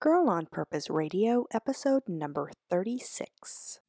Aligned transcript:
Girl 0.00 0.30
on 0.30 0.46
Purpose 0.46 0.88
Radio, 0.88 1.44
episode 1.52 2.04
number 2.08 2.50
36. 2.70 3.80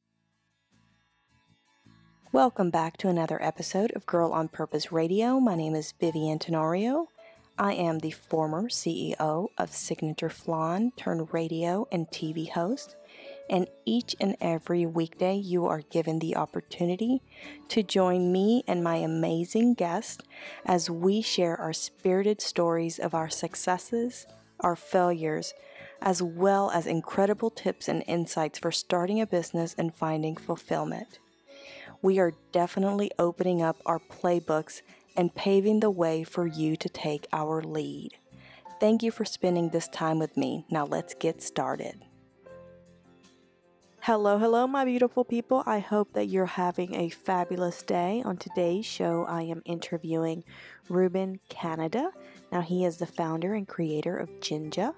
Welcome 2.32 2.68
back 2.68 2.98
to 2.98 3.08
another 3.08 3.42
episode 3.42 3.92
of 3.92 4.04
Girl 4.04 4.30
on 4.30 4.48
Purpose 4.48 4.92
Radio. 4.92 5.40
My 5.40 5.54
name 5.54 5.74
is 5.74 5.94
Vivian 5.98 6.38
Tenorio. 6.38 7.08
I 7.58 7.72
am 7.72 8.00
the 8.00 8.10
former 8.10 8.64
CEO 8.64 9.48
of 9.56 9.72
Signature 9.72 10.28
Flan, 10.28 10.92
turned 10.98 11.32
radio 11.32 11.88
and 11.90 12.06
TV 12.08 12.50
host. 12.50 12.94
And 13.48 13.66
each 13.86 14.14
and 14.20 14.36
every 14.38 14.84
weekday, 14.84 15.36
you 15.36 15.64
are 15.64 15.80
given 15.80 16.18
the 16.18 16.36
opportunity 16.36 17.22
to 17.68 17.82
join 17.82 18.30
me 18.30 18.64
and 18.68 18.84
my 18.84 18.96
amazing 18.96 19.72
guest 19.72 20.24
as 20.66 20.90
we 20.90 21.22
share 21.22 21.58
our 21.58 21.72
spirited 21.72 22.42
stories 22.42 22.98
of 22.98 23.14
our 23.14 23.30
successes, 23.30 24.26
our 24.60 24.76
failures, 24.76 25.54
as 26.02 26.20
well 26.20 26.70
as 26.72 26.86
incredible 26.86 27.50
tips 27.50 27.88
and 27.88 28.02
insights 28.06 28.58
for 28.58 28.72
starting 28.72 29.20
a 29.20 29.26
business 29.26 29.74
and 29.78 29.94
finding 29.94 30.36
fulfillment. 30.36 31.20
We 32.02 32.18
are 32.18 32.32
definitely 32.50 33.12
opening 33.18 33.62
up 33.62 33.76
our 33.86 34.00
playbooks 34.00 34.82
and 35.16 35.34
paving 35.34 35.80
the 35.80 35.90
way 35.90 36.24
for 36.24 36.46
you 36.46 36.76
to 36.76 36.88
take 36.88 37.26
our 37.32 37.62
lead. 37.62 38.10
Thank 38.80 39.04
you 39.04 39.12
for 39.12 39.24
spending 39.24 39.68
this 39.68 39.86
time 39.88 40.18
with 40.18 40.36
me. 40.36 40.66
Now 40.68 40.84
let's 40.84 41.14
get 41.14 41.40
started. 41.40 42.04
Hello, 44.00 44.36
hello, 44.36 44.66
my 44.66 44.84
beautiful 44.84 45.24
people. 45.24 45.62
I 45.64 45.78
hope 45.78 46.14
that 46.14 46.26
you're 46.26 46.46
having 46.46 46.96
a 46.96 47.08
fabulous 47.08 47.84
day. 47.84 48.20
On 48.24 48.36
today's 48.36 48.84
show, 48.84 49.24
I 49.28 49.42
am 49.42 49.62
interviewing 49.64 50.42
Reuben 50.88 51.38
Canada. 51.48 52.10
Now, 52.50 52.62
he 52.62 52.84
is 52.84 52.96
the 52.96 53.06
founder 53.06 53.54
and 53.54 53.68
creator 53.68 54.16
of 54.16 54.40
Jinja. 54.40 54.92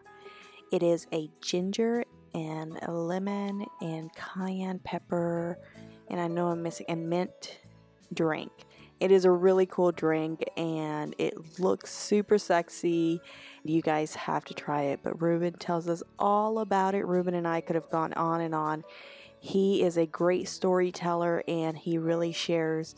It 0.73 0.83
is 0.83 1.07
a 1.13 1.31
ginger 1.41 2.05
and 2.35 2.79
a 2.83 2.93
lemon 2.93 3.65
and 3.81 4.11
cayenne 4.15 4.81
pepper, 4.81 5.59
and 6.09 6.21
I 6.21 6.29
know 6.29 6.49
I'm 6.49 6.63
missing 6.63 6.87
a 6.89 6.97
mint 6.97 7.61
drink. 8.13 8.51
It 9.01 9.11
is 9.11 9.25
a 9.25 9.31
really 9.31 9.67
cool 9.67 9.93
drink 9.93 10.45
and 10.57 11.15
it 11.19 11.59
looks 11.59 11.93
super 11.93 12.39
sexy. 12.39 13.21
You 13.65 13.83
guys 13.83 14.15
have 14.15 14.45
to 14.47 14.55
try 14.55 14.83
it, 14.83 15.01
but 15.03 15.21
Reuben 15.21 15.55
tells 15.55 15.89
us 15.89 16.03
all 16.19 16.61
about 16.61 16.95
it. 16.95 17.07
Reuben 17.07 17.35
and 17.35 17.47
I 17.47 17.61
could 17.61 17.75
have 17.75 17.91
gone 17.91 18.13
on 18.15 18.41
and 18.41 18.55
on. 18.55 18.85
He 19.41 19.83
is 19.83 19.99
a 19.99 20.07
great 20.07 20.49
storyteller 20.49 21.43
and 21.49 21.77
he 21.77 21.99
really 21.99 22.33
shares 22.33 22.95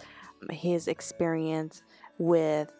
his 0.50 0.86
experience 0.86 1.82
with 2.18 2.70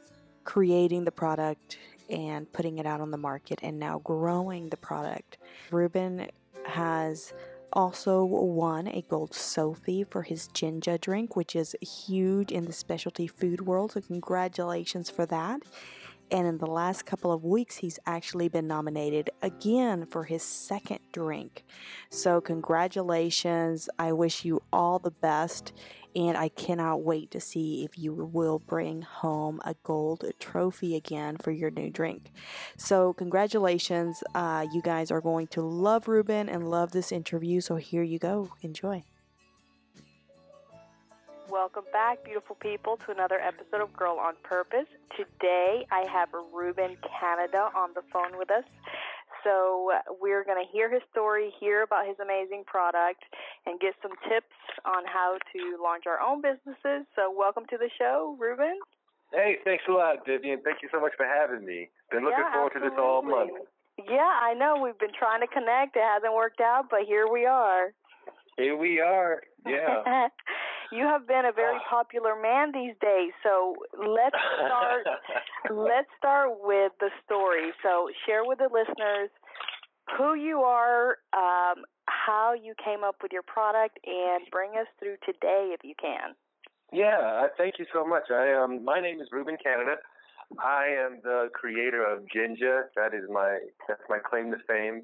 creating 0.45 1.05
the 1.05 1.11
product 1.11 1.79
and 2.09 2.53
putting 2.53 2.79
it 2.79 2.87
out 2.87 3.01
on 3.01 3.11
the 3.11 3.19
market 3.19 3.61
and 3.63 3.79
now 3.79 3.99
growing 3.99 4.69
the 4.69 4.77
product. 4.77 5.39
Reuben 5.71 6.29
has 6.67 7.33
also 7.73 8.25
won 8.25 8.87
a 8.89 9.03
gold 9.03 9.35
sofi 9.35 10.05
for 10.05 10.23
his 10.23 10.49
ginger 10.49 10.97
drink, 10.97 11.37
which 11.37 11.55
is 11.55 11.77
huge 11.81 12.53
in 12.53 12.65
the 12.65 12.73
specialty 12.73 13.27
food 13.27 13.67
world. 13.67 13.93
So, 13.93 14.01
congratulations 14.01 15.11
for 15.11 15.27
that. 15.27 15.63
And 16.31 16.47
in 16.47 16.59
the 16.59 16.67
last 16.67 17.07
couple 17.07 17.31
of 17.31 17.45
weeks, 17.45 17.77
he's 17.77 18.01
actually 18.05 18.49
been 18.49 18.67
nominated 18.67 19.31
again 19.43 20.07
for 20.07 20.25
his 20.25 20.43
second 20.43 20.99
drink. 21.13 21.65
So, 22.11 22.41
congratulations. 22.41 23.89
I 23.99 24.13
wish 24.13 24.45
you 24.45 24.63
all 24.73 24.99
the 24.99 25.13
best. 25.13 25.73
And 26.17 26.37
I 26.37 26.49
cannot 26.49 27.03
wait 27.03 27.31
to 27.33 27.41
see 27.41 27.85
if 27.85 27.99
you 27.99 28.15
will 28.15 28.59
bring 28.59 29.03
home 29.03 29.61
a 29.67 29.75
gold 29.83 30.25
trophy 30.41 30.97
again 30.97 31.37
for 31.37 31.51
your 31.51 31.71
new 31.71 31.91
drink. 31.91 32.33
So, 32.79 33.13
congratulations. 33.13 34.25
Uh, 34.35 34.67
you 34.73 34.81
guys 34.81 35.11
are 35.11 35.21
going 35.21 35.47
to 35.49 35.61
love 35.61 36.09
Reuben 36.09 36.49
and 36.49 36.71
love 36.71 36.93
this 36.93 37.13
interview. 37.13 37.61
So, 37.61 37.77
here 37.77 38.03
you 38.03 38.19
go. 38.19 38.49
Enjoy. 38.63 39.05
Welcome 41.51 41.85
back, 41.93 42.25
beautiful 42.25 42.57
people, 42.57 42.99
to 43.05 43.13
another 43.13 43.39
episode 43.39 43.81
of 43.81 43.93
Girl 43.93 44.19
on 44.19 44.35
Purpose. 44.43 44.87
Today 45.17 45.87
I 45.93 46.05
have 46.11 46.31
Reuben 46.53 46.97
Canada 47.21 47.69
on 47.77 47.91
the 47.95 48.03
phone 48.13 48.37
with 48.37 48.51
us. 48.51 48.65
So 49.45 49.93
we're 50.21 50.45
going 50.45 50.63
to 50.63 50.69
hear 50.73 50.93
his 50.93 51.03
story, 51.11 51.53
hear 51.61 51.83
about 51.83 52.07
his 52.07 52.17
amazing 52.23 52.65
product, 52.67 53.25
and 53.67 53.81
get 53.81 53.95
some 54.03 54.13
tips 54.29 54.57
on 54.85 55.05
how 55.07 55.39
to 55.53 55.61
launch 55.83 56.05
our 56.07 56.21
own 56.21 56.41
businesses. 56.43 57.07
So 57.17 57.33
welcome 57.33 57.65
to 57.71 57.77
the 57.77 57.91
show, 57.99 58.37
Reuben. 58.39 58.79
Hey, 59.33 59.57
thanks 59.65 59.85
a 59.89 59.93
lot, 59.93 60.25
Vivian. 60.27 60.61
Thank 60.63 60.83
you 60.83 60.89
so 60.93 61.01
much 61.01 61.13
for 61.17 61.27
having 61.27 61.67
me. 61.67 61.91
Been 62.11 62.25
looking 62.25 62.39
yeah, 62.39 62.53
forward 62.53 62.73
absolutely. 62.75 62.97
to 62.97 62.97
this 62.97 63.03
all 63.03 63.23
month. 63.23 63.53
Yeah, 63.99 64.31
I 64.43 64.55
know. 64.55 64.79
We've 64.83 64.99
been 64.99 65.17
trying 65.19 65.41
to 65.41 65.49
connect. 65.49 65.97
It 65.97 66.03
hasn't 66.05 66.35
worked 66.35 66.61
out, 66.61 66.87
but 66.91 67.01
here 67.07 67.27
we 67.27 67.47
are. 67.47 67.93
Here 68.57 68.77
we 68.77 69.01
are. 69.01 69.43
Yeah. 69.67 70.29
you 70.93 71.05
have 71.05 71.27
been 71.27 71.45
a 71.45 71.53
very 71.53 71.79
popular 71.89 72.35
man 72.41 72.73
these 72.73 72.95
days. 73.01 73.33
So 73.43 73.77
let's 73.97 74.37
start. 74.67 75.07
let's 75.71 76.09
start 76.19 76.51
with 76.63 76.93
the 77.01 77.11
story. 77.25 77.71
So 77.83 78.09
share 78.27 78.45
with 78.45 78.59
the 78.59 78.69
listeners 78.73 79.31
who 80.17 80.35
you 80.35 80.61
are, 80.61 81.19
um, 81.33 81.85
how 82.07 82.55
you 82.55 82.75
came 82.83 83.03
up 83.05 83.17
with 83.23 83.33
your 83.33 83.43
product, 83.43 83.99
and 84.07 84.45
bring 84.51 84.71
us 84.79 84.87
through 84.99 85.17
today 85.25 85.75
if 85.75 85.81
you 85.83 85.95
can. 86.01 86.35
Yeah, 86.93 87.19
uh, 87.19 87.49
thank 87.59 87.75
you 87.79 87.87
so 87.93 88.07
much. 88.07 88.31
I 88.31 88.55
um, 88.55 88.85
my 88.85 89.01
name 89.01 89.21
is 89.21 89.29
Reuben 89.33 89.57
Canada. 89.63 89.97
I 90.63 90.87
am 90.87 91.19
the 91.25 91.49
creator 91.53 92.05
of 92.05 92.23
Jinja. 92.33 92.85
That 92.95 93.15
is 93.15 93.25
my 93.31 93.59
that's 93.89 94.03
my 94.09 94.19
claim 94.19 94.53
to 94.53 94.59
fame, 94.69 95.03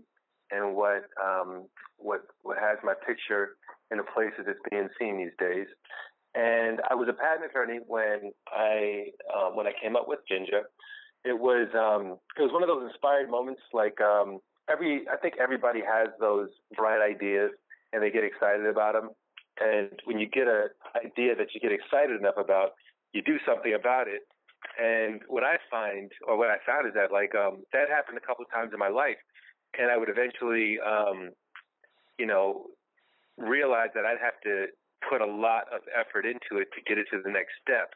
and 0.51 0.77
what 0.77 1.05
um, 1.23 1.67
what 1.99 2.23
what 2.43 2.59
has 2.59 2.79
my 2.85 2.95
picture 3.07 3.57
in 3.93 3.99
the 3.99 4.05
places 4.05 4.49
it's 4.49 4.59
being 4.71 4.89
seen 4.99 5.19
these 5.19 5.37
days. 5.39 5.69
And 6.35 6.81
I 6.91 6.95
was 6.95 7.09
a 7.09 7.13
patent 7.13 7.45
attorney 7.45 7.81
when 7.87 8.33
I 8.49 9.13
uh, 9.29 9.51
when 9.51 9.67
I 9.67 9.73
came 9.81 9.97
up 9.97 10.09
with 10.09 10.21
Jinja. 10.27 10.63
It 11.25 11.39
was 11.39 11.69
um, 11.77 12.17
it 12.39 12.43
was 12.43 12.51
one 12.53 12.63
of 12.63 12.69
those 12.69 12.89
inspired 12.89 13.31
moments. 13.31 13.61
Like 13.73 14.01
um, 14.01 14.41
every, 14.69 15.05
I 15.13 15.17
think 15.19 15.35
everybody 15.41 15.81
has 15.81 16.09
those 16.19 16.49
bright 16.75 17.05
ideas, 17.05 17.51
and 17.93 18.03
they 18.03 18.11
get 18.11 18.25
excited 18.25 18.65
about 18.65 18.95
them. 18.95 19.11
And 19.61 19.91
when 20.05 20.19
you 20.19 20.27
get 20.27 20.49
an 20.49 20.73
idea 20.97 21.37
that 21.37 21.53
you 21.55 21.61
get 21.61 21.71
excited 21.71 22.19
enough 22.19 22.39
about, 22.39 22.71
you 23.13 23.21
do 23.21 23.37
something 23.47 23.75
about 23.75 24.09
it. 24.09 24.23
And 24.81 25.21
what 25.29 25.45
I 25.45 25.59
find, 25.71 26.11
or 26.27 26.39
what 26.39 26.49
I 26.49 26.57
found, 26.65 26.87
is 26.87 26.95
that 26.95 27.13
like 27.13 27.35
um, 27.35 27.63
that 27.75 27.91
happened 27.91 28.17
a 28.17 28.27
couple 28.27 28.45
of 28.45 28.51
times 28.51 28.71
in 28.73 28.79
my 28.79 28.89
life, 28.89 29.21
and 29.79 29.91
I 29.91 29.99
would 29.99 30.09
eventually, 30.09 30.79
um, 30.81 31.31
you 32.19 32.25
know, 32.27 32.67
realize 33.43 33.91
that 33.95 34.05
I'd 34.05 34.23
have 34.23 34.41
to 34.45 34.67
put 35.09 35.21
a 35.21 35.27
lot 35.27 35.67
of 35.75 35.83
effort 35.93 36.25
into 36.27 36.63
it 36.63 36.69
to 36.75 36.81
get 36.87 36.99
it 36.99 37.07
to 37.11 37.21
the 37.23 37.31
next 37.31 37.59
step. 37.61 37.95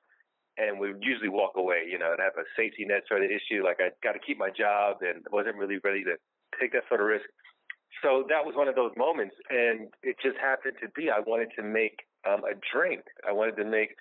And 0.59 0.81
we 0.81 0.93
would 0.93 1.05
usually 1.05 1.29
walk 1.29 1.53
away, 1.57 1.85
you 1.91 1.99
know, 1.99 2.13
and 2.13 2.21
have 2.21 2.37
a 2.41 2.49
safety 2.57 2.85
net 2.85 3.05
sort 3.09 3.23
of 3.23 3.31
issue. 3.31 3.63
Like 3.63 3.79
I 3.79 3.93
got 4.03 4.13
to 4.13 4.19
keep 4.19 4.39
my 4.39 4.51
job 4.51 4.99
and 5.03 5.25
wasn't 5.31 5.57
really 5.57 5.79
ready 5.85 6.03
to 6.05 6.17
take 6.59 6.73
that 6.73 6.89
sort 6.89 7.01
of 7.01 7.07
risk. 7.07 7.29
So 8.03 8.25
that 8.29 8.45
was 8.45 8.57
one 8.57 8.69
of 8.69 8.75
those 8.75 8.93
moments. 8.97 9.37
And 9.51 9.89
it 10.03 10.17
just 10.23 10.37
happened 10.41 10.81
to 10.81 10.89
be 10.97 11.11
I 11.11 11.21
wanted 11.21 11.49
to 11.57 11.63
make 11.63 12.01
um, 12.25 12.43
a 12.45 12.57
drink. 12.73 13.05
I 13.27 13.33
wanted 13.33 13.57
to 13.57 13.65
make 13.65 13.95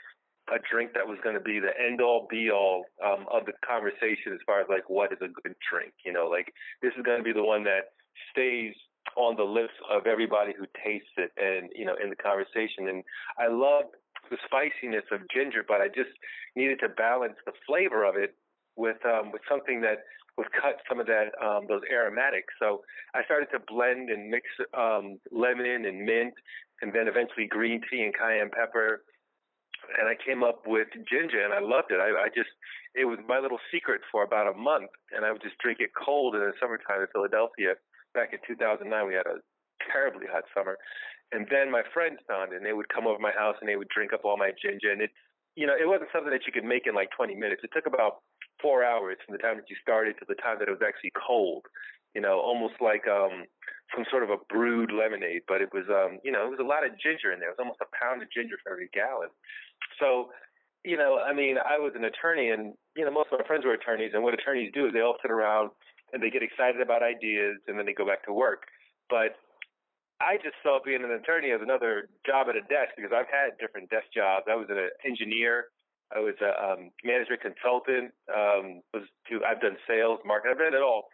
a 0.48 0.60
drink 0.72 0.94
that 0.94 1.08
was 1.08 1.18
going 1.24 1.36
to 1.36 1.42
be 1.42 1.60
the 1.60 1.74
end 1.76 2.02
all 2.02 2.28
be 2.30 2.52
all 2.52 2.86
um, 3.04 3.26
of 3.34 3.46
the 3.46 3.54
conversation 3.66 4.32
as 4.32 4.40
far 4.46 4.62
as 4.62 4.68
like 4.70 4.90
what 4.90 5.12
is 5.12 5.20
a 5.22 5.28
good 5.28 5.56
drink. 5.70 5.94
You 6.06 6.14
know, 6.14 6.28
like 6.28 6.54
this 6.82 6.94
is 6.98 7.04
going 7.04 7.18
to 7.18 7.24
be 7.24 7.34
the 7.34 7.44
one 7.44 7.64
that 7.66 7.92
stays 8.32 8.74
on 9.16 9.36
the 9.36 9.44
lips 9.44 9.74
of 9.90 10.08
everybody 10.08 10.54
who 10.58 10.66
tastes 10.84 11.16
it 11.18 11.32
and 11.38 11.70
you 11.76 11.86
know 11.86 11.96
in 12.02 12.10
the 12.10 12.16
conversation. 12.16 12.88
And 12.90 13.04
i 13.40 13.48
love 13.48 13.86
the 14.32 14.38
spiciness 14.46 15.06
of 15.12 15.22
ginger 15.30 15.64
but 15.68 15.82
i 15.82 15.88
just 15.88 16.10
needed 16.56 16.80
to 16.80 16.90
balance 16.90 17.36
the 17.46 17.54
flavor 17.68 18.04
of 18.04 18.16
it 18.16 18.36
with 18.76 18.98
um 19.06 19.32
with 19.32 19.42
something 19.48 19.82
that 19.82 20.00
would 20.38 20.52
cut 20.52 20.82
some 20.90 21.00
of 21.00 21.08
that 21.08 21.32
um 21.44 21.66
those 21.68 21.82
aromatics. 21.92 22.54
So 22.60 22.82
i 23.14 23.24
started 23.24 23.48
to 23.54 23.60
blend 23.68 24.10
and 24.10 24.30
mix 24.30 24.46
um 24.74 25.20
lemon 25.32 25.86
and 25.86 26.06
mint 26.06 26.34
and 26.82 26.94
then 26.94 27.08
eventually 27.08 27.48
green 27.48 27.82
tea 27.90 28.04
and 28.04 28.14
cayenne 28.14 28.50
pepper. 28.52 29.04
And 30.00 30.08
I 30.10 30.16
came 30.18 30.44
up 30.44 30.64
with 30.66 30.88
Jinja 31.08 31.44
and 31.44 31.54
I 31.54 31.60
loved 31.60 31.92
it. 31.92 32.00
I, 32.02 32.26
I 32.26 32.28
just, 32.34 32.50
it 32.96 33.06
was 33.06 33.20
my 33.28 33.40
little 33.40 33.60
secret 33.72 34.02
for 34.12 34.24
about 34.24 34.48
a 34.48 34.58
month 34.58 34.90
and 35.12 35.26
I 35.26 35.32
would 35.32 35.42
just 35.42 35.58
drink 35.60 35.80
it 35.80 35.92
cold 35.94 36.34
in 36.36 36.42
the 36.42 36.54
summertime 36.60 37.02
in 37.02 37.08
Philadelphia 37.14 37.76
back 38.16 38.32
in 38.32 38.40
2009, 38.48 38.88
we 39.08 39.14
had 39.14 39.28
a 39.28 39.44
terribly 39.92 40.26
hot 40.32 40.48
summer. 40.56 40.80
And 41.32 41.46
then 41.52 41.70
my 41.70 41.84
friends 41.94 42.24
found 42.28 42.54
it, 42.54 42.58
and 42.58 42.66
they 42.66 42.74
would 42.74 42.90
come 42.90 43.08
over 43.08 43.20
my 43.20 43.36
house 43.36 43.56
and 43.60 43.68
they 43.68 43.76
would 43.76 43.90
drink 43.90 44.14
up 44.14 44.24
all 44.24 44.38
my 44.38 44.52
ginger. 44.56 44.92
And 44.92 45.02
it, 45.02 45.12
you 45.56 45.68
know, 45.68 45.76
it 45.76 45.88
wasn't 45.88 46.10
something 46.14 46.32
that 46.32 46.48
you 46.48 46.54
could 46.54 46.64
make 46.64 46.88
in 46.88 46.96
like 46.96 47.10
20 47.16 47.36
minutes. 47.36 47.62
It 47.64 47.72
took 47.74 47.86
about 47.86 48.24
four 48.62 48.84
hours 48.84 49.18
from 49.26 49.34
the 49.34 49.42
time 49.42 49.58
that 49.58 49.70
you 49.70 49.76
started 49.82 50.16
to 50.20 50.26
the 50.28 50.40
time 50.40 50.58
that 50.60 50.68
it 50.68 50.72
was 50.72 50.86
actually 50.86 51.12
cold. 51.14 51.66
You 52.14 52.22
know, 52.22 52.40
almost 52.40 52.80
like 52.80 53.04
um 53.12 53.44
some 53.94 54.06
sort 54.10 54.24
of 54.24 54.32
a 54.32 54.40
brewed 54.48 54.92
lemonade, 54.92 55.44
but 55.48 55.60
it 55.62 55.70
was 55.74 55.84
um, 55.92 56.20
you 56.24 56.32
know, 56.32 56.48
it 56.48 56.52
was 56.56 56.64
a 56.64 56.68
lot 56.68 56.88
of 56.88 56.96
ginger 56.96 57.36
in 57.36 57.44
there. 57.44 57.52
It 57.52 57.60
was 57.60 57.64
almost 57.64 57.84
a 57.84 57.92
pound 57.92 58.24
of 58.24 58.32
ginger 58.32 58.56
for 58.64 58.72
every 58.72 58.88
gallon. 58.96 59.30
So, 60.00 60.32
you 60.88 60.96
know, 60.96 61.20
I 61.20 61.34
mean, 61.34 61.58
I 61.60 61.78
was 61.78 61.92
an 61.96 62.06
attorney 62.06 62.50
and 62.50 62.74
you 62.96 63.04
know, 63.04 63.12
most 63.12 63.30
of 63.34 63.40
my 63.40 63.46
friends 63.46 63.66
were 63.66 63.76
attorneys 63.76 64.16
and 64.16 64.24
what 64.24 64.34
attorneys 64.34 64.72
do 64.72 64.88
is 64.88 64.94
they 64.94 65.04
all 65.04 65.20
sit 65.22 65.32
around 65.32 65.76
and 66.16 66.24
they 66.24 66.32
get 66.32 66.42
excited 66.42 66.80
about 66.80 67.04
ideas, 67.04 67.60
and 67.68 67.78
then 67.78 67.86
they 67.86 67.92
go 67.92 68.08
back 68.08 68.24
to 68.24 68.32
work. 68.32 68.64
But 69.12 69.36
I 70.24 70.40
just 70.40 70.56
saw 70.64 70.80
being 70.80 71.04
an 71.04 71.12
attorney 71.12 71.52
as 71.52 71.60
another 71.60 72.08
job 72.24 72.48
at 72.48 72.56
a 72.56 72.64
desk 72.72 72.96
because 72.96 73.12
I've 73.12 73.28
had 73.28 73.60
different 73.60 73.92
desk 73.92 74.08
jobs. 74.16 74.48
I 74.48 74.56
was 74.56 74.72
an 74.72 74.80
engineer. 75.04 75.76
I 76.16 76.24
was 76.24 76.40
a 76.40 76.56
um, 76.56 76.96
management 77.04 77.44
consultant. 77.44 78.16
Um, 78.32 78.80
was 78.96 79.04
to 79.28 79.44
I've 79.44 79.60
done 79.60 79.76
sales, 79.84 80.24
marketing. 80.24 80.56
I've 80.56 80.64
done 80.64 80.74
it 80.74 80.82
all. 80.82 81.12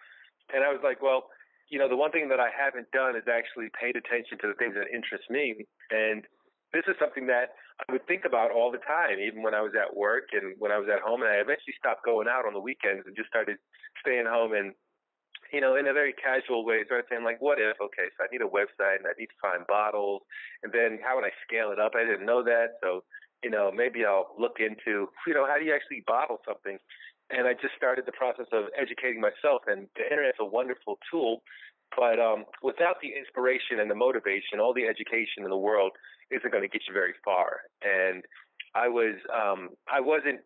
And 0.53 0.61
I 0.61 0.69
was 0.69 0.85
like, 0.85 1.01
well, 1.01 1.33
you 1.73 1.81
know, 1.81 1.89
the 1.89 1.97
one 1.97 2.13
thing 2.13 2.29
that 2.29 2.39
I 2.39 2.53
haven't 2.53 2.93
done 2.93 3.17
is 3.17 3.25
actually 3.25 3.73
paid 3.73 3.97
attention 3.97 4.37
to 4.45 4.47
the 4.53 4.57
things 4.61 4.77
that 4.77 4.93
interest 4.93 5.25
me. 5.33 5.65
And 5.89 6.29
this 6.77 6.85
is 6.85 6.93
something 7.01 7.25
that 7.25 7.57
I 7.81 7.91
would 7.91 8.05
think 8.05 8.29
about 8.29 8.51
all 8.53 8.69
the 8.69 8.83
time, 8.85 9.17
even 9.17 9.41
when 9.41 9.55
I 9.57 9.65
was 9.65 9.73
at 9.73 9.95
work 9.95 10.29
and 10.37 10.53
when 10.61 10.69
I 10.69 10.77
was 10.77 10.91
at 10.93 11.01
home. 11.01 11.25
And 11.25 11.31
I 11.31 11.41
eventually 11.41 11.73
stopped 11.79 12.05
going 12.05 12.27
out 12.29 12.45
on 12.45 12.53
the 12.53 12.61
weekends 12.61 13.07
and 13.07 13.15
just 13.15 13.33
started 13.33 13.57
staying 13.97 14.29
home 14.29 14.53
and 14.53 14.75
you 15.51 15.61
know, 15.61 15.75
in 15.75 15.87
a 15.87 15.93
very 15.93 16.13
casual 16.13 16.65
way, 16.65 16.83
started 16.85 17.05
saying 17.09 17.23
like, 17.23 17.41
what 17.41 17.59
if? 17.59 17.75
Okay, 17.81 18.07
so 18.17 18.23
I 18.23 18.31
need 18.31 18.41
a 18.41 18.49
website 18.49 19.03
and 19.03 19.07
I 19.07 19.13
need 19.17 19.27
to 19.27 19.41
find 19.41 19.67
bottles, 19.67 20.21
and 20.63 20.71
then 20.71 20.99
how 21.03 21.15
would 21.15 21.25
I 21.25 21.33
scale 21.45 21.71
it 21.71 21.79
up? 21.79 21.93
I 21.95 22.03
didn't 22.03 22.25
know 22.25 22.43
that, 22.43 22.79
so 22.81 23.03
you 23.43 23.49
know, 23.49 23.71
maybe 23.73 24.05
I'll 24.05 24.35
look 24.37 24.57
into, 24.59 25.09
you 25.25 25.33
know, 25.33 25.47
how 25.47 25.57
do 25.57 25.65
you 25.65 25.73
actually 25.73 26.03
bottle 26.05 26.37
something? 26.47 26.77
And 27.29 27.47
I 27.47 27.53
just 27.53 27.73
started 27.75 28.05
the 28.05 28.11
process 28.11 28.45
of 28.51 28.65
educating 28.77 29.21
myself. 29.21 29.63
And 29.67 29.87
the 29.95 30.03
internet's 30.03 30.37
a 30.39 30.45
wonderful 30.45 30.99
tool, 31.09 31.41
but 31.97 32.19
um, 32.19 32.45
without 32.61 32.97
the 33.01 33.09
inspiration 33.17 33.79
and 33.79 33.89
the 33.89 33.95
motivation, 33.95 34.59
all 34.59 34.73
the 34.73 34.85
education 34.85 35.43
in 35.43 35.49
the 35.49 35.57
world 35.57 35.91
isn't 36.29 36.51
going 36.51 36.63
to 36.63 36.69
get 36.69 36.83
you 36.87 36.93
very 36.93 37.13
far. 37.25 37.61
And 37.81 38.23
I 38.75 38.87
was, 38.87 39.15
um, 39.33 39.69
I 39.91 39.99
wasn't, 39.99 40.41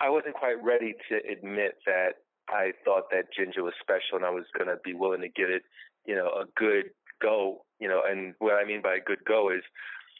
I 0.00 0.08
wasn't 0.08 0.34
quite 0.34 0.62
ready 0.62 0.94
to 1.10 1.18
admit 1.30 1.76
that 1.84 2.22
I 2.48 2.72
thought 2.84 3.10
that 3.10 3.32
Jinja 3.36 3.62
was 3.62 3.74
special 3.80 4.16
and 4.16 4.24
I 4.24 4.30
was 4.30 4.44
going 4.56 4.68
to 4.68 4.76
be 4.84 4.94
willing 4.94 5.20
to 5.20 5.28
give 5.28 5.50
it, 5.50 5.62
you 6.06 6.14
know, 6.14 6.28
a 6.28 6.44
good 6.56 6.90
go, 7.20 7.64
you 7.78 7.88
know, 7.88 8.02
and 8.08 8.34
what 8.38 8.54
I 8.54 8.64
mean 8.64 8.82
by 8.82 8.96
a 8.96 9.04
good 9.04 9.24
go 9.26 9.50
is 9.50 9.62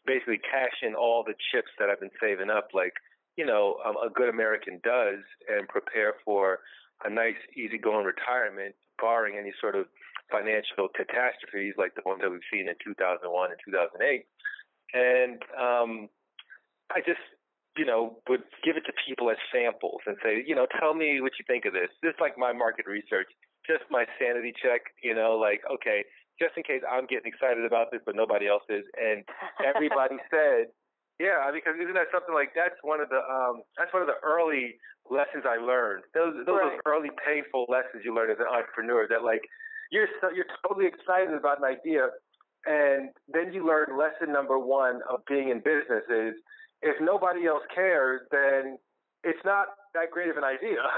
basically 0.07 0.39
cash 0.39 0.83
in 0.83 0.95
all 0.95 1.25
the 1.25 1.35
chips 1.53 1.71
that 1.79 1.89
I've 1.91 2.01
been 2.01 2.15
saving 2.21 2.51
up, 2.51 2.69
like, 2.73 2.95
you 3.37 3.47
know, 3.47 3.77
um, 3.85 3.97
a 3.97 4.11
good 4.11 4.29
American 4.29 4.81
does 4.85 5.25
and 5.49 5.69
prepare 5.69 6.15
for 6.25 6.61
a 7.05 7.11
nice, 7.11 7.41
easygoing 7.57 8.05
retirement, 8.05 8.75
barring 9.01 9.39
any 9.39 9.53
sort 9.61 9.75
of 9.75 9.87
financial 10.31 10.89
catastrophes 10.95 11.75
like 11.77 11.95
the 11.95 12.03
ones 12.05 12.21
that 12.23 12.31
we've 12.31 12.47
seen 12.53 12.69
in 12.69 12.75
2001 12.85 13.51
and 13.51 13.61
2008. 13.65 14.27
And 14.93 15.43
um, 15.59 16.09
I 16.91 17.01
just 17.01 17.23
you 17.81 17.89
know, 17.89 18.21
would 18.29 18.45
give 18.61 18.77
it 18.77 18.85
to 18.85 18.93
people 19.09 19.33
as 19.33 19.41
samples 19.49 20.05
and 20.05 20.21
say, 20.21 20.45
you 20.45 20.53
know, 20.53 20.69
tell 20.77 20.93
me 20.93 21.25
what 21.25 21.33
you 21.41 21.49
think 21.49 21.65
of 21.65 21.73
this. 21.73 21.89
This 22.05 22.13
is 22.13 22.21
like 22.21 22.37
my 22.37 22.53
market 22.53 22.85
research, 22.85 23.33
just 23.65 23.89
my 23.89 24.05
sanity 24.21 24.53
check, 24.53 24.93
you 25.01 25.17
know, 25.17 25.41
like, 25.41 25.65
okay, 25.65 26.05
just 26.37 26.61
in 26.61 26.63
case 26.63 26.85
I'm 26.85 27.09
getting 27.09 27.33
excited 27.33 27.65
about 27.65 27.89
this, 27.89 28.05
but 28.05 28.13
nobody 28.13 28.53
else 28.53 28.69
is. 28.69 28.85
And 29.01 29.25
everybody 29.65 30.21
said, 30.29 30.69
yeah, 31.17 31.49
because 31.49 31.81
isn't 31.81 31.97
that 31.97 32.13
something 32.13 32.37
like 32.37 32.53
that's 32.53 32.77
one 32.85 33.01
of 33.01 33.09
the 33.09 33.25
um 33.25 33.65
that's 33.81 33.93
one 33.97 34.05
of 34.05 34.09
the 34.13 34.21
early 34.21 34.77
lessons 35.09 35.49
I 35.49 35.57
learned. 35.57 36.05
Those 36.13 36.37
those 36.45 36.61
right. 36.61 36.77
are 36.77 36.85
early 36.85 37.09
painful 37.17 37.65
lessons 37.73 38.05
you 38.05 38.13
learn 38.13 38.29
as 38.29 38.41
an 38.45 38.49
entrepreneur 38.49 39.09
that 39.09 39.25
like 39.25 39.41
you're 39.89 40.09
so, 40.21 40.29
you're 40.29 40.49
totally 40.61 40.85
excited 40.85 41.33
about 41.33 41.65
an 41.65 41.69
idea 41.69 42.13
and 42.69 43.09
then 43.29 43.53
you 43.57 43.65
learn 43.65 43.97
lesson 43.97 44.33
number 44.33 44.61
one 44.61 45.01
of 45.09 45.25
being 45.25 45.49
in 45.49 45.65
business 45.65 46.05
is 46.13 46.37
if 46.83 46.97
nobody 47.01 47.47
else 47.47 47.63
cares, 47.75 48.23
then 48.31 48.79
it's 49.25 49.41
not 49.45 49.69
that 49.95 50.11
great 50.11 50.31
of 50.31 50.37
an 50.37 50.45
idea. 50.45 50.81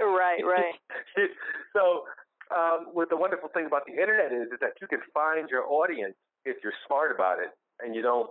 Right, 0.00 0.42
right. 0.42 0.74
so, 1.76 2.02
um, 2.50 2.90
what 2.90 3.06
the 3.06 3.14
wonderful 3.14 3.50
thing 3.54 3.66
about 3.66 3.86
the 3.86 3.92
internet 3.92 4.32
is, 4.32 4.50
is 4.50 4.58
that 4.58 4.74
you 4.80 4.88
can 4.88 4.98
find 5.14 5.46
your 5.46 5.62
audience 5.68 6.16
if 6.44 6.56
you're 6.64 6.74
smart 6.88 7.14
about 7.14 7.38
it, 7.38 7.54
and 7.78 7.94
you 7.94 8.02
don't, 8.02 8.26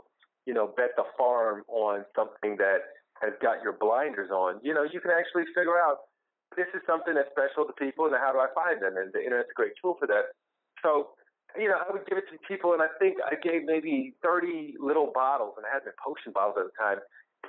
you 0.46 0.54
know, 0.54 0.74
bet 0.76 0.92
the 0.98 1.06
farm 1.16 1.64
on 1.70 2.04
something 2.12 2.58
that 2.58 2.92
has 3.22 3.32
got 3.40 3.64
your 3.64 3.78
blinders 3.78 4.32
on. 4.32 4.60
You 4.66 4.74
know, 4.74 4.84
you 4.84 5.00
can 5.00 5.12
actually 5.16 5.46
figure 5.56 5.80
out 5.80 6.12
this 6.58 6.68
is 6.76 6.82
something 6.84 7.14
that's 7.14 7.30
special 7.32 7.64
to 7.64 7.74
people, 7.80 8.10
and 8.10 8.16
how 8.20 8.34
do 8.34 8.40
I 8.44 8.52
find 8.52 8.82
them? 8.82 8.98
And 8.98 9.14
the 9.14 9.24
internet's 9.24 9.54
a 9.54 9.56
great 9.56 9.78
tool 9.80 9.96
for 9.96 10.10
that. 10.12 10.36
So 10.84 11.16
you 11.58 11.68
know, 11.68 11.80
I 11.80 11.92
would 11.92 12.06
give 12.08 12.18
it 12.18 12.26
to 12.32 12.38
people, 12.48 12.74
and 12.74 12.82
I 12.82 12.88
think 13.00 13.18
I 13.20 13.36
gave 13.36 13.64
maybe 13.66 14.14
30 14.24 14.76
little 14.80 15.12
bottles, 15.14 15.56
and 15.58 15.66
I 15.66 15.74
had 15.74 15.84
been 15.84 15.98
potion 16.00 16.32
bottles 16.32 16.56
at 16.60 16.66
the 16.72 16.76
time, 16.78 17.00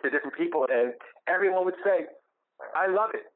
to 0.00 0.10
different 0.10 0.36
people, 0.36 0.66
and 0.70 0.94
everyone 1.28 1.64
would 1.64 1.78
say, 1.84 2.08
I 2.74 2.88
love 2.88 3.10
it. 3.14 3.28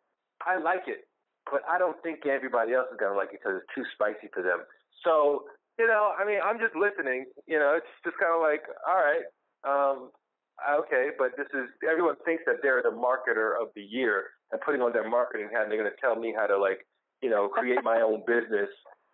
I 0.42 0.58
like 0.58 0.88
it. 0.88 1.06
But 1.50 1.62
I 1.68 1.78
don't 1.78 2.00
think 2.02 2.26
everybody 2.26 2.74
else 2.74 2.88
is 2.90 2.98
going 2.98 3.12
to 3.12 3.18
like 3.18 3.30
it 3.30 3.40
because 3.42 3.62
it's 3.62 3.72
too 3.74 3.86
spicy 3.94 4.26
for 4.34 4.42
them. 4.42 4.66
So, 5.04 5.46
you 5.78 5.86
know, 5.86 6.10
I 6.18 6.26
mean, 6.26 6.40
I'm 6.42 6.58
just 6.58 6.74
listening. 6.74 7.26
You 7.46 7.58
know, 7.58 7.78
it's 7.78 7.92
just 8.02 8.18
kind 8.18 8.34
of 8.34 8.42
like, 8.42 8.66
all 8.82 8.98
right, 8.98 9.26
um, 9.62 10.10
okay, 10.58 11.14
but 11.18 11.36
this 11.36 11.46
is, 11.54 11.70
everyone 11.86 12.16
thinks 12.24 12.42
that 12.46 12.64
they're 12.64 12.82
the 12.82 12.94
marketer 12.94 13.54
of 13.54 13.70
the 13.76 13.82
year 13.82 14.34
and 14.50 14.60
putting 14.60 14.82
on 14.82 14.92
their 14.92 15.08
marketing 15.08 15.48
hat, 15.52 15.62
and 15.62 15.70
they're 15.70 15.78
going 15.78 15.90
to 15.90 16.00
tell 16.02 16.16
me 16.16 16.34
how 16.34 16.46
to, 16.46 16.58
like, 16.58 16.82
you 17.22 17.30
know, 17.30 17.48
create 17.48 17.82
my 17.84 18.02
own 18.02 18.22
business 18.26 18.70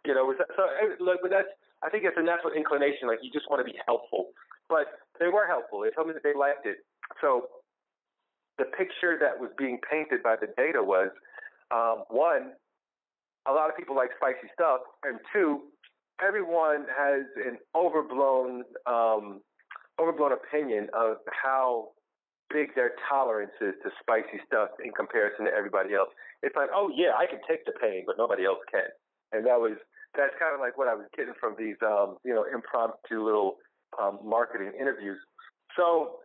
you 0.07 0.15
know, 0.15 0.35
so 0.57 0.63
look, 0.99 1.21
but 1.23 1.31
that's 1.31 1.49
I 1.83 1.91
think 1.91 2.05
it's 2.05 2.17
a 2.19 2.23
natural 2.23 2.53
inclination. 2.53 3.09
Like 3.09 3.19
you 3.23 3.31
just 3.31 3.51
want 3.51 3.65
to 3.65 3.69
be 3.71 3.79
helpful, 3.87 4.31
but 4.69 4.87
they 5.19 5.29
were 5.29 5.47
helpful. 5.47 5.81
They 5.81 5.91
told 5.91 6.09
me 6.09 6.15
that 6.15 6.23
they 6.23 6.35
liked 6.35 6.67
it. 6.67 6.79
So 7.21 7.49
the 8.59 8.65
picture 8.65 9.19
that 9.21 9.39
was 9.39 9.51
being 9.59 9.79
painted 9.89 10.23
by 10.23 10.37
the 10.41 10.49
data 10.57 10.83
was 10.83 11.11
um, 11.71 12.05
one, 12.09 12.53
a 13.47 13.53
lot 13.53 13.71
of 13.71 13.77
people 13.77 13.97
like 13.97 14.11
spicy 14.17 14.51
stuff, 14.55 14.81
and 15.03 15.19
two, 15.33 15.73
everyone 16.25 16.87
has 16.97 17.23
an 17.45 17.59
overblown 17.75 18.63
um, 18.87 19.41
overblown 20.01 20.33
opinion 20.33 20.89
of 20.95 21.19
how 21.31 21.91
big 22.51 22.75
their 22.75 22.93
tolerance 23.09 23.53
is 23.61 23.75
to 23.83 23.91
spicy 24.01 24.39
stuff 24.47 24.69
in 24.85 24.93
comparison 24.93 25.47
to 25.47 25.51
everybody 25.53 25.95
else. 25.95 26.11
It's 26.43 26.55
like, 26.57 26.69
oh 26.75 26.91
yeah, 26.95 27.13
I 27.17 27.27
can 27.27 27.41
take 27.49 27.65
the 27.65 27.73
pain, 27.81 28.05
but 28.07 28.17
nobody 28.19 28.45
else 28.45 28.61
can. 28.71 28.91
And 29.33 29.47
that 29.47 29.59
was 29.59 29.79
that's 30.17 30.35
kind 30.39 30.55
of 30.55 30.61
like 30.61 30.77
what 30.77 30.89
I 30.89 30.95
was 30.95 31.07
getting 31.17 31.35
from 31.41 31.57
these, 31.59 31.77
um, 31.85 32.17
you 32.25 32.35
know, 32.35 32.45
impromptu 32.45 33.25
little 33.25 33.57
um, 34.01 34.19
marketing 34.25 34.73
interviews. 34.79 35.19
So 35.77 36.21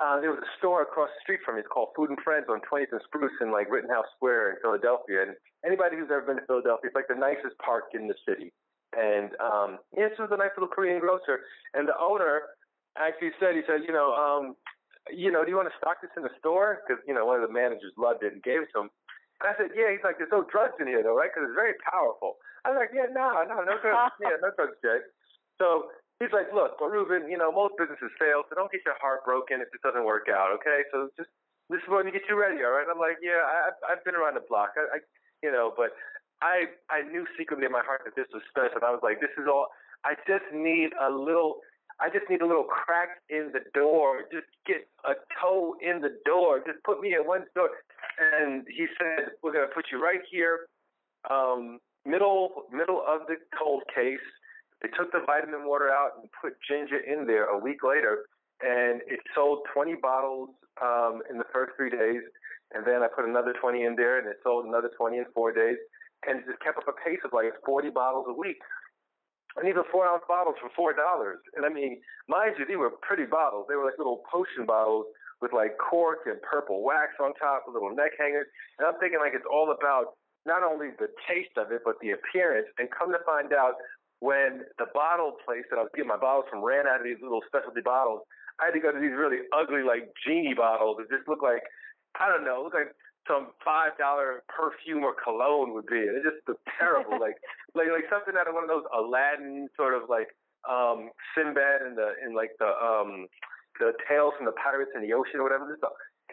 uh, 0.00 0.20
there 0.20 0.30
was 0.30 0.42
a 0.42 0.50
store 0.58 0.82
across 0.82 1.08
the 1.10 1.20
street 1.22 1.40
from 1.44 1.56
me. 1.56 1.60
It's 1.62 1.70
called 1.70 1.90
Food 1.96 2.10
and 2.10 2.18
Friends 2.20 2.46
on 2.50 2.60
20th 2.66 2.92
and 2.92 3.00
Spruce 3.06 3.34
in 3.40 3.50
like 3.50 3.70
Rittenhouse 3.70 4.06
Square 4.16 4.50
in 4.50 4.56
Philadelphia. 4.62 5.22
And 5.22 5.32
anybody 5.64 5.96
who's 5.96 6.10
ever 6.10 6.22
been 6.22 6.42
to 6.42 6.46
Philadelphia, 6.46 6.90
it's 6.90 6.98
like 6.98 7.08
the 7.08 7.18
nicest 7.18 7.58
park 7.58 7.94
in 7.94 8.06
the 8.06 8.14
city. 8.26 8.52
And 8.96 9.30
um, 9.38 9.78
yeah, 9.96 10.08
this 10.08 10.18
was 10.18 10.30
a 10.32 10.38
nice 10.38 10.54
little 10.56 10.70
Korean 10.70 11.00
grocer. 11.00 11.46
And 11.74 11.86
the 11.86 11.98
owner 11.98 12.54
actually 12.98 13.32
said, 13.38 13.54
he 13.54 13.62
said, 13.66 13.86
you 13.86 13.92
know, 13.92 14.14
um, 14.14 14.56
you 15.10 15.32
know, 15.32 15.44
do 15.44 15.50
you 15.50 15.56
want 15.56 15.68
to 15.68 15.78
stock 15.78 16.02
this 16.02 16.10
in 16.16 16.22
the 16.22 16.34
store? 16.38 16.84
Because 16.84 17.02
you 17.06 17.14
know, 17.14 17.24
one 17.24 17.40
of 17.40 17.46
the 17.46 17.52
managers 17.52 17.92
loved 17.96 18.22
it 18.22 18.32
and 18.32 18.42
gave 18.42 18.62
it 18.62 18.68
to 18.74 18.86
him. 18.86 18.90
And 19.40 19.46
I 19.50 19.54
said, 19.54 19.70
yeah. 19.74 19.90
He's 19.94 20.02
like, 20.02 20.18
there's 20.18 20.32
no 20.34 20.46
drugs 20.50 20.78
in 20.82 20.86
here 20.90 21.02
though, 21.02 21.14
right? 21.14 21.30
Because 21.30 21.50
it's 21.50 21.58
very 21.58 21.78
powerful. 21.84 22.42
I 22.66 22.74
was 22.74 22.78
like, 22.78 22.90
yeah, 22.92 23.06
no, 23.10 23.46
no, 23.46 23.62
no 23.62 23.78
drugs, 23.78 24.18
yeah, 24.18 24.36
no 24.42 24.50
drugs, 24.58 24.76
Jay. 24.82 25.00
So 25.62 25.94
he's 26.18 26.34
like, 26.34 26.50
look, 26.50 26.78
well, 26.82 26.90
Reuben, 26.90 27.30
you 27.30 27.38
know, 27.38 27.54
most 27.54 27.78
businesses 27.78 28.10
fail, 28.18 28.42
so 28.50 28.58
don't 28.58 28.70
get 28.70 28.82
your 28.82 28.98
heart 28.98 29.22
broken 29.22 29.62
if 29.62 29.70
this 29.70 29.80
doesn't 29.80 30.04
work 30.04 30.26
out, 30.26 30.50
okay? 30.58 30.82
So 30.90 31.08
just 31.14 31.30
this 31.70 31.78
is 31.78 31.88
going 31.88 32.04
to 32.10 32.14
get 32.14 32.26
you 32.26 32.34
ready, 32.34 32.60
all 32.66 32.74
right? 32.74 32.86
I'm 32.90 32.98
like, 32.98 33.22
yeah, 33.22 33.40
I, 33.40 33.70
I've 33.86 34.02
been 34.02 34.18
around 34.18 34.34
the 34.34 34.44
block, 34.46 34.74
I, 34.74 34.98
I, 34.98 35.06
you 35.42 35.54
know, 35.54 35.70
but 35.70 35.94
I 36.42 36.70
I 36.90 37.02
knew 37.02 37.26
secretly 37.36 37.66
in 37.66 37.72
my 37.72 37.82
heart 37.82 38.02
that 38.06 38.14
this 38.14 38.30
was 38.32 38.42
special. 38.50 38.78
I 38.82 38.90
was 38.94 39.02
like, 39.02 39.20
this 39.20 39.34
is 39.38 39.46
all. 39.50 39.68
I 40.04 40.14
just 40.26 40.46
need 40.54 40.90
a 40.94 41.10
little. 41.10 41.58
I 42.00 42.08
just 42.10 42.30
need 42.30 42.42
a 42.42 42.46
little 42.46 42.64
crack 42.64 43.22
in 43.28 43.50
the 43.52 43.60
door. 43.74 44.22
Just 44.32 44.46
get 44.66 44.86
a 45.04 45.14
toe 45.40 45.74
in 45.82 46.00
the 46.00 46.16
door. 46.24 46.62
Just 46.64 46.82
put 46.84 47.00
me 47.00 47.14
in 47.14 47.26
one 47.26 47.44
door. 47.54 47.70
And 48.18 48.64
he 48.68 48.86
said, 48.98 49.30
we're 49.42 49.52
gonna 49.52 49.72
put 49.74 49.86
you 49.90 50.02
right 50.02 50.20
here. 50.30 50.68
Um, 51.28 51.80
middle 52.06 52.64
middle 52.72 53.02
of 53.06 53.26
the 53.26 53.36
cold 53.58 53.82
case. 53.94 54.22
They 54.82 54.88
took 54.96 55.10
the 55.10 55.22
vitamin 55.26 55.66
water 55.66 55.90
out 55.90 56.12
and 56.20 56.30
put 56.40 56.54
Jinja 56.62 57.02
in 57.02 57.26
there 57.26 57.46
a 57.46 57.58
week 57.58 57.82
later, 57.82 58.30
and 58.62 59.02
it 59.10 59.18
sold 59.34 59.66
20 59.74 59.96
bottles 60.00 60.50
um, 60.80 61.20
in 61.28 61.38
the 61.38 61.50
first 61.52 61.72
three 61.76 61.90
days. 61.90 62.22
And 62.72 62.86
then 62.86 63.02
I 63.02 63.08
put 63.08 63.24
another 63.24 63.54
20 63.60 63.82
in 63.82 63.96
there, 63.96 64.18
and 64.18 64.28
it 64.28 64.38
sold 64.44 64.66
another 64.66 64.90
20 64.96 65.18
in 65.18 65.24
four 65.34 65.52
days, 65.52 65.78
and 66.28 66.44
just 66.46 66.60
kept 66.60 66.78
up 66.78 66.86
a 66.86 66.92
pace 66.92 67.18
of 67.24 67.32
like 67.32 67.52
40 67.66 67.90
bottles 67.90 68.26
a 68.28 68.32
week. 68.32 68.58
And 69.56 69.66
these 69.66 69.76
are 69.76 69.86
four 69.90 70.06
ounce 70.06 70.22
bottles 70.28 70.56
for 70.60 70.70
four 70.76 70.92
dollars. 70.92 71.38
And 71.56 71.64
I 71.64 71.70
mean, 71.70 72.00
mind 72.28 72.54
you, 72.58 72.66
these 72.66 72.76
were 72.76 72.92
pretty 73.02 73.24
bottles. 73.24 73.66
They 73.68 73.74
were 73.74 73.84
like 73.84 73.98
little 73.98 74.22
potion 74.30 74.66
bottles 74.66 75.06
with 75.40 75.52
like 75.52 75.78
cork 75.78 76.26
and 76.26 76.40
purple 76.42 76.82
wax 76.82 77.14
on 77.22 77.34
top, 77.34 77.64
with 77.66 77.74
little 77.74 77.94
neck 77.94 78.12
hangers. 78.18 78.46
And 78.78 78.86
I'm 78.86 78.98
thinking 79.00 79.18
like 79.18 79.34
it's 79.34 79.46
all 79.46 79.70
about 79.70 80.18
not 80.46 80.62
only 80.62 80.90
the 80.98 81.08
taste 81.26 81.54
of 81.56 81.72
it, 81.72 81.82
but 81.84 81.98
the 82.00 82.10
appearance. 82.14 82.68
And 82.78 82.88
come 82.90 83.10
to 83.12 83.22
find 83.26 83.52
out, 83.52 83.74
when 84.20 84.66
the 84.82 84.90
bottle 84.94 85.38
place 85.46 85.62
that 85.70 85.78
I 85.78 85.86
was 85.86 85.94
getting 85.94 86.10
my 86.10 86.18
bottles 86.18 86.50
from 86.50 86.64
ran 86.64 86.90
out 86.90 86.98
of 86.98 87.06
these 87.06 87.22
little 87.22 87.42
specialty 87.46 87.82
bottles, 87.82 88.26
I 88.58 88.66
had 88.66 88.74
to 88.74 88.82
go 88.82 88.90
to 88.90 88.98
these 88.98 89.14
really 89.14 89.46
ugly, 89.54 89.86
like 89.86 90.10
genie 90.26 90.58
bottles 90.58 90.98
that 90.98 91.06
just 91.06 91.30
look 91.30 91.42
like, 91.42 91.62
I 92.18 92.26
don't 92.26 92.42
know, 92.42 92.66
look 92.66 92.74
like 92.74 92.90
some 93.28 93.52
five 93.64 93.94
dollar 94.00 94.42
perfume 94.48 95.04
or 95.04 95.14
cologne 95.14 95.74
would 95.74 95.86
be. 95.86 96.00
It 96.00 96.24
just 96.24 96.40
looked 96.48 96.66
terrible, 96.80 97.20
like 97.20 97.36
like 97.76 97.92
like 97.92 98.08
something 98.10 98.34
out 98.34 98.48
of 98.48 98.54
one 98.56 98.64
of 98.64 98.72
those 98.72 98.88
Aladdin 98.90 99.68
sort 99.76 99.94
of 99.94 100.08
like 100.08 100.32
um 100.64 101.12
Sinbad 101.36 101.84
and 101.84 101.94
the 101.94 102.16
and 102.24 102.34
like 102.34 102.56
the 102.58 102.72
um 102.72 103.28
the 103.78 103.92
tales 104.08 104.34
from 104.34 104.48
the 104.48 104.56
pirates 104.58 104.90
in 104.96 105.04
the 105.04 105.12
ocean 105.12 105.38
or 105.38 105.44
whatever. 105.44 105.78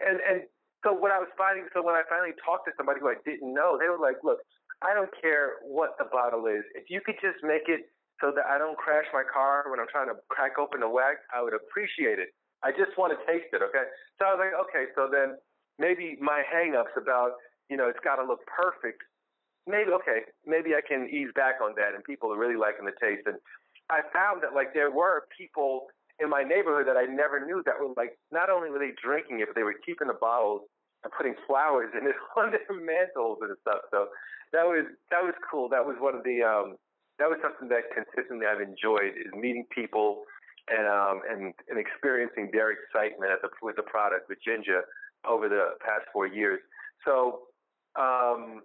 And 0.01 0.17
and 0.23 0.47
so 0.81 0.93
what 0.93 1.09
I 1.09 1.17
was 1.17 1.29
finding, 1.33 1.65
so 1.73 1.81
when 1.81 1.97
I 1.97 2.05
finally 2.05 2.37
talked 2.45 2.69
to 2.69 2.73
somebody 2.77 3.01
who 3.01 3.09
I 3.09 3.17
didn't 3.25 3.49
know, 3.49 3.73
they 3.73 3.89
were 3.89 3.97
like, 3.97 4.21
look, 4.21 4.37
I 4.85 4.93
don't 4.93 5.09
care 5.17 5.57
what 5.65 5.97
the 5.97 6.05
bottle 6.05 6.45
is. 6.45 6.61
If 6.77 6.93
you 6.93 7.01
could 7.01 7.17
just 7.25 7.41
make 7.41 7.65
it 7.65 7.89
so 8.21 8.29
that 8.29 8.45
I 8.45 8.61
don't 8.61 8.77
crash 8.77 9.09
my 9.09 9.25
car 9.25 9.65
when 9.67 9.81
I'm 9.81 9.89
trying 9.89 10.07
to 10.13 10.17
crack 10.29 10.61
open 10.61 10.85
the 10.85 10.89
wax, 10.89 11.25
I 11.33 11.41
would 11.41 11.57
appreciate 11.57 12.21
it. 12.21 12.31
I 12.63 12.69
just 12.71 12.93
want 13.01 13.17
to 13.17 13.19
taste 13.25 13.49
it, 13.51 13.65
okay? 13.65 13.89
So 14.17 14.29
I 14.29 14.37
was 14.37 14.39
like, 14.39 14.55
okay, 14.69 14.85
so 14.93 15.09
then 15.09 15.35
maybe 15.79 16.17
my 16.21 16.43
hangups 16.43 16.95
about, 16.95 17.31
you 17.69 17.77
know, 17.77 17.87
it's 17.87 17.99
got 18.03 18.17
to 18.17 18.25
look 18.25 18.39
perfect. 18.45 19.01
Maybe 19.67 19.89
okay, 19.91 20.29
maybe 20.45 20.77
I 20.77 20.81
can 20.85 21.09
ease 21.09 21.33
back 21.33 21.55
on 21.63 21.73
that, 21.77 21.95
and 21.95 22.03
people 22.03 22.31
are 22.31 22.37
really 22.37 22.57
liking 22.57 22.85
the 22.85 22.93
taste. 23.01 23.25
And 23.25 23.37
I 23.89 24.01
found 24.13 24.43
that 24.43 24.53
like 24.53 24.73
there 24.73 24.91
were 24.91 25.25
people 25.33 25.87
in 26.21 26.29
my 26.29 26.43
neighborhood 26.43 26.87
that 26.87 26.95
I 26.97 27.05
never 27.05 27.43
knew 27.43 27.63
that 27.65 27.75
were 27.79 27.91
like 27.97 28.17
not 28.31 28.49
only 28.49 28.69
were 28.69 28.79
they 28.79 28.93
drinking 28.93 29.41
it, 29.41 29.49
but 29.49 29.55
they 29.55 29.65
were 29.65 29.75
keeping 29.85 30.07
the 30.07 30.17
bottles 30.21 30.69
and 31.03 31.11
putting 31.11 31.35
flowers 31.47 31.91
in 31.93 32.07
it 32.07 32.15
on 32.37 32.51
their 32.51 32.69
mantles 32.77 33.39
and 33.41 33.57
stuff. 33.61 33.89
So 33.91 34.13
that 34.53 34.63
was 34.63 34.85
that 35.11 35.23
was 35.23 35.33
cool. 35.43 35.69
That 35.69 35.85
was 35.85 35.97
one 35.99 36.15
of 36.15 36.23
the 36.23 36.45
um 36.45 36.77
that 37.19 37.29
was 37.29 37.39
something 37.41 37.69
that 37.69 37.89
consistently 37.89 38.45
I've 38.45 38.61
enjoyed 38.61 39.15
is 39.15 39.31
meeting 39.33 39.65
people 39.73 40.23
and 40.67 40.87
um 40.87 41.21
and 41.29 41.53
and 41.69 41.77
experiencing 41.77 42.49
their 42.51 42.73
excitement 42.73 43.31
at 43.31 43.41
the 43.41 43.49
with 43.61 43.75
the 43.75 43.85
product 43.85 44.29
with 44.29 44.39
Jinja 44.45 44.81
over 45.27 45.49
the 45.49 45.75
past 45.81 46.05
four 46.13 46.27
years. 46.27 46.59
So, 47.03 47.49
um, 47.95 48.61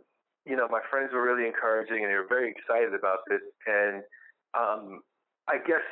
you 0.46 0.56
know, 0.56 0.68
my 0.68 0.80
friends 0.90 1.10
were 1.12 1.22
really 1.22 1.46
encouraging 1.46 2.02
and 2.02 2.10
they 2.10 2.16
were 2.16 2.28
very 2.28 2.50
excited 2.50 2.94
about 2.94 3.18
this. 3.28 3.42
And 3.66 4.02
um, 4.56 5.00
I 5.48 5.58
guess, 5.58 5.84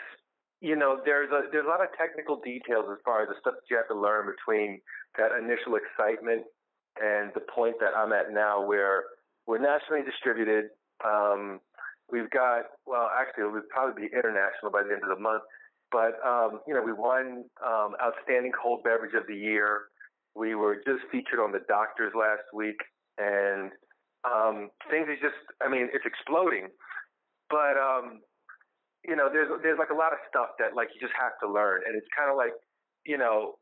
you 0.61 0.75
know, 0.75 1.01
there's 1.05 1.31
a 1.31 1.47
there's 1.53 1.67
a 1.67 1.69
lot 1.69 1.83
of 1.83 1.89
technical 1.97 2.41
details 2.41 2.87
as 2.91 2.99
far 3.05 3.23
as 3.23 3.29
the 3.29 3.37
stuff 3.41 3.55
that 3.55 3.69
you 3.71 3.77
have 3.77 3.89
to 3.89 3.99
learn 3.99 4.27
between 4.27 4.81
that 5.17 5.31
initial 5.39 5.79
excitement 5.79 6.43
and 7.01 7.31
the 7.35 7.45
point 7.55 7.77
that 7.81 7.95
I'm 7.95 8.13
at 8.13 8.33
now, 8.33 8.65
where 8.67 9.05
we're 9.47 9.63
nationally 9.63 10.03
distributed. 10.03 10.75
Um, 11.05 11.61
we've 12.11 12.31
got 12.31 12.75
well, 12.87 13.09
actually, 13.15 13.45
it 13.45 13.53
would 13.53 13.69
probably 13.69 14.09
be 14.09 14.11
international 14.11 14.73
by 14.73 14.83
the 14.83 14.93
end 14.93 15.03
of 15.03 15.15
the 15.15 15.23
month. 15.23 15.43
But 15.93 16.19
um, 16.27 16.61
you 16.67 16.75
know, 16.75 16.83
we 16.83 16.93
won 16.93 17.45
um, 17.65 17.95
outstanding 18.03 18.53
cold 18.53 18.83
beverage 18.83 19.15
of 19.15 19.27
the 19.27 19.37
year. 19.37 19.89
We 20.39 20.55
were 20.55 20.77
just 20.87 21.03
featured 21.11 21.41
on 21.43 21.51
the 21.51 21.67
Doctors 21.67 22.13
last 22.15 22.47
week, 22.55 22.79
and 23.19 23.73
um, 24.23 24.71
things 24.91 25.11
are 25.11 25.19
just, 25.19 25.43
I 25.61 25.69
mean, 25.69 25.91
it's 25.93 26.07
exploding. 26.07 26.69
But 27.51 27.75
um, 27.75 28.23
you 29.03 29.17
know, 29.17 29.29
there's 29.33 29.49
there's 29.63 29.79
like 29.79 29.91
a 29.91 29.99
lot 29.99 30.13
of 30.13 30.23
stuff 30.29 30.55
that 30.59 30.77
like 30.77 30.89
you 30.95 31.01
just 31.01 31.17
have 31.19 31.35
to 31.43 31.51
learn, 31.51 31.83
and 31.87 31.97
it's 31.97 32.07
kind 32.15 32.31
of 32.31 32.37
like, 32.37 32.55
you 33.05 33.19
know, 33.19 33.59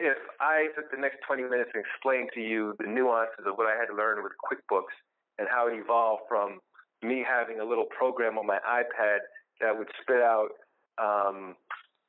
if 0.00 0.16
I 0.40 0.68
took 0.76 0.90
the 0.90 0.96
next 0.96 1.18
20 1.26 1.44
minutes 1.44 1.70
and 1.74 1.84
explained 1.84 2.30
to 2.34 2.40
you 2.40 2.74
the 2.78 2.88
nuances 2.88 3.44
of 3.44 3.56
what 3.56 3.66
I 3.66 3.76
had 3.76 3.92
to 3.92 3.96
learn 3.96 4.22
with 4.22 4.32
QuickBooks 4.48 4.96
and 5.38 5.48
how 5.48 5.68
it 5.68 5.74
evolved 5.76 6.24
from 6.28 6.60
me 7.02 7.24
having 7.26 7.60
a 7.60 7.64
little 7.64 7.86
program 7.86 8.38
on 8.38 8.46
my 8.46 8.58
iPad 8.64 9.20
that 9.60 9.76
would 9.76 9.88
spit 10.00 10.20
out 10.20 10.52
um, 11.00 11.56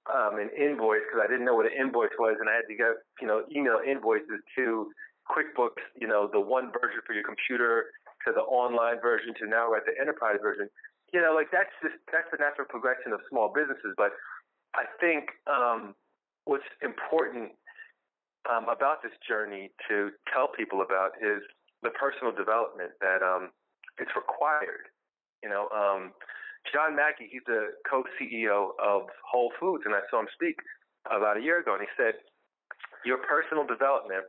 um, 0.10 0.40
an 0.42 0.50
invoice 0.58 1.06
because 1.06 1.22
I 1.22 1.30
didn't 1.30 1.46
know 1.46 1.54
what 1.54 1.70
an 1.70 1.78
invoice 1.78 2.14
was, 2.18 2.38
and 2.40 2.50
I 2.50 2.56
had 2.58 2.66
to 2.68 2.76
go, 2.76 2.98
you 3.22 3.28
know, 3.28 3.46
email 3.54 3.78
invoices 3.86 4.42
to 4.58 4.90
QuickBooks, 5.30 5.84
you 6.00 6.08
know, 6.08 6.30
the 6.32 6.42
one 6.42 6.74
version 6.74 7.06
for 7.06 7.14
your 7.14 7.24
computer 7.24 7.94
to 8.26 8.34
the 8.34 8.42
online 8.42 9.00
version 9.02 9.34
to 9.42 9.48
now 9.48 9.70
we're 9.70 9.78
at 9.78 9.86
the 9.86 9.98
enterprise 10.00 10.38
version. 10.42 10.70
You 11.14 11.22
know, 11.22 11.36
like 11.36 11.52
that's 11.52 11.72
just 11.84 12.00
that's 12.10 12.30
the 12.32 12.40
natural 12.40 12.66
progression 12.66 13.14
of 13.14 13.20
small 13.30 13.52
businesses. 13.54 13.94
But 13.98 14.16
I 14.74 14.88
think 15.00 15.30
um, 15.46 15.94
what's 16.46 16.68
important 16.82 17.52
um, 18.50 18.66
about 18.72 19.04
this 19.04 19.14
journey 19.28 19.70
to 19.90 20.10
tell 20.34 20.48
people 20.50 20.82
about 20.82 21.20
is 21.22 21.44
the 21.84 21.92
personal 21.94 22.32
development 22.34 22.92
that 23.02 23.22
um, 23.22 23.52
it's 24.00 24.12
required. 24.16 24.90
You 25.44 25.50
know, 25.50 25.68
um, 25.74 26.14
John 26.70 26.96
Mackey, 26.96 27.28
he's 27.32 27.42
the 27.48 27.74
co-CEO 27.90 28.72
of 28.78 29.10
Whole 29.26 29.52
Foods, 29.60 29.84
and 29.86 29.96
I 29.96 30.02
saw 30.10 30.20
him 30.20 30.28
speak 30.34 30.56
about 31.10 31.38
a 31.38 31.42
year 31.42 31.60
ago, 31.60 31.74
and 31.74 31.82
he 31.82 31.90
said, 31.98 32.16
"Your 33.06 33.18
personal 33.18 33.66
development 33.66 34.26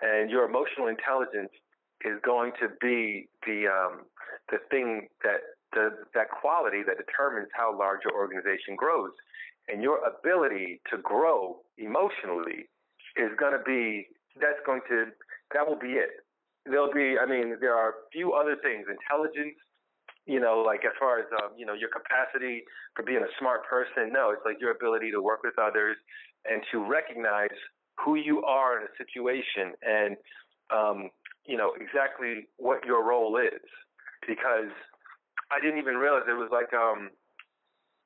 and 0.00 0.30
your 0.30 0.44
emotional 0.44 0.88
intelligence 0.88 1.50
is 2.04 2.18
going 2.24 2.52
to 2.60 2.68
be 2.80 3.28
the 3.46 3.68
um, 3.68 4.04
the 4.50 4.58
thing 4.70 5.08
that 5.22 5.40
the, 5.72 5.90
that 6.14 6.30
quality 6.30 6.82
that 6.86 6.96
determines 6.98 7.48
how 7.54 7.76
large 7.76 8.00
your 8.04 8.14
organization 8.14 8.74
grows, 8.76 9.12
and 9.68 9.82
your 9.82 10.00
ability 10.04 10.80
to 10.90 10.98
grow 10.98 11.60
emotionally 11.78 12.68
is 13.16 13.30
going 13.38 13.52
to 13.52 13.62
be 13.64 14.06
that's 14.40 14.60
going 14.66 14.80
to 14.88 15.06
that 15.54 15.66
will 15.66 15.78
be 15.78 15.98
it. 15.98 16.10
There'll 16.66 16.92
be, 16.92 17.16
I 17.18 17.24
mean, 17.26 17.56
there 17.60 17.74
are 17.74 17.88
a 17.90 17.98
few 18.12 18.32
other 18.32 18.56
things: 18.62 18.86
intelligence, 18.88 19.56
you 20.26 20.40
know, 20.40 20.62
like 20.64 20.84
as 20.84 20.92
far 20.98 21.18
as 21.18 21.26
um, 21.42 21.50
you 21.56 21.66
know, 21.66 21.74
your 21.74 21.88
capacity 21.88 22.64
for 22.94 23.02
being 23.02 23.22
a 23.22 23.32
smart 23.38 23.66
person. 23.68 24.12
No, 24.12 24.30
it's 24.30 24.42
like 24.44 24.60
your 24.60 24.70
ability 24.70 25.10
to 25.12 25.22
work 25.22 25.42
with 25.42 25.58
others 25.58 25.96
and 26.48 26.62
to 26.72 26.78
recognize 26.78 27.54
who 28.04 28.14
you 28.14 28.42
are 28.42 28.80
in 28.80 28.84
a 28.84 28.92
situation 28.96 29.74
and 29.82 30.16
um, 30.70 31.10
you 31.46 31.56
know 31.56 31.72
exactly 31.78 32.48
what 32.56 32.84
your 32.84 33.06
role 33.06 33.36
is. 33.36 33.64
Because 34.26 34.70
I 35.50 35.60
didn't 35.60 35.78
even 35.78 35.96
realize 35.96 36.22
it 36.28 36.32
was 36.32 36.50
like 36.52 36.72
um, 36.74 37.10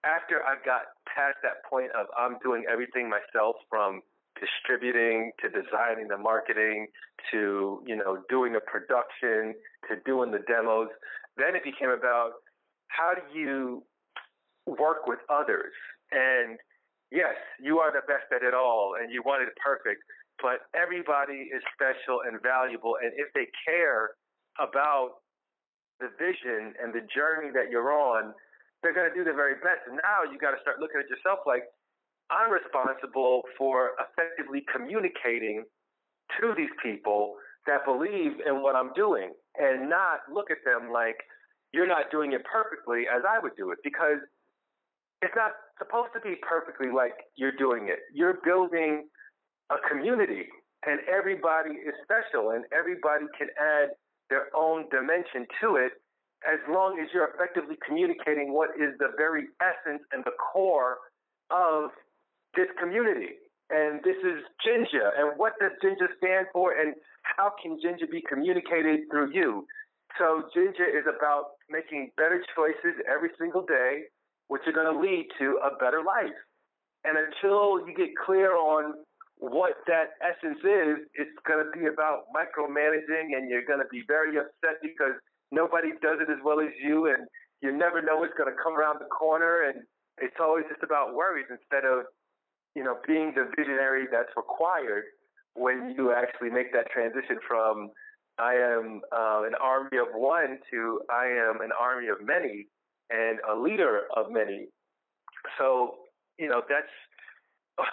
after 0.05 0.43
I 0.45 0.57
got 0.65 0.95
past 1.05 1.39
that 1.43 1.65
point 1.69 1.91
of 1.93 2.07
I'm 2.17 2.39
doing 2.43 2.65
everything 2.71 3.11
myself 3.11 3.57
from 3.69 4.03
distributing 4.41 5.31
to 5.41 5.49
designing 5.49 6.09
the 6.09 6.19
marketing 6.19 6.89
to 7.31 7.83
you 7.87 7.97
know 7.97 8.19
doing 8.29 8.53
the 8.53 8.61
production 8.61 9.55
to 9.89 9.97
doing 10.05 10.31
the 10.31 10.41
demos 10.47 10.89
then 11.37 11.57
it 11.57 11.65
became 11.65 11.91
about 11.91 12.33
how 12.89 13.13
do 13.15 13.23
you 13.37 13.83
work 14.67 15.07
with 15.07 15.19
others? 15.29 15.73
And 16.13 16.59
yes, 17.11 17.35
you 17.61 17.79
are 17.79 17.93
the 17.93 18.07
best 18.07 18.31
at 18.35 18.43
it 18.43 18.55
all 18.55 18.95
and 19.01 19.13
you 19.13 19.23
want 19.25 19.43
it 19.43 19.51
perfect, 19.59 20.03
but 20.43 20.67
everybody 20.75 21.51
is 21.51 21.63
special 21.75 22.23
and 22.27 22.41
valuable. 22.43 22.95
And 23.03 23.13
if 23.17 23.33
they 23.35 23.47
care 23.67 24.15
about 24.59 25.23
the 26.01 26.11
vision 26.19 26.75
and 26.83 26.93
the 26.93 27.03
journey 27.11 27.51
that 27.55 27.71
you're 27.71 27.93
on, 27.93 28.35
they're 28.83 28.95
going 28.95 29.09
to 29.09 29.17
do 29.17 29.25
the 29.25 29.35
very 29.35 29.55
best. 29.55 29.87
And 29.89 29.99
now 30.03 30.27
you 30.27 30.39
got 30.39 30.53
to 30.53 30.61
start 30.61 30.79
looking 30.79 31.01
at 31.01 31.09
yourself 31.09 31.41
like, 31.47 31.65
I'm 32.31 32.51
responsible 32.51 33.43
for 33.59 33.93
effectively 34.01 34.65
communicating 34.73 35.65
to 36.41 36.55
these 36.57 36.73
people 36.83 37.37
that 37.67 37.85
believe 37.85 38.41
in 38.47 38.63
what 38.63 38.77
I'm 38.77 38.93
doing 38.95 39.33
and 39.59 39.89
not 39.89 40.21
look 40.33 40.51
at 40.51 40.59
them 40.65 40.91
like 40.93 41.17
you're 41.73 41.87
not 41.87 42.11
doing 42.11 42.33
it 42.33 42.43
perfectly 42.45 43.05
as 43.11 43.23
I 43.29 43.39
would 43.39 43.57
do 43.57 43.71
it 43.73 43.79
because 43.83 44.19
it's 45.23 45.35
not 45.35 45.53
supposed 45.79 46.13
to 46.15 46.21
be 46.21 46.37
perfectly 46.43 46.93
like 46.95 47.15
you're 47.37 47.57
doing 47.57 47.89
it. 47.89 47.99
You're 48.13 48.39
building 48.45 49.09
a 49.71 49.77
community 49.89 50.47
and 50.87 51.01
everybody 51.09 51.81
is 51.81 51.95
special 52.05 52.51
and 52.51 52.65
everybody 52.77 53.27
can 53.39 53.49
add 53.59 53.97
their 54.31 54.55
own 54.55 54.85
dimension 54.91 55.47
to 55.61 55.77
it 55.77 55.93
as 56.45 56.61
long 56.69 57.01
as 57.01 57.09
you're 57.13 57.29
effectively 57.35 57.77
communicating 57.87 58.53
what 58.53 58.71
is 58.77 58.93
the 58.99 59.09
very 59.17 59.49
essence 59.61 60.03
and 60.13 60.23
the 60.25 60.37
core 60.53 60.99
of 61.51 61.91
this 62.55 62.69
community. 62.81 63.41
And 63.71 64.01
this 64.05 64.17
is 64.21 64.45
Jinja. 64.65 65.13
And 65.17 65.37
what 65.37 65.55
does 65.61 65.73
Jinja 65.81 66.09
stand 66.19 66.47
for? 66.53 66.73
And 66.73 66.95
how 67.23 67.53
can 67.63 67.79
Jinja 67.81 68.07
be 68.07 68.23
communicated 68.29 69.09
through 69.11 69.33
you? 69.33 69.67
So 70.19 70.45
Jinja 70.55 70.85
is 70.85 71.05
about 71.09 71.59
making 71.71 72.13
better 72.17 72.45
choices 72.55 73.01
every 73.11 73.31
single 73.39 73.65
day, 73.65 74.07
which 74.49 74.63
are 74.67 74.73
going 74.73 74.93
to 74.93 75.01
lead 75.01 75.27
to 75.41 75.59
a 75.65 75.77
better 75.79 76.05
life. 76.05 76.37
And 77.05 77.19
until 77.19 77.87
you 77.87 77.95
get 77.97 78.15
clear 78.17 78.57
on 78.57 78.95
what 79.39 79.77
that 79.87 80.17
essence 80.23 80.61
is, 80.63 81.05
it's 81.15 81.37
going 81.47 81.65
to 81.65 81.71
be 81.77 81.87
about 81.87 82.31
micromanaging, 82.33 83.37
and 83.37 83.51
you're 83.51 83.67
going 83.67 83.81
to 83.81 83.91
be 83.91 84.03
very 84.07 84.39
upset 84.39 84.79
because 84.81 85.19
nobody 85.51 85.91
does 86.01 86.21
it 86.21 86.31
as 86.31 86.39
well 86.45 86.61
as 86.61 86.71
you, 86.81 87.07
and 87.07 87.27
you 87.61 87.77
never 87.77 88.01
know 88.01 88.17
what's 88.19 88.33
going 88.39 88.49
to 88.49 88.57
come 88.63 88.77
around 88.77 89.01
the 89.01 89.11
corner, 89.11 89.69
and 89.69 89.83
it's 90.19 90.37
always 90.41 90.65
just 90.71 90.83
about 90.83 91.15
worries 91.15 91.51
instead 91.51 91.85
of, 91.85 92.07
you 92.75 92.83
know, 92.83 92.97
being 93.07 93.33
the 93.35 93.51
visionary 93.57 94.07
that's 94.11 94.31
required 94.37 95.05
when 95.55 95.95
you 95.97 96.13
actually 96.13 96.51
make 96.51 96.73
that 96.73 96.91
transition 96.91 97.39
from 97.47 97.91
I 98.39 98.55
am 98.55 99.01
uh, 99.15 99.47
an 99.47 99.55
army 99.63 99.99
of 99.99 100.09
one 100.13 100.59
to 100.71 101.01
I 101.11 101.27
am 101.27 101.61
an 101.63 101.71
army 101.79 102.09
of 102.09 102.19
many 102.21 102.67
and 103.11 103.39
a 103.47 103.55
leader 103.55 104.11
of 104.17 104.31
many. 104.31 104.67
So, 105.59 105.95
you 106.39 106.49
know, 106.49 106.63
that's 106.69 106.91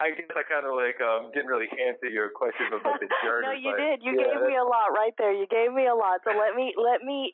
I 0.00 0.10
guess 0.16 0.32
I 0.34 0.42
kind 0.48 0.66
of 0.66 0.74
like 0.74 0.98
um 0.98 1.30
didn't 1.30 1.50
really 1.50 1.70
answer 1.70 2.10
your 2.10 2.30
question 2.34 2.74
about 2.74 2.98
the 2.98 3.06
journey. 3.22 3.46
no, 3.46 3.54
you 3.54 3.70
but, 3.70 3.78
did. 3.78 3.96
You 4.02 4.18
yeah, 4.18 4.34
gave 4.34 4.42
me 4.42 4.56
a 4.58 4.66
lot 4.66 4.90
right 4.90 5.14
there. 5.18 5.30
You 5.30 5.46
gave 5.46 5.70
me 5.70 5.86
a 5.86 5.94
lot. 5.94 6.26
So 6.26 6.34
let 6.34 6.58
me 6.58 6.74
let 6.74 7.06
me 7.06 7.30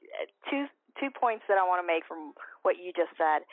two 0.51 0.67
two 1.01 1.09
points 1.09 1.45
that 1.49 1.57
I 1.57 1.65
want 1.65 1.81
to 1.81 1.87
make 1.89 2.05
from 2.05 2.37
what 2.69 2.77
you 2.77 2.93
just 2.93 3.17
said. 3.17 3.49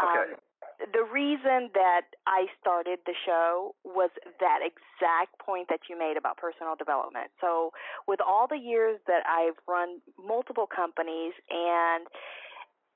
Okay. 0.00 0.32
Um, 0.32 0.40
the 0.78 1.04
reason 1.04 1.70
that 1.74 2.14
I 2.26 2.46
started 2.60 2.98
the 3.06 3.14
show 3.26 3.74
was 3.84 4.10
that 4.40 4.60
exact 4.62 5.38
point 5.38 5.68
that 5.68 5.80
you 5.88 5.98
made 5.98 6.16
about 6.16 6.36
personal 6.36 6.74
development. 6.76 7.30
So, 7.40 7.70
with 8.06 8.20
all 8.20 8.46
the 8.48 8.58
years 8.58 9.00
that 9.06 9.22
I've 9.26 9.58
run 9.68 10.00
multiple 10.18 10.66
companies 10.66 11.32
and 11.50 12.06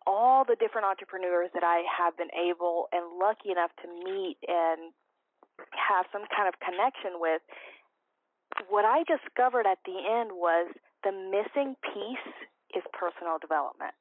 all 0.07 0.45
the 0.45 0.57
different 0.57 0.87
entrepreneurs 0.87 1.51
that 1.55 1.65
I 1.65 1.85
have 1.85 2.17
been 2.17 2.33
able 2.33 2.89
and 2.93 3.19
lucky 3.21 3.51
enough 3.53 3.71
to 3.85 3.89
meet 4.05 4.39
and 4.49 4.93
have 5.77 6.07
some 6.13 6.25
kind 6.35 6.49
of 6.49 6.57
connection 6.61 7.21
with, 7.21 7.43
what 8.69 8.85
I 8.85 9.05
discovered 9.05 9.67
at 9.67 9.79
the 9.85 9.99
end 10.01 10.33
was 10.33 10.73
the 11.05 11.13
missing 11.13 11.77
piece 11.83 12.29
is 12.75 12.83
personal 12.93 13.39
development. 13.39 13.95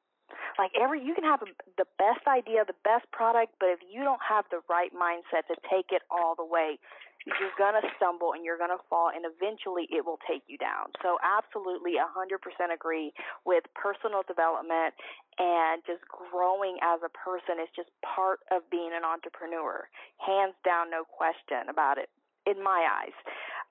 Like 0.58 0.72
every, 0.74 0.98
you 1.02 1.14
can 1.14 1.24
have 1.24 1.40
the 1.78 1.86
best 1.98 2.26
idea, 2.26 2.66
the 2.66 2.76
best 2.82 3.06
product, 3.12 3.54
but 3.60 3.70
if 3.70 3.78
you 3.86 4.02
don't 4.02 4.20
have 4.26 4.44
the 4.50 4.58
right 4.68 4.90
mindset 4.90 5.46
to 5.46 5.54
take 5.70 5.94
it 5.94 6.02
all 6.10 6.34
the 6.34 6.44
way, 6.44 6.78
you're 7.26 7.54
gonna 7.58 7.84
stumble 7.96 8.32
and 8.32 8.44
you're 8.44 8.58
gonna 8.58 8.80
fall, 8.88 9.10
and 9.14 9.22
eventually 9.26 9.86
it 9.90 10.04
will 10.06 10.18
take 10.26 10.42
you 10.48 10.56
down. 10.56 10.90
So 11.02 11.18
absolutely, 11.22 11.96
a 11.96 12.08
hundred 12.08 12.40
percent 12.40 12.72
agree 12.72 13.12
with 13.44 13.64
personal 13.74 14.22
development 14.26 14.94
and 15.38 15.82
just 15.86 16.02
growing 16.08 16.78
as 16.82 17.00
a 17.04 17.12
person 17.12 17.60
is 17.62 17.68
just 17.76 17.90
part 18.02 18.40
of 18.50 18.64
being 18.70 18.90
an 18.96 19.04
entrepreneur. 19.04 19.86
Hands 20.18 20.54
down, 20.64 20.90
no 20.90 21.04
question 21.04 21.68
about 21.68 21.98
it 21.98 22.08
in 22.46 22.62
my 22.62 22.88
eyes. 22.88 23.14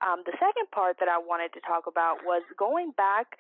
Um, 0.06 0.22
the 0.26 0.38
second 0.38 0.70
part 0.72 1.02
that 1.02 1.10
I 1.10 1.18
wanted 1.18 1.52
to 1.58 1.62
talk 1.66 1.88
about 1.88 2.22
was 2.24 2.44
going 2.60 2.92
back 2.96 3.40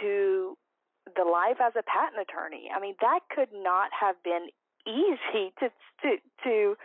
to 0.00 0.56
the 1.06 1.24
life 1.24 1.58
as 1.60 1.72
a 1.76 1.82
patent 1.82 2.22
attorney. 2.22 2.70
I 2.74 2.80
mean, 2.80 2.94
that 3.00 3.20
could 3.34 3.50
not 3.52 3.90
have 3.98 4.16
been 4.22 4.48
easy 4.86 5.52
to 5.60 5.70
to 6.02 6.10
to 6.44 6.76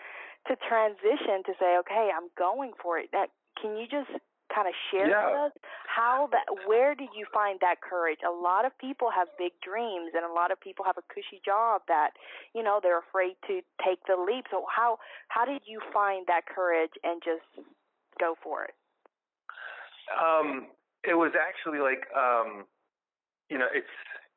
to 0.48 0.56
transition 0.68 1.44
to 1.46 1.54
say, 1.60 1.78
okay, 1.86 2.10
I'm 2.16 2.30
going 2.38 2.72
for 2.82 2.98
it. 2.98 3.10
That 3.12 3.30
can 3.62 3.78
you 3.78 3.86
just 3.88 4.10
kind 4.54 4.68
of 4.68 4.74
share 4.90 5.10
Yeah. 5.10 5.28
with 5.28 5.52
us 5.52 5.52
how 5.88 6.30
that 6.32 6.46
where 6.68 6.96
did 6.96 7.10
you 7.14 7.26
find 7.34 7.60
that 7.60 7.82
courage? 7.82 8.20
A 8.26 8.32
lot 8.32 8.64
of 8.66 8.72
people 8.78 9.10
have 9.12 9.28
big 9.38 9.52
dreams 9.62 10.12
and 10.16 10.24
a 10.24 10.32
lot 10.32 10.52
of 10.52 10.60
people 10.62 10.86
have 10.86 10.96
a 10.98 11.04
cushy 11.14 11.42
job 11.44 11.82
that, 11.90 12.12
you 12.56 12.64
know, 12.64 12.80
they're 12.82 13.00
afraid 13.00 13.36
to 13.48 13.62
take 13.86 14.00
the 14.08 14.16
leap. 14.16 14.46
So 14.50 14.66
how 14.74 15.00
how 15.28 15.44
did 15.44 15.62
you 15.66 15.82
find 15.94 16.26
that 16.28 16.46
courage 16.48 16.96
and 17.04 17.22
just 17.24 17.44
go 18.20 18.36
for 18.42 18.64
it? 18.66 18.76
Um, 20.16 20.68
it 21.04 21.14
was 21.16 21.34
actually 21.36 21.80
like, 21.80 22.08
um, 22.16 22.64
you 23.50 23.58
know, 23.58 23.68
it's 23.74 23.92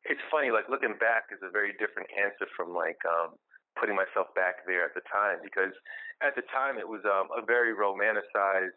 it's 0.05 0.23
funny. 0.31 0.51
Like 0.51 0.69
looking 0.69 0.97
back 1.01 1.29
is 1.33 1.41
a 1.45 1.51
very 1.51 1.73
different 1.79 2.09
answer 2.17 2.47
from 2.57 2.75
like 2.75 2.99
um, 3.07 3.37
putting 3.79 3.97
myself 3.97 4.33
back 4.35 4.65
there 4.67 4.85
at 4.85 4.95
the 4.95 5.05
time 5.11 5.39
because 5.45 5.75
at 6.23 6.35
the 6.37 6.45
time 6.53 6.79
it 6.79 6.89
was 6.89 7.03
um, 7.07 7.29
a 7.37 7.45
very 7.45 7.75
romanticized, 7.77 8.77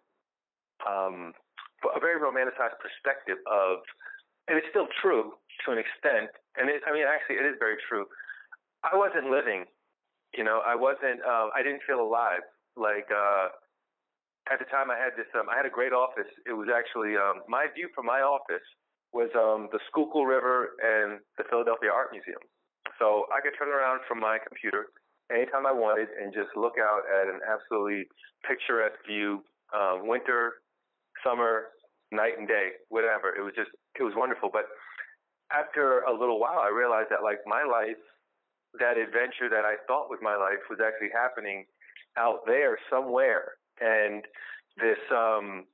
um, 0.87 1.33
a 1.95 1.99
very 1.99 2.19
romanticized 2.19 2.77
perspective 2.79 3.37
of, 3.47 3.79
and 4.47 4.57
it's 4.57 4.67
still 4.71 4.87
true 5.01 5.33
to 5.65 5.71
an 5.71 5.79
extent. 5.79 6.29
And 6.57 6.69
it, 6.69 6.83
I 6.87 6.93
mean, 6.93 7.05
actually, 7.07 7.37
it 7.41 7.47
is 7.47 7.55
very 7.59 7.77
true. 7.89 8.05
I 8.83 8.95
wasn't 8.97 9.31
living. 9.31 9.65
You 10.37 10.43
know, 10.43 10.61
I 10.65 10.75
wasn't. 10.75 11.21
Uh, 11.23 11.49
I 11.55 11.63
didn't 11.63 11.81
feel 11.87 12.01
alive. 12.01 12.43
Like. 12.75 13.07
uh 13.13 13.49
at 14.51 14.59
the 14.59 14.65
time 14.65 14.91
I 14.91 14.97
had 14.99 15.15
this 15.15 15.27
um 15.39 15.47
I 15.49 15.55
had 15.55 15.65
a 15.65 15.71
great 15.71 15.93
office. 15.93 16.27
It 16.45 16.53
was 16.53 16.67
actually 16.67 17.15
um 17.15 17.43
my 17.47 17.67
view 17.73 17.89
from 17.95 18.05
my 18.07 18.19
office 18.21 18.65
was 19.13 19.29
um 19.37 19.69
the 19.71 19.79
Schuylkill 19.89 20.25
River 20.25 20.73
and 20.81 21.21
the 21.37 21.45
Philadelphia 21.49 21.89
Art 21.93 22.09
Museum. 22.11 22.41
So 22.99 23.25
I 23.33 23.41
could 23.41 23.53
turn 23.57 23.69
around 23.69 24.01
from 24.07 24.19
my 24.19 24.37
computer 24.41 24.89
anytime 25.31 25.65
I 25.65 25.71
wanted 25.71 26.09
and 26.19 26.33
just 26.33 26.51
look 26.57 26.75
out 26.81 27.05
at 27.07 27.29
an 27.29 27.39
absolutely 27.45 28.05
picturesque 28.45 28.99
view, 29.07 29.45
um, 29.73 30.07
winter, 30.07 30.61
summer, 31.23 31.73
night 32.11 32.37
and 32.37 32.47
day, 32.47 32.77
whatever. 32.89 33.33
It 33.33 33.41
was 33.41 33.53
just 33.55 33.71
it 33.99 34.03
was 34.03 34.13
wonderful. 34.17 34.49
But 34.51 34.65
after 35.53 36.01
a 36.05 36.13
little 36.13 36.39
while 36.39 36.59
I 36.59 36.69
realized 36.69 37.09
that 37.09 37.23
like 37.23 37.39
my 37.45 37.63
life, 37.63 38.01
that 38.81 38.97
adventure 38.97 39.49
that 39.49 39.65
I 39.65 39.77
thought 39.85 40.09
was 40.09 40.19
my 40.21 40.35
life 40.35 40.65
was 40.69 40.79
actually 40.81 41.13
happening 41.13 41.65
out 42.17 42.45
there 42.45 42.77
somewhere 42.89 43.57
and 43.81 44.23
this 44.77 45.01
um 45.11 45.65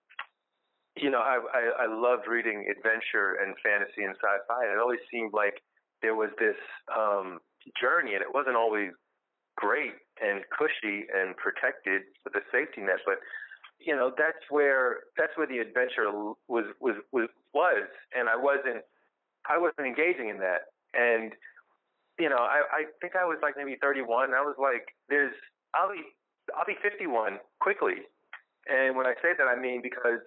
you 1.01 1.09
know 1.09 1.19
I, 1.19 1.39
I 1.53 1.85
i 1.85 1.87
loved 1.87 2.27
reading 2.27 2.65
adventure 2.69 3.39
and 3.41 3.55
fantasy 3.63 4.03
and 4.03 4.15
sci-fi. 4.15 4.63
And 4.65 4.73
it 4.73 4.79
always 4.79 4.99
seemed 5.11 5.33
like 5.33 5.61
there 6.01 6.15
was 6.15 6.29
this 6.39 6.59
um 6.91 7.39
journey 7.79 8.13
and 8.13 8.21
it 8.21 8.33
wasn't 8.33 8.55
always 8.55 8.91
great 9.57 9.95
and 10.21 10.43
cushy 10.57 11.05
and 11.11 11.35
protected 11.35 12.03
with 12.23 12.35
a 12.35 12.43
safety 12.51 12.81
net 12.81 13.03
but 13.05 13.19
you 13.79 13.95
know 13.95 14.11
that's 14.17 14.39
where 14.49 15.11
that's 15.17 15.35
where 15.35 15.47
the 15.47 15.59
adventure 15.59 16.11
was 16.47 16.65
was 16.79 16.95
was 17.11 17.27
was 17.53 17.87
and 18.15 18.29
i 18.29 18.35
wasn't 18.35 18.83
i 19.49 19.57
wasn't 19.57 19.85
engaging 19.85 20.29
in 20.29 20.39
that. 20.39 20.71
And 20.93 21.33
you 22.19 22.29
know 22.29 22.39
i 22.39 22.63
i 22.71 22.81
think 23.01 23.15
i 23.15 23.25
was 23.25 23.37
like 23.41 23.55
maybe 23.57 23.77
31 23.81 24.33
i 24.33 24.41
was 24.41 24.55
like 24.59 24.95
there's 25.09 25.35
i'll 25.75 25.91
be 25.91 26.03
I'll 26.55 26.65
be 26.65 26.77
51 26.81 27.39
quickly. 27.59 28.07
And 28.67 28.95
when 28.95 29.05
I 29.05 29.13
say 29.21 29.33
that, 29.37 29.47
I 29.47 29.59
mean 29.59 29.81
because 29.81 30.21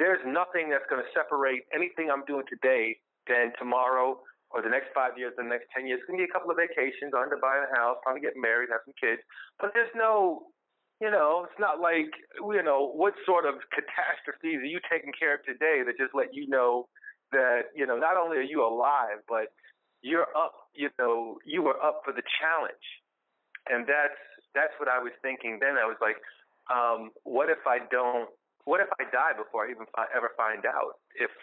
there's 0.00 0.24
nothing 0.24 0.72
that's 0.72 0.88
going 0.88 1.04
to 1.04 1.10
separate 1.12 1.68
anything 1.76 2.08
I'm 2.08 2.24
doing 2.24 2.48
today 2.48 2.96
than 3.28 3.52
tomorrow 3.60 4.16
or 4.50 4.64
the 4.64 4.72
next 4.72 4.90
five 4.96 5.14
years, 5.20 5.36
the 5.36 5.44
next 5.44 5.68
10 5.76 5.86
years. 5.86 6.00
It's 6.00 6.08
going 6.08 6.18
to 6.18 6.24
be 6.24 6.30
a 6.30 6.32
couple 6.32 6.50
of 6.50 6.56
vacations, 6.56 7.12
I'm 7.12 7.28
going 7.28 7.36
to 7.36 7.44
buy 7.44 7.60
a 7.60 7.70
house, 7.76 8.00
I'm 8.02 8.18
going 8.18 8.24
to 8.24 8.26
get 8.32 8.40
married, 8.40 8.72
have 8.72 8.82
some 8.88 8.96
kids. 8.98 9.22
But 9.60 9.76
there's 9.76 9.92
no, 9.94 10.50
you 10.98 11.12
know, 11.12 11.46
it's 11.46 11.60
not 11.60 11.78
like, 11.78 12.10
you 12.40 12.64
know, 12.64 12.90
what 12.90 13.14
sort 13.28 13.44
of 13.44 13.60
catastrophes 13.70 14.64
are 14.64 14.72
you 14.72 14.80
taking 14.90 15.12
care 15.14 15.38
of 15.38 15.44
today 15.46 15.84
that 15.86 15.94
just 16.00 16.16
let 16.16 16.34
you 16.34 16.48
know 16.48 16.88
that, 17.30 17.70
you 17.76 17.86
know, 17.86 18.00
not 18.00 18.16
only 18.16 18.40
are 18.40 18.48
you 18.48 18.64
alive, 18.64 19.22
but 19.28 19.54
you're 20.02 20.32
up, 20.34 20.72
you 20.74 20.88
know, 20.98 21.38
you 21.44 21.62
were 21.62 21.78
up 21.78 22.02
for 22.02 22.10
the 22.16 22.24
challenge. 22.40 22.88
And 23.68 23.86
that's 23.86 24.18
that's 24.54 24.74
what 24.80 24.88
I 24.88 24.98
was 24.98 25.12
thinking 25.22 25.58
then. 25.60 25.78
I 25.78 25.86
was 25.86 26.00
like, 26.00 26.16
um, 26.72 27.10
what 27.22 27.50
if 27.50 27.62
I 27.68 27.78
don't? 27.90 28.28
What 28.70 28.78
if 28.78 28.86
I 29.02 29.04
die 29.10 29.34
before 29.34 29.66
I 29.66 29.74
even 29.74 29.90
fi- 29.90 30.06
ever 30.14 30.30
find 30.38 30.62
out 30.62 31.02
if 31.18 31.34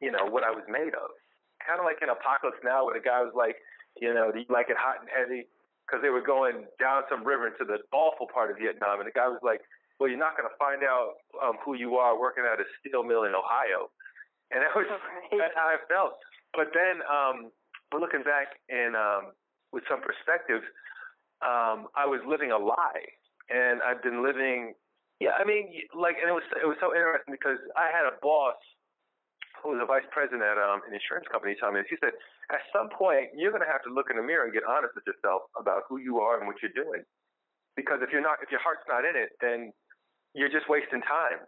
you 0.00 0.08
know 0.08 0.24
what 0.24 0.40
I 0.40 0.48
was 0.48 0.64
made 0.72 0.96
of? 0.96 1.12
Kind 1.60 1.76
of 1.76 1.84
like 1.84 2.00
in 2.00 2.08
Apocalypse 2.08 2.64
Now, 2.64 2.88
where 2.88 2.96
the 2.96 3.04
guy 3.04 3.20
was 3.20 3.36
like, 3.36 3.60
you 4.00 4.08
know, 4.16 4.32
do 4.32 4.40
you 4.40 4.48
like 4.48 4.72
it 4.72 4.80
hot 4.80 5.04
and 5.04 5.08
heavy? 5.12 5.44
Because 5.84 6.00
they 6.00 6.08
were 6.08 6.24
going 6.24 6.64
down 6.80 7.04
some 7.12 7.28
river 7.28 7.44
into 7.52 7.68
the 7.68 7.84
awful 7.92 8.24
part 8.32 8.48
of 8.48 8.56
Vietnam, 8.56 9.04
and 9.04 9.06
the 9.06 9.12
guy 9.12 9.28
was 9.28 9.44
like, 9.44 9.60
well, 10.00 10.08
you're 10.08 10.20
not 10.20 10.32
going 10.36 10.48
to 10.48 10.56
find 10.56 10.80
out 10.80 11.20
um, 11.44 11.60
who 11.60 11.76
you 11.76 12.00
are 12.00 12.16
working 12.16 12.44
at 12.48 12.56
a 12.56 12.66
steel 12.80 13.04
mill 13.04 13.28
in 13.28 13.36
Ohio. 13.36 13.92
And 14.48 14.64
that 14.64 14.72
was 14.72 14.88
Right. 15.32 15.36
that's 15.36 15.56
how 15.60 15.68
I 15.68 15.76
felt. 15.92 16.16
But 16.56 16.72
then, 16.72 17.04
um, 17.04 17.52
but 17.92 18.00
looking 18.00 18.24
back 18.24 18.60
and 18.72 18.96
um, 18.96 19.36
with 19.76 19.84
some 19.92 20.00
perspective, 20.00 20.64
um, 21.44 21.92
I 21.92 22.08
was 22.08 22.20
living 22.24 22.48
a 22.48 22.58
lie, 22.58 23.04
and 23.52 23.84
I've 23.84 24.00
been 24.00 24.24
living. 24.24 24.72
Yeah, 25.20 25.32
I 25.38 25.44
mean, 25.48 25.72
like, 25.96 26.20
and 26.20 26.28
it 26.28 26.36
was 26.36 26.44
it 26.60 26.68
was 26.68 26.76
so 26.80 26.92
interesting 26.92 27.32
because 27.32 27.56
I 27.72 27.88
had 27.88 28.04
a 28.04 28.16
boss 28.20 28.60
who 29.64 29.72
was 29.72 29.80
a 29.80 29.88
vice 29.88 30.04
president 30.12 30.44
at 30.44 30.60
um, 30.60 30.84
an 30.84 30.92
insurance 30.92 31.24
company 31.32 31.56
tell 31.56 31.72
me 31.72 31.80
this. 31.80 31.88
He 31.88 31.96
said, 32.04 32.12
at 32.52 32.60
some 32.76 32.92
point, 32.92 33.32
you're 33.32 33.48
going 33.50 33.64
to 33.64 33.72
have 33.72 33.80
to 33.88 33.92
look 33.92 34.12
in 34.12 34.20
the 34.20 34.22
mirror 34.22 34.44
and 34.44 34.52
get 34.52 34.68
honest 34.68 34.92
with 34.92 35.08
yourself 35.08 35.48
about 35.56 35.88
who 35.88 35.96
you 35.96 36.20
are 36.20 36.36
and 36.36 36.44
what 36.44 36.60
you're 36.60 36.76
doing, 36.76 37.00
because 37.80 38.04
if 38.04 38.12
you're 38.12 38.20
not, 38.20 38.44
if 38.44 38.52
your 38.52 38.60
heart's 38.60 38.84
not 38.84 39.08
in 39.08 39.16
it, 39.16 39.32
then 39.40 39.72
you're 40.36 40.52
just 40.52 40.68
wasting 40.68 41.00
time. 41.08 41.40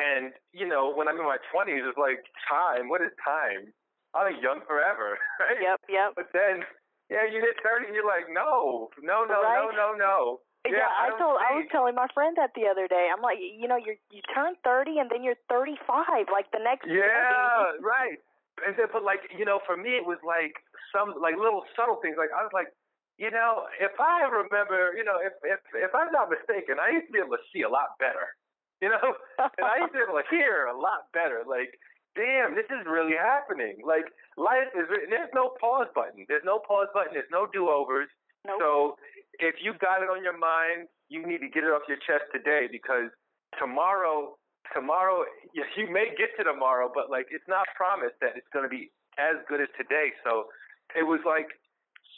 And 0.00 0.32
you 0.56 0.64
know, 0.64 0.88
when 0.96 1.04
I'm 1.04 1.20
in 1.20 1.28
my 1.28 1.36
20s, 1.52 1.84
it's 1.84 2.00
like 2.00 2.24
time. 2.48 2.88
What 2.88 3.04
is 3.04 3.12
time? 3.20 3.68
Be 4.16 4.40
young 4.40 4.60
forever, 4.64 5.20
right? 5.40 5.60
Yep, 5.60 5.80
yep. 5.88 6.10
But 6.16 6.32
then, 6.32 6.64
yeah, 7.08 7.24
you 7.28 7.40
hit 7.40 7.56
30 7.64 7.92
and 7.92 7.94
you're 7.96 8.08
like, 8.08 8.28
no, 8.32 8.88
no, 9.00 9.24
no, 9.28 9.40
Right? 9.44 9.60
no, 9.60 9.72
no, 9.72 9.88
no. 9.96 10.40
Yeah, 10.62 10.86
I 10.86 11.10
don't 11.10 11.18
told 11.18 11.42
I 11.42 11.58
was 11.58 11.66
telling 11.74 11.98
my 11.98 12.06
friend 12.14 12.38
that 12.38 12.54
the 12.54 12.70
other 12.70 12.86
day. 12.86 13.10
I'm 13.10 13.18
like, 13.18 13.42
you 13.42 13.66
know, 13.66 13.74
you 13.74 13.98
you 14.14 14.22
turn 14.30 14.54
30 14.62 15.02
and 15.02 15.10
then 15.10 15.26
you're 15.26 15.38
35 15.50 16.30
like 16.30 16.54
the 16.54 16.62
next. 16.62 16.86
Yeah, 16.86 17.74
right. 17.82 18.22
And 18.62 18.78
then, 18.78 18.86
but 18.94 19.02
like, 19.02 19.26
you 19.34 19.42
know, 19.42 19.58
for 19.66 19.74
me, 19.74 19.98
it 19.98 20.06
was 20.06 20.22
like 20.22 20.54
some 20.94 21.18
like 21.18 21.34
little 21.34 21.66
subtle 21.74 21.98
things. 21.98 22.14
Like 22.14 22.30
I 22.30 22.46
was 22.46 22.54
like, 22.54 22.70
you 23.18 23.34
know, 23.34 23.66
if 23.82 23.98
I 23.98 24.22
remember, 24.30 24.94
you 24.94 25.02
know, 25.02 25.18
if 25.18 25.34
if 25.42 25.58
if 25.74 25.90
I'm 25.98 26.14
not 26.14 26.30
mistaken, 26.30 26.78
I 26.78 26.94
used 26.94 27.10
to 27.10 27.12
be 27.12 27.18
able 27.18 27.34
to 27.34 27.46
see 27.50 27.66
a 27.66 27.72
lot 27.72 27.98
better. 27.98 28.30
You 28.82 28.90
know, 28.90 29.14
and 29.38 29.62
I 29.62 29.78
used 29.78 29.94
to 29.94 30.02
be 30.02 30.02
able 30.02 30.18
to 30.18 30.26
hear 30.26 30.66
a 30.66 30.74
lot 30.74 31.06
better. 31.14 31.46
Like, 31.46 31.78
damn, 32.18 32.58
this 32.58 32.66
is 32.66 32.82
really 32.82 33.14
happening. 33.14 33.78
Like, 33.86 34.10
life 34.34 34.74
is. 34.74 34.90
There's 34.90 35.30
no 35.30 35.54
pause 35.54 35.86
button. 35.94 36.26
There's 36.26 36.42
no 36.42 36.58
pause 36.58 36.90
button. 36.90 37.14
There's 37.14 37.30
no 37.30 37.46
do 37.46 37.70
overs. 37.70 38.10
Nope. 38.42 38.58
So 38.58 38.98
if 39.42 39.58
you 39.58 39.74
got 39.82 40.06
it 40.06 40.08
on 40.08 40.22
your 40.22 40.38
mind, 40.38 40.86
you 41.10 41.26
need 41.26 41.42
to 41.42 41.50
get 41.50 41.66
it 41.66 41.74
off 41.74 41.82
your 41.90 41.98
chest 42.06 42.30
today 42.30 42.70
because 42.70 43.10
tomorrow, 43.58 44.38
tomorrow, 44.70 45.26
you 45.52 45.90
may 45.90 46.14
get 46.14 46.30
to 46.38 46.46
tomorrow, 46.46 46.86
but 46.86 47.10
like 47.10 47.26
it's 47.34 47.46
not 47.50 47.66
promised 47.74 48.14
that 48.22 48.38
it's 48.38 48.46
going 48.54 48.62
to 48.62 48.70
be 48.70 48.94
as 49.18 49.42
good 49.50 49.60
as 49.60 49.68
today. 49.74 50.14
So 50.22 50.46
it 50.94 51.02
was 51.02 51.20
like, 51.26 51.50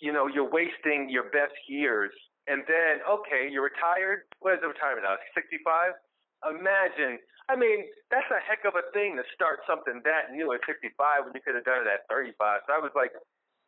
you 0.04 0.12
know, 0.12 0.28
you're 0.28 0.48
wasting 0.48 1.08
your 1.08 1.32
best 1.32 1.56
years. 1.66 2.12
And 2.44 2.60
then, 2.68 3.00
okay, 3.08 3.48
you're 3.48 3.64
retired. 3.64 4.28
What 4.44 4.52
is 4.52 4.60
the 4.60 4.68
retirement 4.68 5.08
now? 5.08 5.16
65? 5.32 5.96
Imagine. 6.44 7.16
I 7.48 7.56
mean, 7.56 7.88
that's 8.12 8.28
a 8.28 8.40
heck 8.44 8.68
of 8.68 8.76
a 8.76 8.84
thing 8.92 9.16
to 9.16 9.24
start 9.32 9.64
something 9.64 10.04
that 10.04 10.28
new 10.28 10.52
at 10.52 10.60
65 10.68 10.92
when 11.24 11.32
you 11.32 11.40
could 11.40 11.56
have 11.56 11.64
done 11.64 11.88
it 11.88 11.88
at 11.88 12.04
35. 12.12 12.36
So 12.68 12.76
I 12.76 12.80
was 12.84 12.92
like, 12.92 13.16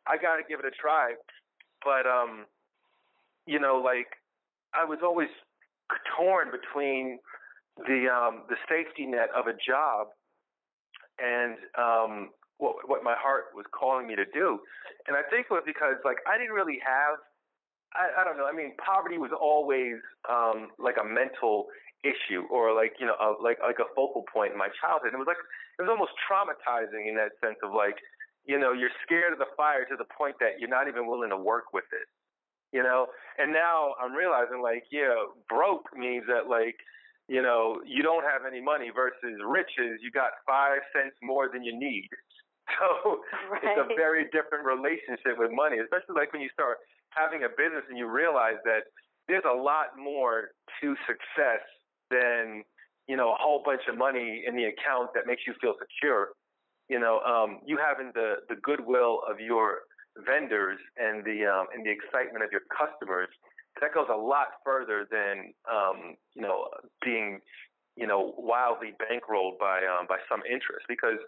I 0.05 0.21
got 0.21 0.37
to 0.37 0.45
give 0.45 0.61
it 0.61 0.69
a 0.69 0.73
try. 0.77 1.17
But, 1.81 2.05
um, 2.05 2.45
you 3.47 3.59
know, 3.59 3.81
like, 3.83 4.07
I 4.73 4.85
was 4.85 4.99
always 5.01 5.29
torn 6.15 6.49
between 6.51 7.19
the 7.87 8.09
um, 8.09 8.43
the 8.49 8.57
safety 8.67 9.05
net 9.05 9.29
of 9.35 9.47
a 9.47 9.53
job 9.53 10.07
and 11.19 11.57
um, 11.77 12.29
what 12.57 12.89
what 12.89 13.03
my 13.03 13.15
heart 13.17 13.55
was 13.55 13.65
calling 13.71 14.07
me 14.07 14.15
to 14.15 14.25
do. 14.25 14.59
And 15.07 15.15
I 15.15 15.23
think 15.29 15.47
it 15.49 15.53
was 15.53 15.63
because 15.65 15.95
like 16.03 16.17
I 16.27 16.37
didn't 16.37 16.53
really 16.53 16.79
have 16.85 17.17
I, 17.95 18.21
I 18.21 18.23
don't 18.25 18.37
know. 18.37 18.49
I 18.49 18.51
mean, 18.51 18.75
poverty 18.77 19.17
was 19.17 19.31
always 19.31 20.01
um, 20.27 20.75
like 20.77 20.99
a 20.99 21.05
mental 21.07 21.67
issue 22.03 22.45
or 22.53 22.75
like 22.75 22.93
you 22.99 23.07
know 23.07 23.17
a, 23.17 23.33
like 23.41 23.57
like 23.63 23.79
a 23.79 23.89
focal 23.95 24.23
point 24.31 24.51
in 24.51 24.59
my 24.59 24.69
childhood. 24.81 25.13
It 25.13 25.19
was 25.19 25.29
like 25.29 25.39
it 25.79 25.81
was 25.81 25.91
almost 25.91 26.13
traumatizing 26.25 27.07
in 27.07 27.15
that 27.15 27.37
sense 27.39 27.57
of 27.63 27.71
like 27.73 27.97
you 28.45 28.59
know 28.59 28.73
you're 28.73 28.93
scared 29.05 29.33
of 29.33 29.39
the 29.39 29.49
fire 29.55 29.85
to 29.85 29.95
the 29.95 30.07
point 30.17 30.35
that 30.39 30.59
you're 30.59 30.71
not 30.71 30.87
even 30.87 31.07
willing 31.07 31.29
to 31.31 31.39
work 31.39 31.73
with 31.73 31.87
it. 31.93 32.07
You 32.73 32.83
know, 32.83 33.07
and 33.37 33.53
now 33.53 33.95
I'm 34.01 34.13
realizing 34.13 34.61
like 34.61 34.83
yeah, 34.91 35.15
broke 35.47 35.87
means 35.95 36.25
that 36.27 36.49
like 36.49 36.75
you 37.27 37.41
know 37.41 37.79
you 37.85 38.03
don't 38.03 38.23
have 38.23 38.43
any 38.45 38.61
money 38.61 38.91
versus 38.93 39.39
riches 39.45 39.99
you 40.01 40.11
got 40.11 40.31
five 40.45 40.79
cents 40.93 41.15
more 41.21 41.49
than 41.51 41.63
you 41.63 41.77
need. 41.77 42.09
So 42.77 43.23
right. 43.49 43.63
it's 43.63 43.79
a 43.79 43.95
very 43.95 44.27
different 44.35 44.67
relationship 44.67 45.39
with 45.39 45.55
money, 45.55 45.79
especially 45.79 46.19
like 46.19 46.33
when 46.33 46.43
you 46.43 46.51
start 46.51 46.83
having 47.15 47.47
a 47.47 47.49
business 47.49 47.87
and 47.87 47.97
you 47.97 48.11
realize 48.11 48.59
that 48.65 48.91
there's 49.27 49.47
a 49.47 49.55
lot 49.55 49.95
more 49.97 50.51
to 50.81 50.95
success 51.07 51.63
than 52.11 52.63
you 53.07 53.15
know 53.15 53.31
a 53.33 53.39
whole 53.39 53.63
bunch 53.63 53.81
of 53.89 53.97
money 53.97 54.43
in 54.45 54.55
the 54.55 54.65
account 54.65 55.11
that 55.15 55.25
makes 55.25 55.43
you 55.47 55.53
feel 55.61 55.75
secure. 55.79 56.35
You 56.89 56.99
know, 56.99 57.19
um, 57.23 57.59
you 57.65 57.77
having 57.79 58.11
the 58.13 58.43
the 58.49 58.55
goodwill 58.61 59.21
of 59.29 59.39
your 59.39 59.86
vendors 60.25 60.79
and 60.97 61.23
the 61.23 61.45
um, 61.45 61.67
and 61.73 61.85
the 61.85 61.91
excitement 61.91 62.43
of 62.43 62.51
your 62.51 62.65
customers 62.71 63.29
that 63.81 63.93
goes 63.93 64.07
a 64.11 64.17
lot 64.17 64.57
further 64.63 65.07
than 65.09 65.53
um, 65.69 66.15
you 66.33 66.41
know 66.41 66.67
being 67.03 67.39
you 67.95 68.07
know 68.07 68.33
wildly 68.37 68.93
bankrolled 68.97 69.57
by 69.59 69.81
um, 69.85 70.07
by 70.07 70.17
some 70.29 70.41
interest 70.45 70.85
because 70.87 71.19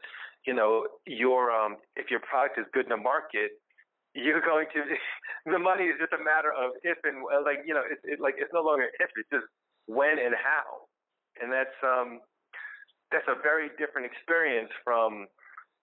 you 0.45 0.54
know 0.54 0.88
your 1.06 1.52
um, 1.52 1.78
if 1.95 2.10
your 2.10 2.19
product 2.21 2.58
is 2.58 2.65
good 2.73 2.86
in 2.86 2.89
the 2.89 2.97
market 2.97 3.52
you're 4.15 4.41
going 4.41 4.65
to 4.73 4.82
the 5.52 5.60
money 5.60 5.86
is 5.86 5.95
just 5.99 6.13
a 6.13 6.23
matter 6.23 6.49
of 6.49 6.73
if 6.84 6.97
and 7.04 7.21
like 7.45 7.62
you 7.65 7.73
know 7.73 7.84
it's 7.86 8.02
it, 8.04 8.19
like 8.19 8.36
it's 8.38 8.52
no 8.54 8.62
longer 8.62 8.89
if 8.99 9.10
it's 9.15 9.30
just 9.30 9.45
when 9.89 10.21
and 10.21 10.38
how. 10.38 10.86
And 11.41 11.52
that's 11.52 11.78
um, 11.82 12.21
that's 13.12 13.25
a 13.25 13.41
very 13.41 13.73
different 13.82 14.06
experience 14.06 14.69
from 14.86 15.25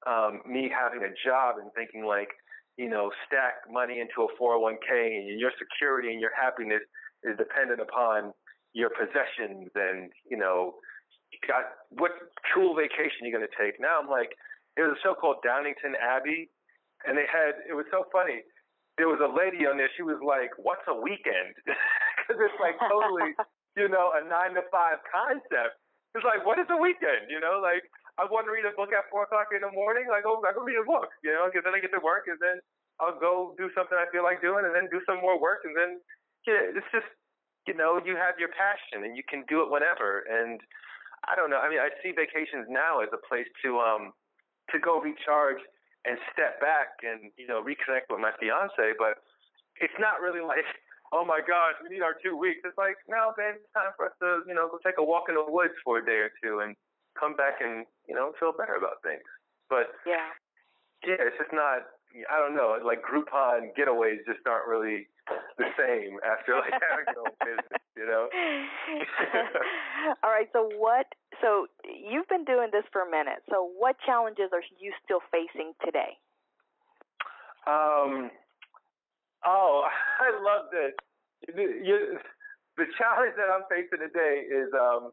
um, 0.06 0.46
me 0.46 0.70
having 0.70 1.02
a 1.02 1.12
job 1.26 1.58
and 1.58 1.74
thinking 1.74 2.06
like, 2.06 2.30
you 2.76 2.88
know, 2.88 3.10
stack 3.26 3.64
money 3.70 4.00
into 4.00 4.28
a 4.28 4.30
401k 4.36 5.30
and 5.30 5.40
your 5.40 5.52
security 5.58 6.12
and 6.12 6.20
your 6.20 6.34
happiness 6.36 6.82
is 7.24 7.36
dependent 7.36 7.80
upon 7.80 8.32
your 8.72 8.90
possessions 8.90 9.72
and 9.74 10.12
you 10.28 10.36
know, 10.36 10.76
got 11.48 11.88
what 11.90 12.12
cool 12.54 12.76
vacation 12.76 13.24
you're 13.24 13.36
going 13.36 13.46
to 13.46 13.56
take. 13.56 13.80
Now 13.80 13.98
I'm 14.00 14.08
like, 14.08 14.36
there 14.76 14.88
was 14.88 14.96
a 14.96 15.02
show 15.02 15.16
called 15.16 15.40
Downton 15.40 15.96
Abbey, 15.96 16.52
and 17.08 17.16
they 17.16 17.24
had 17.24 17.64
it 17.64 17.72
was 17.72 17.88
so 17.90 18.04
funny. 18.12 18.44
There 19.00 19.08
was 19.08 19.20
a 19.20 19.28
lady 19.28 19.64
on 19.68 19.76
there. 19.76 19.88
She 19.96 20.04
was 20.04 20.20
like, 20.24 20.52
"What's 20.60 20.84
a 20.88 20.96
weekend?" 20.96 21.56
Because 22.26 22.42
it's 22.42 22.58
like 22.58 22.74
totally 22.82 23.38
you 23.76 23.86
know, 23.92 24.10
a 24.16 24.24
nine 24.24 24.56
to 24.56 24.64
five 24.72 24.98
concept. 25.06 25.78
It's 26.16 26.24
like, 26.24 26.42
what 26.48 26.58
is 26.58 26.66
a 26.72 26.80
weekend? 26.80 27.28
You 27.28 27.38
know, 27.38 27.60
like 27.60 27.84
I 28.16 28.24
want 28.24 28.48
to 28.48 28.52
read 28.52 28.64
a 28.64 28.72
book 28.72 28.92
at 28.96 29.04
four 29.12 29.28
o'clock 29.28 29.52
in 29.52 29.60
the 29.60 29.72
morning. 29.72 30.08
Like, 30.08 30.24
oh, 30.24 30.40
I 30.40 30.56
go 30.56 30.64
read 30.64 30.80
a 30.80 30.88
book. 30.88 31.12
You 31.20 31.36
know, 31.36 31.48
because 31.48 31.68
then 31.68 31.76
I 31.76 31.80
get 31.84 31.92
to 31.92 32.00
work, 32.00 32.28
and 32.28 32.40
then 32.40 32.64
I'll 32.96 33.16
go 33.16 33.52
do 33.60 33.68
something 33.76 33.96
I 33.96 34.08
feel 34.08 34.24
like 34.24 34.40
doing, 34.40 34.64
and 34.64 34.72
then 34.72 34.88
do 34.88 35.04
some 35.04 35.20
more 35.20 35.36
work, 35.36 35.68
and 35.68 35.76
then 35.76 36.00
yeah, 36.48 36.72
it's 36.72 36.88
just 36.90 37.08
you 37.68 37.74
know, 37.74 37.98
you 37.98 38.14
have 38.14 38.38
your 38.38 38.50
passion, 38.54 39.02
and 39.02 39.18
you 39.18 39.26
can 39.26 39.42
do 39.50 39.60
it 39.60 39.68
whenever. 39.68 40.22
And 40.30 40.62
I 41.26 41.34
don't 41.34 41.50
know. 41.50 41.58
I 41.60 41.68
mean, 41.68 41.82
I 41.82 41.90
see 42.00 42.14
vacations 42.14 42.70
now 42.70 43.04
as 43.04 43.10
a 43.12 43.20
place 43.26 43.48
to 43.66 43.78
um 43.82 44.16
to 44.72 44.80
go 44.80 44.98
recharge 44.98 45.60
and 46.08 46.16
step 46.32 46.56
back 46.62 47.02
and 47.04 47.34
you 47.36 47.46
know 47.46 47.60
reconnect 47.60 48.08
with 48.08 48.22
my 48.22 48.32
fiance, 48.40 48.96
but 48.96 49.20
it's 49.82 49.96
not 50.00 50.24
really 50.24 50.40
like 50.40 50.64
oh 51.14 51.24
my 51.24 51.38
gosh, 51.38 51.78
we 51.82 51.94
need 51.94 52.02
our 52.02 52.18
two 52.18 52.34
weeks. 52.34 52.60
It's 52.64 52.78
like, 52.78 52.98
no, 53.06 53.30
babe, 53.38 53.62
it's 53.62 53.70
time 53.70 53.94
for 53.94 54.10
us 54.10 54.16
to, 54.18 54.42
you 54.46 54.54
know, 54.54 54.66
go 54.66 54.78
take 54.82 54.98
a 54.98 55.04
walk 55.04 55.30
in 55.30 55.38
the 55.38 55.46
woods 55.46 55.74
for 55.84 55.98
a 55.98 56.04
day 56.04 56.18
or 56.26 56.32
two 56.42 56.66
and 56.66 56.74
come 57.18 57.36
back 57.36 57.60
and, 57.60 57.86
you 58.08 58.14
know, 58.14 58.32
feel 58.38 58.52
better 58.52 58.74
about 58.76 59.02
things. 59.02 59.24
But 59.68 59.90
yeah, 60.06 60.30
yeah, 61.04 61.20
it's 61.20 61.36
just 61.38 61.52
not. 61.52 61.90
I 62.30 62.38
don't 62.40 62.56
know. 62.56 62.78
Like 62.80 63.02
Groupon 63.02 63.74
getaways 63.76 64.24
just 64.24 64.40
aren't 64.46 64.68
really 64.68 65.08
the 65.58 65.68
same 65.76 66.16
after 66.24 66.54
like 66.56 66.72
having 66.88 67.10
your 67.12 67.28
business, 67.42 67.82
you 67.96 68.06
know. 68.06 68.28
All 70.22 70.30
right. 70.30 70.48
So 70.52 70.70
what? 70.78 71.06
So 71.42 71.66
you've 71.84 72.28
been 72.28 72.44
doing 72.44 72.70
this 72.72 72.84
for 72.92 73.02
a 73.02 73.10
minute. 73.10 73.42
So 73.50 73.68
what 73.76 73.96
challenges 74.06 74.50
are 74.52 74.62
you 74.78 74.92
still 75.04 75.20
facing 75.32 75.74
today? 75.84 76.16
Um. 77.66 78.30
Oh, 79.44 79.84
I 80.20 80.30
love 80.40 80.70
this 80.70 80.94
you, 81.54 82.18
the 82.76 82.86
challenge 82.98 83.34
that 83.36 83.48
I'm 83.52 83.64
facing 83.70 84.00
today 84.00 84.44
is 84.48 84.68
um 84.74 85.12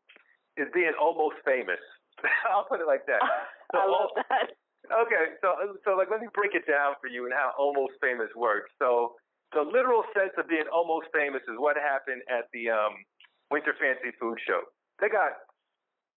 is 0.58 0.68
being 0.74 0.94
almost 1.00 1.42
famous. 1.46 1.82
I'll 2.52 2.66
put 2.66 2.80
it 2.80 2.88
like 2.88 3.06
that. 3.08 3.22
So, 3.74 3.82
I 3.82 3.90
love 3.90 4.14
that. 4.30 4.54
Okay, 4.86 5.34
so 5.42 5.58
so 5.82 5.98
like 5.98 6.14
let 6.14 6.22
me 6.22 6.30
break 6.30 6.54
it 6.54 6.70
down 6.70 6.94
for 7.02 7.10
you 7.10 7.26
and 7.26 7.34
how 7.34 7.58
almost 7.58 7.98
famous 7.98 8.30
works. 8.38 8.70
So 8.78 9.18
the 9.50 9.66
literal 9.66 10.06
sense 10.14 10.30
of 10.38 10.46
being 10.46 10.70
almost 10.70 11.10
famous 11.10 11.42
is 11.50 11.58
what 11.58 11.74
happened 11.74 12.22
at 12.30 12.46
the 12.54 12.70
um 12.70 12.94
Winter 13.50 13.74
Fancy 13.82 14.14
Food 14.22 14.38
Show. 14.46 14.62
They 15.02 15.10
got 15.10 15.42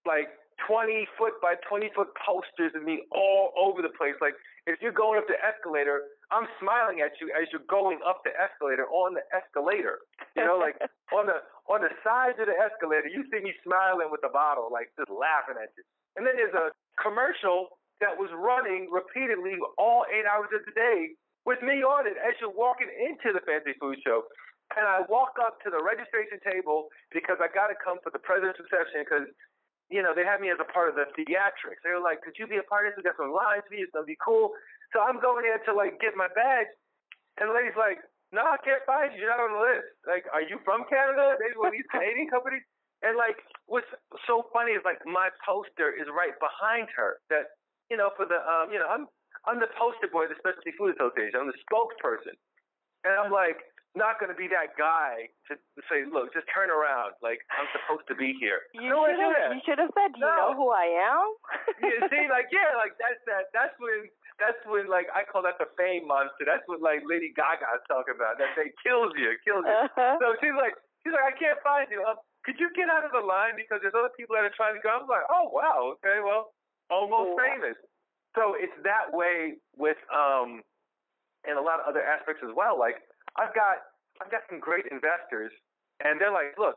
like 0.05 0.29
20 0.68 1.09
foot 1.16 1.40
by 1.40 1.57
20 1.68 1.88
foot 1.96 2.09
posters 2.20 2.72
of 2.77 2.85
me 2.85 3.09
all 3.09 3.57
over 3.57 3.81
the 3.81 3.92
place. 3.96 4.20
Like 4.20 4.37
if 4.66 4.81
you're 4.85 4.92
going 4.92 5.16
up 5.16 5.25
the 5.29 5.40
escalator, 5.40 6.03
I'm 6.30 6.50
smiling 6.58 7.00
at 7.00 7.14
you 7.22 7.30
as 7.30 7.46
you're 7.54 7.66
going 7.70 8.02
up 8.02 8.26
the 8.26 8.34
escalator 8.34 8.86
on 8.90 9.14
the 9.14 9.22
escalator. 9.30 10.02
You 10.34 10.42
know, 10.42 10.58
like 10.58 10.74
on 11.16 11.30
the 11.30 11.38
on 11.70 11.82
the 11.82 11.92
sides 12.02 12.38
of 12.42 12.50
the 12.50 12.58
escalator, 12.58 13.06
you 13.06 13.22
see 13.30 13.42
me 13.42 13.54
smiling 13.62 14.10
with 14.10 14.22
the 14.26 14.32
bottle, 14.32 14.70
like 14.70 14.90
just 14.98 15.10
laughing 15.10 15.58
at 15.58 15.70
you. 15.78 15.86
And 16.18 16.26
then 16.26 16.34
there's 16.34 16.56
a 16.56 16.74
commercial 16.98 17.78
that 18.00 18.12
was 18.12 18.28
running 18.34 18.90
repeatedly 18.92 19.56
all 19.78 20.04
eight 20.10 20.26
hours 20.28 20.50
of 20.52 20.64
the 20.66 20.74
day 20.74 21.16
with 21.46 21.62
me 21.62 21.80
on 21.86 22.04
it 22.04 22.18
as 22.20 22.34
you're 22.42 22.52
walking 22.52 22.90
into 22.90 23.32
the 23.32 23.40
fancy 23.46 23.72
food 23.78 23.96
show. 24.02 24.26
And 24.74 24.82
I 24.82 25.06
walk 25.06 25.38
up 25.38 25.62
to 25.62 25.70
the 25.70 25.78
registration 25.78 26.42
table 26.42 26.90
because 27.14 27.38
I 27.38 27.46
got 27.46 27.70
to 27.70 27.78
come 27.78 28.02
for 28.02 28.10
the 28.10 28.18
president's 28.18 28.58
reception 28.58 29.06
because, 29.06 29.30
you 29.86 30.02
know, 30.02 30.10
they 30.10 30.26
had 30.26 30.42
me 30.42 30.50
as 30.50 30.58
a 30.58 30.66
part 30.66 30.90
of 30.90 30.98
the 30.98 31.06
theatrics. 31.14 31.78
They 31.86 31.94
were 31.94 32.02
like, 32.02 32.18
could 32.26 32.34
you 32.34 32.50
be 32.50 32.58
a 32.58 32.66
part 32.66 32.90
of 32.90 32.92
this? 32.92 32.98
We 32.98 33.06
got 33.06 33.14
some 33.14 33.30
lines 33.30 33.62
for 33.70 33.78
you. 33.78 33.86
It's 33.86 33.94
going 33.94 34.02
to 34.02 34.10
be 34.10 34.18
cool. 34.18 34.50
So 34.94 35.03
I'm 35.03 35.18
going 35.18 35.46
there 35.46 35.62
to 35.66 35.72
like 35.75 35.99
get 35.99 36.14
my 36.14 36.29
badge, 36.31 36.70
and 37.38 37.51
the 37.51 37.55
lady's 37.55 37.79
like, 37.79 37.99
"No, 38.31 38.46
I 38.46 38.59
can't 38.62 38.85
find 38.87 39.14
you. 39.14 39.27
You're 39.27 39.33
not 39.33 39.42
on 39.42 39.55
the 39.55 39.62
list. 39.62 39.90
Like, 40.07 40.25
are 40.31 40.42
you 40.42 40.59
from 40.62 40.87
Canada? 40.87 41.38
Maybe 41.38 41.59
one 41.59 41.75
of 41.75 41.79
these 41.79 41.90
Canadian 41.90 42.31
companies." 42.31 42.62
And 43.05 43.18
like, 43.18 43.37
what's 43.68 43.88
so 44.25 44.49
funny 44.53 44.72
is 44.72 44.83
like 44.85 45.03
my 45.05 45.29
poster 45.44 45.92
is 45.92 46.09
right 46.09 46.35
behind 46.40 46.88
her. 46.96 47.20
That 47.29 47.59
you 47.90 47.96
know, 47.96 48.11
for 48.16 48.25
the 48.25 48.40
um, 48.40 48.72
you 48.72 48.79
know, 48.81 48.88
I'm 48.88 49.07
I'm 49.46 49.61
the 49.61 49.70
poster 49.79 50.09
boy 50.11 50.27
of 50.27 50.35
the 50.35 50.38
Specialty 50.40 50.72
Food 50.75 50.96
Association. 50.96 51.38
I'm 51.38 51.51
the 51.51 51.61
spokesperson, 51.66 52.35
and 53.05 53.12
I'm 53.14 53.31
like 53.31 53.62
not 53.96 54.20
going 54.20 54.29
to 54.29 54.37
be 54.37 54.46
that 54.53 54.77
guy 54.77 55.33
to 55.49 55.57
say, 55.88 56.05
look, 56.05 56.31
just 56.37 56.44
turn 56.53 56.68
around. 56.68 57.16
Like 57.25 57.40
I'm 57.49 57.66
supposed 57.72 58.05
to 58.12 58.14
be 58.14 58.37
here. 58.37 58.68
You 58.77 58.92
no, 58.92 59.09
should 59.09 59.16
have. 59.16 59.51
You 59.57 59.62
should 59.64 59.81
have 59.81 59.92
said, 59.96 60.12
do 60.12 60.20
no. 60.20 60.29
you 60.29 60.37
know 60.37 60.53
who 60.55 60.68
I 60.68 60.87
am? 61.01 61.27
you 61.81 61.96
see, 62.12 62.29
like 62.29 62.53
yeah, 62.53 62.77
like 62.77 62.94
that's 63.03 63.20
that. 63.27 63.49
That's 63.57 63.75
when 63.81 64.07
that's 64.38 64.61
when 64.68 64.88
like 64.88 65.09
I 65.12 65.25
call 65.25 65.40
that 65.49 65.57
the 65.57 65.68
fame 65.81 66.05
monster. 66.05 66.44
That's 66.44 66.64
what 66.68 66.85
like 66.85 67.05
Lady 67.09 67.33
Gaga 67.33 67.64
is 67.77 67.85
talking 67.88 68.16
about. 68.16 68.37
That 68.37 68.53
they 68.57 68.72
kills 68.85 69.16
you, 69.16 69.33
kills 69.40 69.64
you. 69.64 69.72
Uh-huh. 69.72 70.20
So 70.20 70.37
she's 70.40 70.57
like, 70.57 70.77
she's 71.05 71.16
like, 71.16 71.33
I 71.33 71.35
can't 71.37 71.61
find 71.64 71.88
you. 71.88 72.05
Um, 72.05 72.20
could 72.44 72.61
you 72.61 72.68
get 72.77 72.92
out 72.92 73.03
of 73.03 73.11
the 73.16 73.25
line 73.25 73.57
because 73.57 73.81
there's 73.81 73.96
other 73.96 74.12
people 74.12 74.37
that 74.37 74.44
are 74.44 74.55
trying 74.55 74.77
to 74.77 74.83
go? 74.85 74.92
I'm 74.92 75.09
like, 75.09 75.27
oh 75.33 75.49
wow, 75.51 75.96
okay, 75.99 76.20
well, 76.20 76.53
almost 76.92 77.40
famous. 77.40 77.77
So 78.37 78.53
it's 78.55 78.77
that 78.85 79.09
way 79.11 79.57
with 79.75 79.99
um, 80.12 80.61
and 81.49 81.57
a 81.57 81.64
lot 81.64 81.81
of 81.81 81.88
other 81.88 82.05
aspects 82.05 82.44
as 82.44 82.53
well. 82.53 82.77
Like 82.77 83.01
I've 83.40 83.57
got 83.57 83.88
I've 84.20 84.31
got 84.31 84.44
some 84.53 84.61
great 84.61 84.85
investors, 84.92 85.53
and 86.05 86.20
they're 86.20 86.33
like, 86.33 86.57
look, 86.61 86.77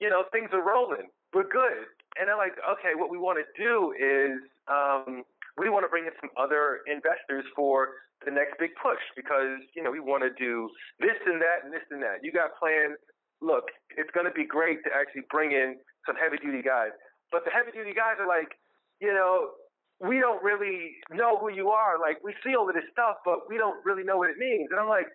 you 0.00 0.08
know, 0.08 0.24
things 0.32 0.48
are 0.56 0.64
rolling, 0.64 1.12
we're 1.36 1.48
good, 1.48 1.84
and 2.16 2.28
they're 2.28 2.40
like, 2.40 2.56
okay, 2.64 2.96
what 2.96 3.12
we 3.12 3.18
want 3.18 3.36
to 3.36 3.46
do 3.60 3.92
is 3.92 4.40
um, 4.68 5.24
we 5.58 5.68
want 5.68 5.84
to 5.84 5.90
bring 5.90 6.06
in 6.06 6.14
some 6.22 6.30
other 6.38 6.86
investors 6.86 7.44
for 7.54 8.06
the 8.24 8.30
next 8.30 8.58
big 8.58 8.74
push 8.82 9.02
because 9.14 9.62
you 9.74 9.82
know 9.82 9.90
we 9.90 10.00
want 10.00 10.22
to 10.22 10.32
do 10.34 10.70
this 10.98 11.18
and 11.26 11.42
that 11.42 11.66
and 11.66 11.70
this 11.70 11.84
and 11.90 12.02
that. 12.02 12.22
You 12.22 12.32
got 12.32 12.54
plans. 12.58 12.98
Look, 13.38 13.70
it's 13.94 14.10
going 14.10 14.26
to 14.26 14.34
be 14.34 14.42
great 14.42 14.82
to 14.82 14.90
actually 14.90 15.22
bring 15.30 15.54
in 15.54 15.78
some 16.02 16.18
heavy 16.18 16.42
duty 16.42 16.58
guys, 16.58 16.90
but 17.30 17.46
the 17.46 17.54
heavy 17.54 17.70
duty 17.70 17.94
guys 17.94 18.18
are 18.18 18.26
like, 18.26 18.50
you 18.98 19.14
know, 19.14 19.54
we 20.02 20.18
don't 20.18 20.42
really 20.42 20.98
know 21.14 21.38
who 21.38 21.50
you 21.50 21.70
are. 21.70 21.98
Like 21.98 22.18
we 22.22 22.34
see 22.42 22.54
all 22.54 22.66
of 22.66 22.74
this 22.74 22.86
stuff, 22.90 23.22
but 23.22 23.46
we 23.46 23.58
don't 23.58 23.78
really 23.86 24.02
know 24.02 24.18
what 24.18 24.30
it 24.30 24.38
means. 24.38 24.70
And 24.74 24.78
I'm 24.78 24.90
like, 24.90 25.06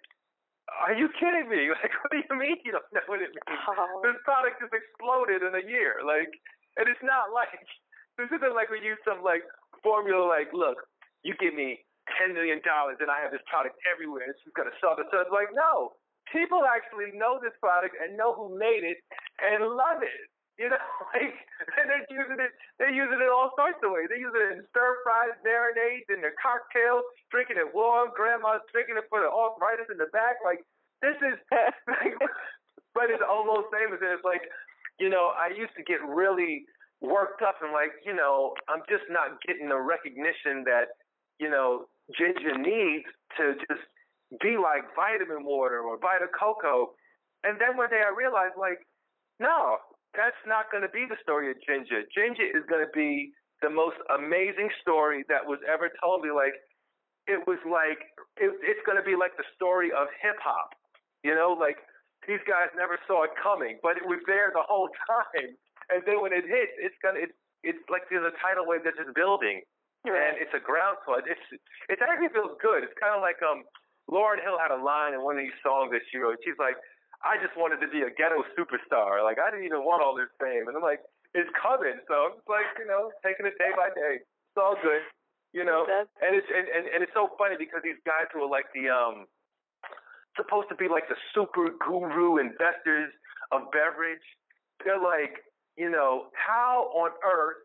are 0.84 0.96
you 0.96 1.08
kidding 1.20 1.48
me? 1.52 1.72
Like, 1.76 1.92
what 2.00 2.12
do 2.12 2.20
you 2.20 2.36
mean 2.40 2.56
you 2.64 2.72
don't 2.72 2.88
know 2.96 3.04
what 3.08 3.20
it 3.20 3.32
means? 3.32 3.48
Oh. 3.68 4.00
This 4.04 4.20
product 4.24 4.60
has 4.64 4.72
exploded 4.72 5.44
in 5.44 5.56
a 5.56 5.64
year. 5.68 6.04
Like, 6.04 6.32
and 6.80 6.88
it's 6.88 7.04
not 7.04 7.32
like 7.32 7.64
this 8.20 8.30
isn't 8.32 8.56
like 8.56 8.70
we 8.70 8.84
use 8.84 9.00
some 9.08 9.24
like 9.24 9.44
formula. 9.84 10.26
Like, 10.26 10.50
look, 10.56 10.82
you 11.22 11.36
give 11.38 11.54
me 11.54 11.84
ten 12.18 12.34
million 12.34 12.60
dollars 12.66 12.98
and 13.00 13.12
I 13.12 13.22
have 13.22 13.32
this 13.32 13.44
product 13.46 13.78
everywhere. 13.88 14.28
It's 14.32 14.42
just 14.44 14.56
gonna 14.56 14.74
sell. 14.82 14.96
So 14.98 15.04
it's 15.20 15.32
like, 15.32 15.52
no, 15.54 15.96
people 16.32 16.64
actually 16.66 17.12
know 17.16 17.40
this 17.40 17.56
product 17.60 17.96
and 18.00 18.16
know 18.16 18.34
who 18.34 18.56
made 18.56 18.84
it 18.84 19.00
and 19.44 19.64
love 19.68 20.04
it. 20.04 20.28
You 20.62 20.70
know, 20.70 20.78
like 21.14 21.34
and 21.80 21.86
they're 21.90 22.08
using 22.10 22.40
it. 22.40 22.54
They're 22.78 22.94
using 22.94 23.20
it 23.20 23.32
all 23.32 23.52
sorts 23.58 23.82
of 23.82 23.90
ways. 23.92 24.08
They're 24.08 24.22
using 24.22 24.42
it 24.42 24.52
in 24.58 24.62
stir 24.70 25.02
fries, 25.02 25.34
marinades, 25.42 26.08
in 26.14 26.22
their 26.22 26.38
cocktails, 26.38 27.04
drinking 27.34 27.58
it 27.58 27.74
warm. 27.74 28.14
Grandma's 28.14 28.62
drinking 28.70 29.02
it 29.02 29.10
for 29.10 29.20
the 29.22 29.32
arthritis 29.32 29.90
in 29.90 29.98
the 29.98 30.12
back. 30.14 30.40
Like 30.46 30.62
this 31.02 31.18
is, 31.20 31.36
like, 31.90 32.16
but 32.94 33.10
it's 33.10 33.26
almost 33.26 33.74
famous. 33.74 33.98
And 34.00 34.14
it's 34.14 34.24
like, 34.26 34.46
you 35.02 35.10
know, 35.10 35.34
I 35.34 35.50
used 35.52 35.74
to 35.76 35.84
get 35.84 36.00
really 36.06 36.70
worked 37.04 37.44
up 37.44 37.60
and 37.62 37.76
like, 37.76 37.92
you 38.08 38.16
know, 38.16 38.56
I'm 38.72 38.82
just 38.88 39.04
not 39.12 39.44
getting 39.46 39.68
the 39.68 39.78
recognition 39.78 40.64
that, 40.64 40.96
you 41.38 41.52
know, 41.52 41.92
Jinja 42.16 42.56
needs 42.58 43.06
to 43.38 43.60
just 43.68 43.84
be 44.42 44.56
like 44.56 44.88
vitamin 44.96 45.44
water 45.46 45.84
or 45.84 46.00
Vita 46.00 46.32
Coco. 46.32 46.96
And 47.44 47.60
then 47.60 47.76
one 47.76 47.92
day 47.92 48.00
I 48.00 48.16
realized, 48.16 48.56
like, 48.56 48.80
no, 49.40 49.84
that's 50.16 50.40
not 50.48 50.72
going 50.72 50.88
to 50.88 50.94
be 50.96 51.04
the 51.04 51.20
story 51.22 51.52
of 51.52 51.60
Jinja. 51.68 52.08
Jinja 52.16 52.48
is 52.48 52.64
going 52.72 52.82
to 52.82 52.94
be 52.96 53.36
the 53.62 53.70
most 53.70 54.00
amazing 54.16 54.72
story 54.80 55.28
that 55.28 55.44
was 55.44 55.60
ever 55.68 55.92
told 56.00 56.24
me. 56.24 56.32
Like, 56.32 56.56
it 57.28 57.44
was 57.44 57.60
like, 57.68 58.00
it, 58.40 58.52
it's 58.64 58.84
going 58.88 58.98
to 58.98 59.04
be 59.04 59.20
like 59.20 59.36
the 59.36 59.48
story 59.56 59.92
of 59.92 60.08
hip 60.24 60.40
hop. 60.40 60.72
You 61.24 61.36
know, 61.36 61.56
like, 61.60 61.84
these 62.28 62.44
guys 62.48 62.72
never 62.80 62.96
saw 63.08 63.28
it 63.28 63.36
coming, 63.36 63.80
but 63.84 64.00
it 64.00 64.08
was 64.08 64.24
there 64.28 64.52
the 64.56 64.64
whole 64.64 64.88
time. 65.08 65.52
And 65.92 66.04
then 66.06 66.22
when 66.24 66.32
it 66.32 66.46
hits, 66.48 66.76
it's 66.80 66.96
gonna, 67.04 67.20
it's, 67.20 67.36
it's 67.64 67.84
like 67.92 68.08
there's 68.12 68.28
a 68.28 68.36
tidal 68.40 68.68
wave 68.68 68.84
that's 68.84 69.00
just 69.00 69.12
building, 69.16 69.64
right. 70.04 70.16
and 70.16 70.34
it's 70.40 70.52
a 70.56 70.60
groundswell. 70.60 71.24
It's, 71.24 71.48
it 71.90 72.00
actually 72.04 72.32
feels 72.32 72.56
good. 72.60 72.84
It's 72.84 72.96
kind 73.00 73.16
of 73.16 73.24
like 73.24 73.40
um, 73.44 73.64
Lauryn 74.12 74.44
Hill 74.44 74.60
had 74.60 74.72
a 74.72 74.80
line 74.80 75.16
in 75.16 75.24
one 75.24 75.40
of 75.40 75.44
these 75.44 75.56
songs 75.64 75.92
that 75.96 76.04
she 76.12 76.20
wrote. 76.20 76.40
She's 76.44 76.60
like, 76.60 76.76
I 77.24 77.40
just 77.40 77.56
wanted 77.56 77.80
to 77.80 77.88
be 77.88 78.04
a 78.04 78.12
ghetto 78.12 78.44
superstar. 78.56 79.24
Like 79.24 79.40
I 79.40 79.48
didn't 79.48 79.64
even 79.64 79.88
want 79.88 80.04
all 80.04 80.12
this 80.12 80.32
fame, 80.44 80.68
and 80.68 80.76
I'm 80.76 80.84
like, 80.84 81.00
it's 81.32 81.50
coming. 81.56 81.98
So 82.06 82.30
I'm 82.30 82.34
just 82.36 82.52
like, 82.52 82.68
you 82.76 82.86
know, 82.86 83.16
taking 83.24 83.48
it 83.48 83.56
day 83.56 83.72
by 83.74 83.90
day. 83.96 84.20
It's 84.22 84.60
all 84.60 84.76
good, 84.84 85.02
you 85.56 85.64
know. 85.64 85.88
That's... 85.88 86.12
And 86.20 86.36
it's 86.36 86.48
and, 86.52 86.68
and 86.68 86.84
and 86.92 87.00
it's 87.00 87.16
so 87.16 87.32
funny 87.40 87.56
because 87.56 87.80
these 87.80 88.00
guys 88.04 88.28
who 88.36 88.44
are 88.44 88.52
like 88.52 88.68
the 88.76 88.92
um 88.92 89.26
supposed 90.36 90.68
to 90.68 90.76
be 90.76 90.92
like 90.92 91.08
the 91.08 91.18
super 91.34 91.72
guru 91.80 92.38
investors 92.44 93.14
of 93.56 93.70
beverage, 93.72 94.26
they're 94.84 95.00
like, 95.02 95.40
you 95.78 95.90
know, 95.90 96.30
how 96.34 96.92
on 96.94 97.12
earth 97.26 97.64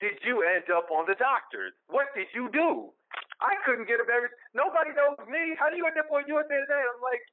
did 0.00 0.20
you 0.24 0.44
end 0.44 0.68
up 0.72 0.88
on 0.92 1.08
the 1.08 1.16
doctors? 1.16 1.72
What 1.88 2.12
did 2.14 2.28
you 2.34 2.48
do? 2.52 2.92
I 3.40 3.56
couldn't 3.64 3.88
get 3.88 4.00
a 4.00 4.06
beverage. 4.08 4.32
Nobody 4.56 4.92
knows 4.96 5.20
me. 5.28 5.56
How 5.60 5.68
do 5.68 5.76
you 5.76 5.84
end 5.84 5.96
up 6.00 6.08
on 6.08 6.24
USA 6.28 6.56
Today? 6.64 6.84
I'm 6.84 7.00
like, 7.04 7.24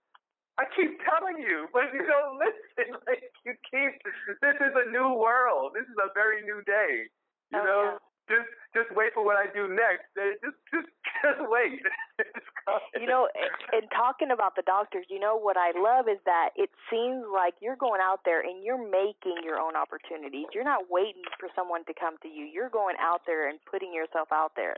I 0.59 0.63
keep 0.75 0.99
telling 1.07 1.39
you, 1.39 1.67
but 1.71 1.89
you 1.95 2.03
don't 2.03 2.37
listen. 2.43 2.99
Like 3.07 3.23
you 3.47 3.55
keep. 3.67 3.99
This 4.43 4.57
is 4.59 4.73
a 4.75 4.87
new 4.91 5.15
world. 5.15 5.73
This 5.73 5.87
is 5.87 5.97
a 5.97 6.11
very 6.13 6.43
new 6.43 6.61
day. 6.67 7.07
You 7.51 7.59
oh, 7.59 7.65
know, 7.65 7.81
yeah. 7.95 8.12
Just 8.29 8.49
just 8.73 8.89
wait 8.95 9.13
for 9.13 9.23
what 9.23 9.35
I 9.35 9.51
do 9.51 9.67
next. 9.67 10.07
Just 10.15 10.57
just 10.71 10.89
just 11.23 11.41
wait. 11.51 11.83
you 12.99 13.07
know, 13.07 13.27
in 13.75 13.85
talking 13.91 14.31
about 14.31 14.55
the 14.55 14.63
doctors, 14.65 15.05
you 15.09 15.19
know 15.19 15.35
what 15.35 15.57
I 15.57 15.75
love 15.75 16.07
is 16.07 16.19
that 16.25 16.55
it 16.55 16.71
seems 16.87 17.27
like 17.27 17.53
you're 17.59 17.79
going 17.79 18.01
out 18.01 18.23
there 18.23 18.39
and 18.39 18.63
you're 18.63 18.81
making 18.81 19.43
your 19.43 19.59
own 19.59 19.75
opportunities. 19.75 20.47
You're 20.53 20.67
not 20.67 20.87
waiting 20.89 21.27
for 21.39 21.49
someone 21.55 21.83
to 21.85 21.93
come 21.93 22.15
to 22.23 22.29
you. 22.29 22.45
You're 22.47 22.71
going 22.71 22.95
out 22.99 23.27
there 23.27 23.49
and 23.49 23.59
putting 23.69 23.93
yourself 23.93 24.31
out 24.31 24.55
there. 24.55 24.77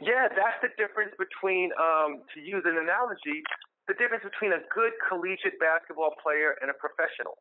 Yeah, 0.00 0.32
that's 0.32 0.58
the 0.64 0.72
difference 0.80 1.12
between, 1.20 1.70
um, 1.76 2.24
to 2.34 2.40
use 2.40 2.64
an 2.64 2.80
analogy, 2.80 3.44
the 3.86 3.94
difference 3.94 4.24
between 4.24 4.56
a 4.56 4.62
good 4.72 4.96
collegiate 5.06 5.60
basketball 5.60 6.16
player 6.22 6.56
and 6.64 6.72
a 6.72 6.76
professional. 6.80 7.36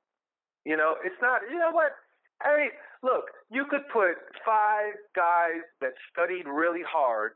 You 0.68 0.76
know, 0.76 1.00
it's 1.02 1.18
not, 1.24 1.42
you 1.48 1.58
know 1.58 1.72
what? 1.72 1.96
Mean, 2.44 2.72
look, 3.04 3.32
you 3.52 3.66
could 3.70 3.88
put 3.92 4.16
five 4.46 4.96
guys 5.16 5.64
that 5.82 5.94
studied 6.12 6.48
really 6.48 6.84
hard 6.88 7.34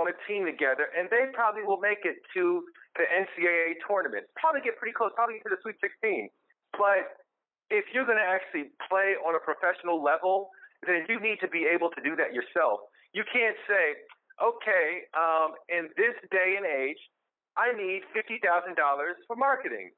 on 0.00 0.08
a 0.08 0.16
team 0.26 0.44
together, 0.44 0.88
and 0.96 1.08
they 1.08 1.30
probably 1.32 1.62
will 1.62 1.80
make 1.80 2.02
it 2.04 2.16
to 2.34 2.64
the 2.96 3.04
NCAA 3.08 3.78
tournament. 3.86 4.24
Probably 4.36 4.60
get 4.60 4.76
pretty 4.76 4.92
close, 4.92 5.12
probably 5.14 5.38
get 5.38 5.48
to 5.48 5.54
the 5.54 5.62
Sweet 5.62 5.76
16. 5.80 6.28
But 6.74 7.14
if 7.70 7.84
you're 7.92 8.06
going 8.06 8.18
to 8.18 8.26
actually 8.26 8.74
play 8.88 9.14
on 9.22 9.34
a 9.34 9.42
professional 9.42 10.02
level, 10.02 10.50
then 10.86 11.06
you 11.08 11.20
need 11.20 11.38
to 11.40 11.48
be 11.48 11.64
able 11.68 11.88
to 11.94 12.00
do 12.02 12.16
that 12.16 12.34
yourself. 12.34 12.80
You 13.12 13.24
can't 13.30 13.56
say, 13.68 14.04
okay, 14.42 15.08
um, 15.14 15.54
in 15.70 15.88
this 15.96 16.16
day 16.28 16.58
and 16.58 16.66
age, 16.66 16.98
I 17.56 17.70
need 17.70 18.02
fifty 18.10 18.42
thousand 18.42 18.74
dollars 18.74 19.14
for 19.30 19.36
marketing, 19.38 19.94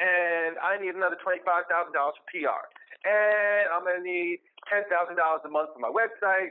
and 0.00 0.56
I 0.58 0.80
need 0.80 0.96
another 0.96 1.20
twenty 1.20 1.44
five 1.44 1.68
thousand 1.68 1.92
dollars 1.92 2.16
for 2.16 2.26
PR, 2.32 2.64
and 3.04 3.68
I'm 3.68 3.84
gonna 3.84 4.00
need 4.00 4.40
ten 4.66 4.88
thousand 4.88 5.20
dollars 5.20 5.44
a 5.44 5.52
month 5.52 5.76
for 5.76 5.80
my 5.84 5.92
website, 5.92 6.50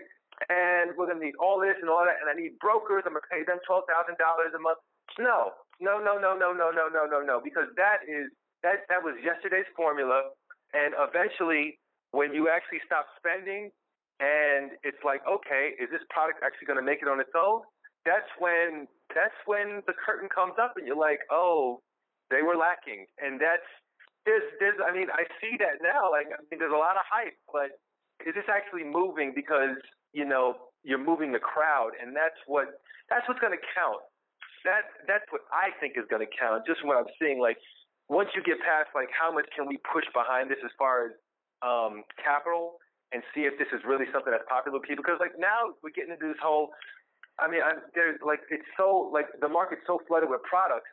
and 0.53 0.93
we're 0.93 1.09
gonna 1.09 1.25
need 1.25 1.35
all 1.41 1.57
this 1.57 1.75
and 1.81 1.89
all 1.89 2.05
that, 2.05 2.21
and 2.21 2.29
I 2.29 2.37
need 2.37 2.61
brokers. 2.61 3.03
I'm 3.09 3.17
gonna 3.17 3.25
pay 3.25 3.41
them 3.41 3.57
twelve 3.65 3.89
thousand 3.89 4.21
dollars 4.21 4.53
a 4.53 4.61
month. 4.61 4.77
No, 5.17 5.57
no, 5.81 5.97
no, 5.97 6.21
no, 6.21 6.37
no, 6.37 6.53
no, 6.53 6.69
no, 6.69 6.85
no, 6.93 7.03
no, 7.09 7.19
no, 7.25 7.41
because 7.41 7.67
that 7.75 8.05
is 8.05 8.29
that 8.61 8.85
that 8.93 9.01
was 9.01 9.17
yesterday's 9.25 9.67
formula, 9.73 10.29
and 10.77 10.93
eventually, 11.01 11.81
when 12.13 12.29
you 12.31 12.53
actually 12.53 12.85
stop 12.85 13.09
spending, 13.17 13.73
and 14.21 14.77
it's 14.85 15.01
like, 15.01 15.25
okay, 15.25 15.73
is 15.81 15.89
this 15.89 16.05
product 16.13 16.45
actually 16.45 16.69
gonna 16.69 16.85
make 16.85 17.01
it 17.01 17.09
on 17.09 17.17
its 17.17 17.33
own? 17.33 17.65
That's 18.05 18.29
when 18.37 18.85
that's 19.17 19.35
when 19.49 19.81
the 19.89 19.97
curtain 19.97 20.29
comes 20.29 20.53
up 20.61 20.77
and 20.77 20.85
you're 20.85 20.99
like, 20.99 21.19
oh, 21.33 21.81
they 22.29 22.41
were 22.41 22.55
lacking, 22.55 23.05
and 23.17 23.41
that's 23.41 23.65
there's 24.25 24.45
there's 24.59 24.77
I 24.79 24.93
mean 24.93 25.09
I 25.09 25.25
see 25.41 25.57
that 25.59 25.81
now. 25.81 26.11
Like 26.11 26.29
I 26.29 26.39
mean, 26.49 26.61
there's 26.61 26.73
a 26.73 26.79
lot 26.79 26.95
of 26.95 27.05
hype, 27.09 27.37
but 27.51 27.81
is 28.25 28.35
this 28.35 28.47
actually 28.49 28.85
moving? 28.85 29.33
Because 29.33 29.77
you 30.13 30.25
know 30.25 30.69
you're 30.83 31.01
moving 31.01 31.31
the 31.31 31.41
crowd, 31.41 31.97
and 31.97 32.15
that's 32.15 32.37
what 32.45 32.81
that's 33.09 33.27
what's 33.27 33.39
going 33.39 33.55
to 33.55 33.63
count. 33.73 34.01
That 34.65 34.89
that's 35.07 35.25
what 35.33 35.47
I 35.49 35.73
think 35.79 35.97
is 35.97 36.05
going 36.09 36.25
to 36.25 36.31
count. 36.31 36.65
Just 36.67 36.85
what 36.85 36.97
I'm 36.97 37.09
seeing, 37.17 37.39
like 37.39 37.57
once 38.07 38.29
you 38.35 38.41
get 38.43 38.59
past 38.61 38.93
like 38.93 39.09
how 39.13 39.31
much 39.31 39.49
can 39.55 39.65
we 39.65 39.77
push 39.85 40.05
behind 40.13 40.49
this 40.49 40.61
as 40.65 40.71
far 40.77 41.09
as 41.09 41.11
um, 41.61 42.03
capital 42.19 42.77
and 43.09 43.25
see 43.33 43.49
if 43.49 43.57
this 43.57 43.67
is 43.73 43.81
really 43.89 44.05
something 44.13 44.29
that's 44.29 44.45
popular 44.45 44.77
with 44.77 44.85
people. 44.85 45.01
Because 45.01 45.17
like 45.17 45.33
now 45.41 45.73
we're 45.81 45.95
getting 45.95 46.13
into 46.13 46.29
this 46.29 46.41
whole 46.41 46.69
I 47.39 47.47
mean, 47.47 47.63
I'm, 47.63 47.79
there's 47.95 48.19
like 48.19 48.43
it's 48.51 48.67
so 48.75 49.09
like 49.11 49.31
the 49.39 49.47
market's 49.47 49.87
so 49.87 50.03
flooded 50.07 50.29
with 50.29 50.43
products, 50.43 50.91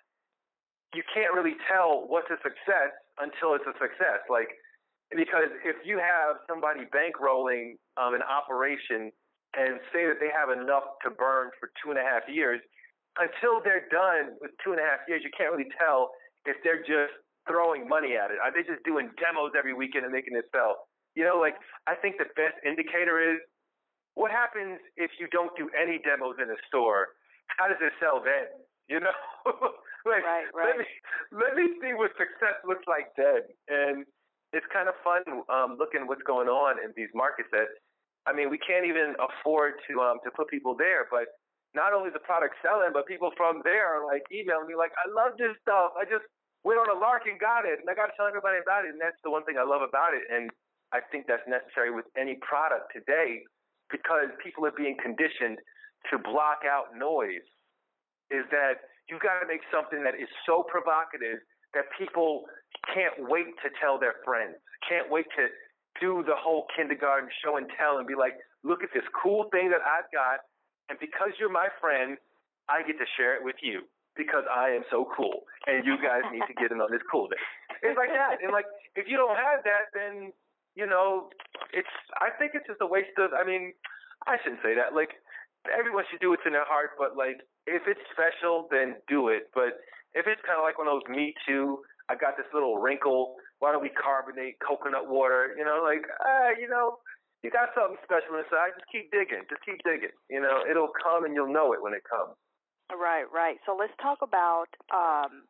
you 0.97 1.05
can't 1.13 1.37
really 1.37 1.61
tell 1.69 2.09
what's 2.09 2.33
a 2.33 2.41
success 2.41 2.97
until 3.21 3.53
it's 3.53 3.69
a 3.69 3.77
success. 3.77 4.25
Like 4.33 4.49
because 5.13 5.55
if 5.63 5.77
you 5.87 6.03
have 6.03 6.43
somebody 6.51 6.83
bankrolling 6.91 7.79
um, 7.95 8.19
an 8.19 8.25
operation 8.27 9.13
and 9.55 9.79
say 9.95 10.09
that 10.11 10.19
they 10.19 10.33
have 10.35 10.51
enough 10.51 10.99
to 11.07 11.15
burn 11.15 11.55
for 11.61 11.71
two 11.79 11.95
and 11.95 11.99
a 12.01 12.03
half 12.03 12.27
years, 12.27 12.59
until 13.17 13.63
they're 13.63 13.87
done 13.89 14.35
with 14.43 14.51
two 14.65 14.75
and 14.75 14.81
a 14.83 14.85
half 14.85 15.07
years, 15.07 15.23
you 15.23 15.31
can't 15.31 15.55
really 15.55 15.71
tell 15.79 16.11
if 16.45 16.59
they're 16.67 16.83
just 16.83 17.15
throwing 17.47 17.87
money 17.87 18.19
at 18.19 18.35
it. 18.35 18.43
Are 18.43 18.51
they 18.51 18.67
just 18.67 18.83
doing 18.83 19.09
demos 19.17 19.55
every 19.55 19.73
weekend 19.73 20.05
and 20.05 20.13
making 20.13 20.35
it 20.35 20.45
sell? 20.51 20.91
You 21.15 21.25
know, 21.25 21.39
like 21.39 21.55
I 21.87 21.95
think 21.95 22.19
the 22.19 22.29
best 22.35 22.59
indicator 22.67 23.23
is 23.23 23.39
what 24.19 24.35
happens 24.35 24.83
if 24.99 25.15
you 25.23 25.31
don't 25.31 25.55
do 25.57 25.71
any 25.73 26.03
demos 26.03 26.37
in 26.43 26.51
a 26.51 26.59
store? 26.67 27.15
How 27.47 27.69
does 27.69 27.81
it 27.81 27.95
sell 28.03 28.21
then? 28.21 28.51
You 28.91 29.01
know, 29.01 29.17
like 30.07 30.25
right, 30.25 30.49
right. 30.55 30.67
let 30.71 30.77
me 30.79 30.87
let 31.35 31.53
me 31.59 31.67
see 31.83 31.93
what 31.93 32.15
success 32.17 32.57
looks 32.63 32.87
like 32.87 33.11
then. 33.19 33.43
And 33.69 34.07
it's 34.55 34.67
kind 34.73 34.89
of 34.89 34.95
fun 35.03 35.27
um, 35.51 35.77
looking 35.77 36.07
what's 36.07 36.25
going 36.25 36.49
on 36.49 36.79
in 36.81 36.95
these 36.97 37.11
markets. 37.13 37.51
That 37.53 37.69
I 38.25 38.33
mean, 38.33 38.49
we 38.49 38.59
can't 38.59 38.87
even 38.87 39.19
afford 39.19 39.83
to 39.91 39.93
um, 40.01 40.19
to 40.25 40.31
put 40.31 40.49
people 40.49 40.73
there, 40.79 41.11
but 41.11 41.29
not 41.77 41.93
only 41.93 42.09
the 42.09 42.25
product 42.25 42.57
selling, 42.65 42.97
but 42.97 43.05
people 43.05 43.31
from 43.37 43.61
there 43.63 43.85
are 43.85 44.09
like 44.09 44.25
emailing 44.33 44.67
me 44.67 44.75
like, 44.75 44.97
I 44.97 45.07
love 45.13 45.37
this 45.37 45.53
stuff. 45.61 45.93
I 45.93 46.09
just 46.09 46.25
went 46.65 46.81
on 46.81 46.89
a 46.89 46.99
lark 46.99 47.29
and 47.29 47.37
got 47.39 47.69
it, 47.69 47.79
and 47.79 47.87
I 47.87 47.95
got 47.95 48.09
to 48.09 48.17
tell 48.17 48.27
everybody 48.27 48.59
about 48.59 48.89
it. 48.89 48.97
And 48.97 48.99
that's 48.99 49.21
the 49.21 49.31
one 49.31 49.45
thing 49.45 49.61
I 49.61 49.67
love 49.69 49.85
about 49.85 50.17
it, 50.17 50.25
and 50.33 50.49
I 50.91 51.05
think 51.13 51.29
that's 51.29 51.45
necessary 51.45 51.93
with 51.93 52.09
any 52.17 52.41
product 52.41 52.97
today 52.97 53.45
because 53.93 54.33
people 54.43 54.65
are 54.67 54.75
being 54.75 54.97
conditioned 54.99 55.61
to 56.11 56.19
block 56.19 56.65
out 56.65 56.97
noise. 56.97 57.45
Is 58.33 58.43
that 58.51 58.83
you've 59.09 59.23
got 59.23 59.41
to 59.41 59.47
make 59.47 59.63
something 59.71 60.03
that 60.05 60.15
is 60.15 60.29
so 60.45 60.63
provocative 60.67 61.43
that 61.75 61.87
people 61.99 62.47
can't 62.93 63.15
wait 63.29 63.55
to 63.63 63.69
tell 63.81 63.99
their 63.99 64.19
friends, 64.25 64.57
can't 64.87 65.11
wait 65.11 65.27
to 65.37 65.51
do 66.01 66.23
the 66.27 66.37
whole 66.37 66.67
kindergarten 66.77 67.29
show 67.43 67.57
and 67.57 67.67
tell 67.77 67.99
and 67.99 68.07
be 68.07 68.15
like, 68.15 68.37
look 68.65 68.83
at 68.83 68.91
this 68.93 69.07
cool 69.13 69.49
thing 69.51 69.71
that 69.71 69.81
I've 69.85 70.09
got, 70.13 70.45
and 70.89 70.99
because 70.99 71.35
you're 71.39 71.53
my 71.53 71.69
friend, 71.81 72.19
I 72.69 72.83
get 72.83 72.99
to 72.99 73.09
share 73.17 73.35
it 73.39 73.43
with 73.43 73.57
you 73.63 73.87
because 74.17 74.45
I 74.49 74.71
am 74.73 74.83
so 74.91 75.07
cool, 75.17 75.45
and 75.67 75.85
you 75.85 75.97
guys 76.01 76.25
need 76.33 76.45
to 76.49 76.57
get 76.57 76.73
in 76.73 76.81
on 76.81 76.91
this 76.91 77.05
coolness. 77.11 77.43
It's 77.83 77.97
like 77.97 78.11
that, 78.11 78.43
and 78.43 78.51
like 78.51 78.67
if 78.97 79.07
you 79.07 79.17
don't 79.17 79.37
have 79.37 79.63
that, 79.65 79.93
then 79.93 80.33
you 80.77 80.87
know, 80.87 81.33
it's. 81.73 81.91
I 82.21 82.29
think 82.37 82.53
it's 82.55 82.67
just 82.67 82.81
a 82.81 82.87
waste 82.87 83.17
of. 83.19 83.33
I 83.33 83.45
mean, 83.45 83.73
I 84.27 84.37
shouldn't 84.43 84.61
say 84.63 84.77
that. 84.77 84.93
Like 84.97 85.17
everyone 85.73 86.05
should 86.11 86.21
do 86.21 86.31
what's 86.31 86.47
in 86.47 86.53
their 86.53 86.67
heart, 86.69 86.99
but 86.99 87.17
like 87.17 87.41
if 87.67 87.83
it's 87.87 88.01
special, 88.13 88.69
then 88.71 88.97
do 89.09 89.29
it. 89.29 89.51
But 89.55 89.81
if 90.15 90.27
it's 90.27 90.41
kind 90.47 90.59
of 90.59 90.65
like 90.65 90.79
one 90.79 90.87
of 90.89 90.99
those 90.99 91.09
Me 91.11 91.35
Too, 91.47 91.83
I 92.09 92.15
got 92.15 92.37
this 92.37 92.47
little 92.55 92.79
wrinkle. 92.79 93.37
Why 93.59 93.73
don't 93.73 93.83
we 93.83 93.91
carbonate 93.91 94.57
coconut 94.61 95.09
water? 95.09 95.55
You 95.59 95.65
know, 95.65 95.83
like 95.83 96.07
ah, 96.23 96.55
you 96.59 96.69
know, 96.69 96.99
you 97.43 97.51
got 97.51 97.75
something 97.75 97.99
special 98.05 98.39
inside. 98.39 98.77
Just 98.79 98.91
keep 98.91 99.11
digging. 99.11 99.45
Just 99.49 99.65
keep 99.65 99.81
digging. 99.83 100.15
You 100.31 100.41
know, 100.41 100.63
it'll 100.69 100.93
come 100.93 101.25
and 101.25 101.35
you'll 101.35 101.53
know 101.53 101.73
it 101.73 101.83
when 101.83 101.95
it 101.95 102.05
comes. 102.07 102.37
Right, 102.93 103.27
right. 103.35 103.57
So 103.67 103.75
let's 103.75 103.95
talk 104.01 104.23
about. 104.23 104.71
um 104.95 105.49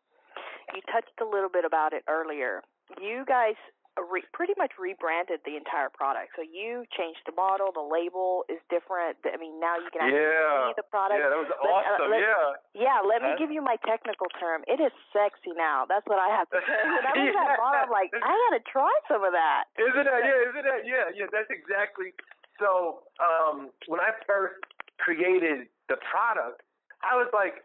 You 0.75 0.83
touched 0.91 1.15
a 1.21 1.25
little 1.25 1.49
bit 1.53 1.65
about 1.65 1.93
it 1.93 2.03
earlier. 2.09 2.63
You 3.01 3.25
guys 3.27 3.59
re- 3.97 4.29
pretty 4.37 4.53
much 4.61 4.77
rebranded 4.77 5.41
the 5.49 5.57
entire 5.57 5.89
product. 5.89 6.37
So 6.37 6.45
you 6.45 6.85
changed 6.93 7.25
the 7.25 7.33
model, 7.33 7.73
the 7.73 7.85
label 7.85 8.45
is 8.53 8.61
different. 8.69 9.17
I 9.25 9.41
mean, 9.41 9.57
now 9.57 9.81
you 9.81 9.89
can 9.89 10.05
actually 10.05 10.21
yeah. 10.21 10.69
see 10.71 10.77
the 10.77 10.89
product. 10.89 11.21
Yeah, 11.25 11.33
that 11.33 11.41
was 11.41 11.49
Let- 11.49 11.65
awesome. 11.65 12.11
let- 12.13 12.21
yeah. 12.21 12.47
Yeah, 12.77 12.99
let 13.01 13.25
me 13.25 13.33
give 13.41 13.49
you 13.51 13.65
my 13.65 13.81
technical 13.89 14.29
term. 14.37 14.63
It 14.69 14.79
is 14.81 14.93
sexy 15.17 15.57
now. 15.57 15.89
That's 15.89 16.05
what 16.05 16.21
I 16.21 16.29
have 16.29 16.49
to 16.53 16.61
say. 16.61 16.81
When 16.85 17.05
I 17.09 17.13
was 17.17 17.25
Yeah. 17.33 17.41
that 17.41 17.57
bottle, 17.57 17.89
I'm 17.89 17.93
like, 17.93 18.13
I 18.13 18.33
gotta 18.49 18.63
try 18.69 18.93
some 19.09 19.25
of 19.25 19.33
that. 19.33 19.73
Isn't 19.81 20.05
that 20.05 20.21
yeah? 20.23 20.49
Isn't 20.53 20.65
that 20.69 20.83
yeah? 20.85 21.07
Yeah, 21.17 21.29
that's 21.33 21.49
exactly. 21.49 22.13
So 22.61 23.05
um, 23.21 23.73
when 23.89 24.01
I 24.01 24.13
first 24.29 24.61
created 25.01 25.69
the 25.89 25.97
product, 26.05 26.63
I 27.05 27.17
was 27.17 27.29
like, 27.33 27.65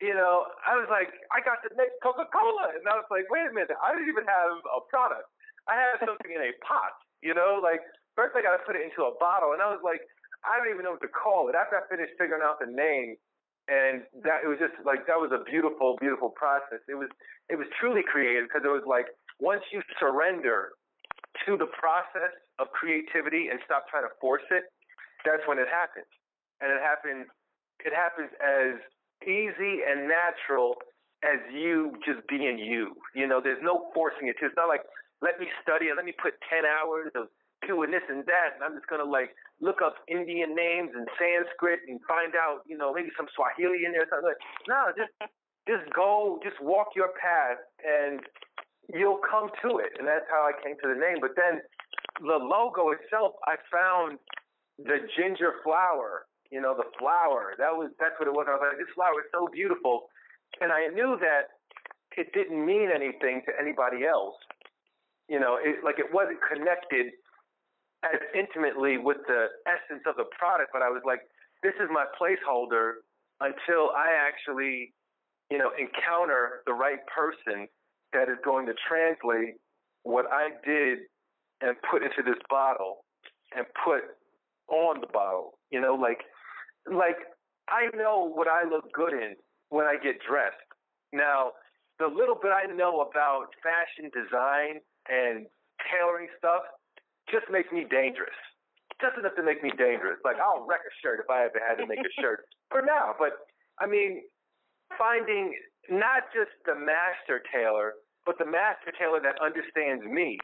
you 0.00 0.12
know, 0.12 0.50
I 0.66 0.74
was 0.76 0.88
like, 0.90 1.14
I 1.30 1.38
got 1.40 1.62
to 1.62 1.70
make 1.78 1.94
Coca 2.02 2.26
Cola, 2.32 2.74
and 2.74 2.82
I 2.90 2.98
was 2.98 3.06
like, 3.08 3.30
wait 3.30 3.46
a 3.46 3.54
minute, 3.54 3.70
I 3.78 3.94
didn't 3.94 4.10
even 4.10 4.26
have 4.26 4.58
a 4.66 4.82
product. 4.90 5.30
I 5.70 5.74
had 5.78 6.02
something 6.02 6.32
in 6.32 6.42
a 6.42 6.52
pot, 6.66 6.94
you 7.22 7.34
know, 7.34 7.62
like 7.62 7.80
first 8.14 8.34
I 8.34 8.42
got 8.42 8.58
to 8.58 8.62
put 8.66 8.74
it 8.74 8.82
into 8.82 9.06
a 9.06 9.14
bottle, 9.18 9.52
and 9.54 9.62
I 9.62 9.70
was 9.70 9.80
like, 9.82 10.02
I 10.42 10.58
don't 10.58 10.70
even 10.70 10.82
know 10.82 10.98
what 10.98 11.04
to 11.06 11.12
call 11.12 11.48
it. 11.48 11.54
After 11.54 11.78
I 11.78 11.86
finished 11.86 12.18
figuring 12.18 12.42
out 12.42 12.58
the 12.58 12.70
name, 12.70 13.16
and 13.70 14.02
that 14.26 14.42
it 14.42 14.48
was 14.50 14.58
just 14.58 14.74
like 14.82 15.06
that 15.06 15.18
was 15.18 15.30
a 15.30 15.42
beautiful, 15.46 15.96
beautiful 16.02 16.30
process. 16.34 16.82
It 16.90 16.98
was 16.98 17.08
it 17.46 17.56
was 17.56 17.66
truly 17.78 18.02
creative 18.02 18.50
because 18.50 18.66
it 18.66 18.72
was 18.72 18.82
like 18.86 19.06
once 19.38 19.62
you 19.70 19.82
surrender 20.02 20.74
to 21.46 21.56
the 21.56 21.70
process 21.78 22.34
of 22.58 22.68
creativity 22.74 23.48
and 23.48 23.58
stop 23.64 23.86
trying 23.88 24.04
to 24.04 24.12
force 24.20 24.44
it, 24.50 24.66
that's 25.24 25.42
when 25.46 25.58
it 25.58 25.70
happens. 25.70 26.10
And 26.58 26.74
it 26.74 26.82
happens 26.82 27.30
it 27.86 27.94
happens 27.94 28.30
as 28.42 28.82
easy 29.22 29.86
and 29.86 30.10
natural 30.10 30.74
as 31.22 31.38
you 31.54 31.94
just 32.02 32.26
being 32.26 32.58
you. 32.58 32.98
You 33.14 33.26
know, 33.30 33.40
there's 33.42 33.62
no 33.62 33.90
forcing 33.94 34.26
it. 34.26 34.36
It's 34.42 34.54
not 34.56 34.66
like 34.66 34.82
let 35.22 35.38
me 35.40 35.46
study 35.62 35.88
and 35.88 35.96
let 35.96 36.04
me 36.04 36.12
put 36.12 36.34
ten 36.50 36.66
hours 36.66 37.14
of 37.14 37.30
doing 37.66 37.94
this 37.94 38.02
and 38.10 38.26
that 38.26 38.58
and 38.58 38.62
I'm 38.66 38.74
just 38.74 38.90
gonna 38.90 39.06
like 39.06 39.30
look 39.62 39.78
up 39.80 39.94
Indian 40.10 40.54
names 40.54 40.90
and 40.92 41.06
Sanskrit 41.14 41.86
and 41.86 42.02
find 42.10 42.34
out, 42.34 42.66
you 42.66 42.76
know, 42.76 42.92
maybe 42.92 43.14
some 43.16 43.30
Swahili 43.32 43.86
in 43.86 43.94
there 43.94 44.02
or 44.02 44.10
something. 44.10 44.34
Like, 44.34 44.42
no, 44.66 44.90
just 44.98 45.14
just 45.66 45.86
go, 45.94 46.42
just 46.42 46.58
walk 46.60 46.98
your 46.98 47.14
path 47.14 47.62
and 47.86 48.20
you'll 48.92 49.22
come 49.22 49.48
to 49.62 49.78
it. 49.78 49.94
And 49.98 50.06
that's 50.06 50.26
how 50.28 50.42
I 50.42 50.52
came 50.58 50.74
to 50.82 50.88
the 50.90 50.98
name. 50.98 51.22
But 51.22 51.38
then 51.38 51.62
the 52.20 52.42
logo 52.42 52.90
itself, 52.90 53.38
I 53.46 53.54
found 53.70 54.18
the 54.78 55.06
ginger 55.16 55.62
flower, 55.62 56.26
you 56.50 56.60
know, 56.60 56.74
the 56.74 56.90
flower. 56.98 57.54
That 57.58 57.70
was 57.70 57.94
that's 58.00 58.18
what 58.18 58.26
it 58.26 58.34
was. 58.34 58.46
I 58.50 58.58
was 58.58 58.62
like, 58.66 58.78
this 58.78 58.90
flower 58.94 59.22
is 59.22 59.30
so 59.30 59.46
beautiful. 59.54 60.10
And 60.60 60.72
I 60.74 60.90
knew 60.90 61.16
that 61.22 61.54
it 62.18 62.34
didn't 62.34 62.58
mean 62.66 62.90
anything 62.90 63.42
to 63.46 63.52
anybody 63.54 64.04
else. 64.04 64.34
You 65.32 65.40
know, 65.40 65.56
it 65.56 65.80
like 65.82 65.96
it 65.96 66.12
wasn't 66.12 66.44
connected 66.44 67.08
as 68.04 68.20
intimately 68.36 68.98
with 68.98 69.16
the 69.26 69.48
essence 69.64 70.04
of 70.04 70.16
the 70.20 70.28
product, 70.36 70.68
but 70.76 70.82
I 70.82 70.92
was 70.92 71.00
like, 71.06 71.20
this 71.62 71.72
is 71.80 71.88
my 71.88 72.04
placeholder 72.20 73.00
until 73.40 73.96
I 73.96 74.12
actually, 74.12 74.92
you 75.50 75.56
know, 75.56 75.70
encounter 75.80 76.60
the 76.66 76.74
right 76.74 77.00
person 77.08 77.66
that 78.12 78.28
is 78.28 78.36
going 78.44 78.66
to 78.66 78.74
translate 78.86 79.56
what 80.02 80.26
I 80.30 80.50
did 80.68 81.08
and 81.62 81.80
put 81.90 82.02
into 82.02 82.20
this 82.22 82.36
bottle 82.50 83.06
and 83.56 83.64
put 83.82 84.02
on 84.68 85.00
the 85.00 85.06
bottle. 85.06 85.56
You 85.70 85.80
know, 85.80 85.94
like 85.94 86.20
like 86.84 87.16
I 87.70 87.88
know 87.96 88.28
what 88.28 88.48
I 88.48 88.68
look 88.68 88.92
good 88.92 89.14
in 89.14 89.36
when 89.70 89.86
I 89.86 89.96
get 89.96 90.16
dressed. 90.28 90.60
Now, 91.10 91.52
the 91.98 92.06
little 92.06 92.36
bit 92.36 92.52
I 92.52 92.68
know 92.68 93.00
about 93.00 93.48
fashion 93.64 94.10
design 94.12 94.84
and 95.08 95.46
tailoring 95.90 96.28
stuff 96.38 96.62
just 97.30 97.46
makes 97.50 97.70
me 97.72 97.86
dangerous. 97.88 98.36
Just 99.00 99.18
enough 99.18 99.34
to 99.34 99.42
make 99.42 99.62
me 99.62 99.70
dangerous. 99.74 100.18
Like 100.24 100.36
I'll 100.38 100.66
wreck 100.66 100.84
a 100.86 100.92
shirt 101.02 101.18
if 101.22 101.28
I 101.30 101.46
ever 101.46 101.58
had 101.58 101.80
to 101.82 101.86
make 101.86 102.02
a 102.02 102.12
shirt 102.20 102.46
for 102.70 102.82
now. 102.82 103.14
But 103.18 103.48
I 103.80 103.86
mean, 103.86 104.22
finding 104.98 105.54
not 105.90 106.30
just 106.30 106.54
the 106.66 106.74
master 106.74 107.42
tailor, 107.50 107.98
but 108.26 108.38
the 108.38 108.46
master 108.46 108.94
tailor 108.94 109.18
that 109.26 109.40
understands 109.42 110.04
me 110.06 110.38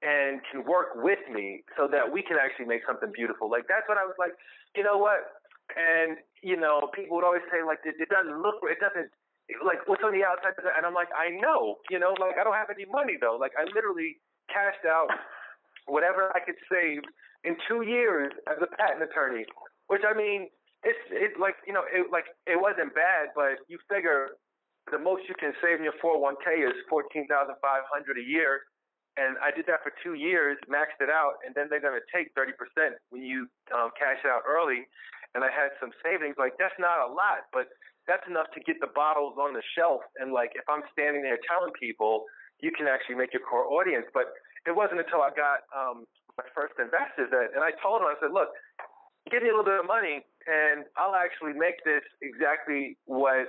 and 0.00 0.40
can 0.48 0.64
work 0.64 0.96
with 0.96 1.20
me 1.28 1.60
so 1.76 1.84
that 1.84 2.08
we 2.08 2.24
can 2.24 2.40
actually 2.40 2.64
make 2.64 2.80
something 2.88 3.12
beautiful. 3.12 3.50
Like 3.50 3.68
that's 3.68 3.84
what 3.84 4.00
I 4.00 4.08
was 4.08 4.16
like, 4.16 4.32
you 4.72 4.82
know 4.82 4.96
what? 4.96 5.44
And 5.76 6.16
you 6.40 6.56
know, 6.56 6.88
people 6.96 7.20
would 7.20 7.26
always 7.26 7.44
say 7.52 7.60
like 7.60 7.84
it, 7.84 8.00
it 8.00 8.08
doesn't 8.08 8.40
look 8.40 8.64
it 8.64 8.80
doesn't 8.80 9.12
like 9.64 9.82
what's 9.86 10.02
on 10.04 10.12
the 10.12 10.24
outside 10.24 10.54
and 10.58 10.86
I'm 10.86 10.94
like, 10.94 11.10
I 11.14 11.30
know, 11.30 11.82
you 11.90 11.98
know, 11.98 12.14
like 12.18 12.38
I 12.38 12.44
don't 12.44 12.56
have 12.56 12.70
any 12.70 12.86
money 12.86 13.18
though. 13.20 13.36
Like 13.40 13.52
I 13.58 13.64
literally 13.74 14.18
cashed 14.48 14.84
out 14.86 15.08
whatever 15.86 16.30
I 16.34 16.40
could 16.40 16.58
save 16.70 17.02
in 17.44 17.56
two 17.68 17.82
years 17.82 18.32
as 18.46 18.58
a 18.60 18.68
patent 18.76 19.02
attorney. 19.02 19.44
Which 19.88 20.02
I 20.06 20.14
mean, 20.14 20.48
it's 20.84 21.04
it's 21.10 21.36
like 21.36 21.56
you 21.66 21.72
know, 21.72 21.84
it 21.90 22.08
like 22.12 22.30
it 22.46 22.56
wasn't 22.56 22.94
bad, 22.94 23.34
but 23.34 23.60
you 23.68 23.78
figure 23.90 24.38
the 24.88 24.98
most 24.98 25.28
you 25.28 25.36
can 25.36 25.52
save 25.60 25.78
in 25.78 25.84
your 25.84 25.96
401k 26.00 26.64
is 26.64 26.76
fourteen 26.88 27.26
thousand 27.26 27.56
five 27.60 27.84
hundred 27.90 28.16
a 28.16 28.24
year, 28.24 28.64
and 29.18 29.36
I 29.42 29.50
did 29.50 29.66
that 29.66 29.82
for 29.82 29.92
two 30.02 30.14
years, 30.14 30.56
maxed 30.70 31.02
it 31.02 31.10
out, 31.10 31.42
and 31.44 31.52
then 31.54 31.66
they're 31.68 31.82
gonna 31.82 32.04
take 32.14 32.32
thirty 32.32 32.54
percent 32.54 32.96
when 33.10 33.22
you 33.22 33.50
um, 33.74 33.90
cash 33.98 34.22
out 34.24 34.46
early, 34.46 34.86
and 35.34 35.44
I 35.44 35.50
had 35.50 35.74
some 35.82 35.90
savings. 36.00 36.38
Like 36.38 36.54
that's 36.56 36.76
not 36.78 37.02
a 37.02 37.10
lot, 37.10 37.50
but 37.52 37.68
that's 38.10 38.26
enough 38.26 38.50
to 38.58 38.60
get 38.66 38.82
the 38.82 38.90
bottles 38.90 39.38
on 39.38 39.54
the 39.54 39.62
shelf. 39.78 40.02
And 40.18 40.34
like 40.34 40.50
if 40.58 40.66
I'm 40.66 40.82
standing 40.90 41.22
there 41.22 41.38
telling 41.46 41.70
people, 41.78 42.26
you 42.58 42.74
can 42.74 42.90
actually 42.90 43.14
make 43.14 43.30
your 43.30 43.46
core 43.46 43.70
audience. 43.70 44.10
But 44.10 44.34
it 44.66 44.74
wasn't 44.74 44.98
until 44.98 45.22
I 45.22 45.30
got 45.30 45.62
um, 45.70 46.10
my 46.34 46.44
first 46.50 46.74
investors 46.82 47.30
that, 47.30 47.54
and 47.54 47.62
I 47.62 47.70
told 47.78 48.02
them, 48.02 48.10
I 48.10 48.18
said, 48.18 48.34
look, 48.34 48.50
give 49.30 49.46
me 49.46 49.48
a 49.48 49.54
little 49.54 49.64
bit 49.64 49.78
of 49.78 49.86
money, 49.86 50.26
and 50.50 50.84
I'll 50.98 51.14
actually 51.14 51.54
make 51.54 51.78
this 51.86 52.02
exactly 52.20 52.98
what 53.06 53.46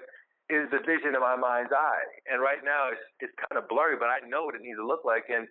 is 0.51 0.67
the 0.69 0.83
vision 0.83 1.15
of 1.15 1.23
my 1.23 1.39
mind's 1.39 1.71
eye. 1.71 2.07
And 2.27 2.43
right 2.43 2.59
now 2.61 2.91
it's 2.91 3.03
it's 3.23 3.35
kind 3.39 3.55
of 3.55 3.71
blurry, 3.71 3.95
but 3.95 4.11
I 4.11 4.19
know 4.27 4.43
what 4.43 4.53
it 4.53 4.61
needs 4.61 4.77
to 4.77 4.85
look 4.85 5.07
like. 5.07 5.31
And 5.31 5.47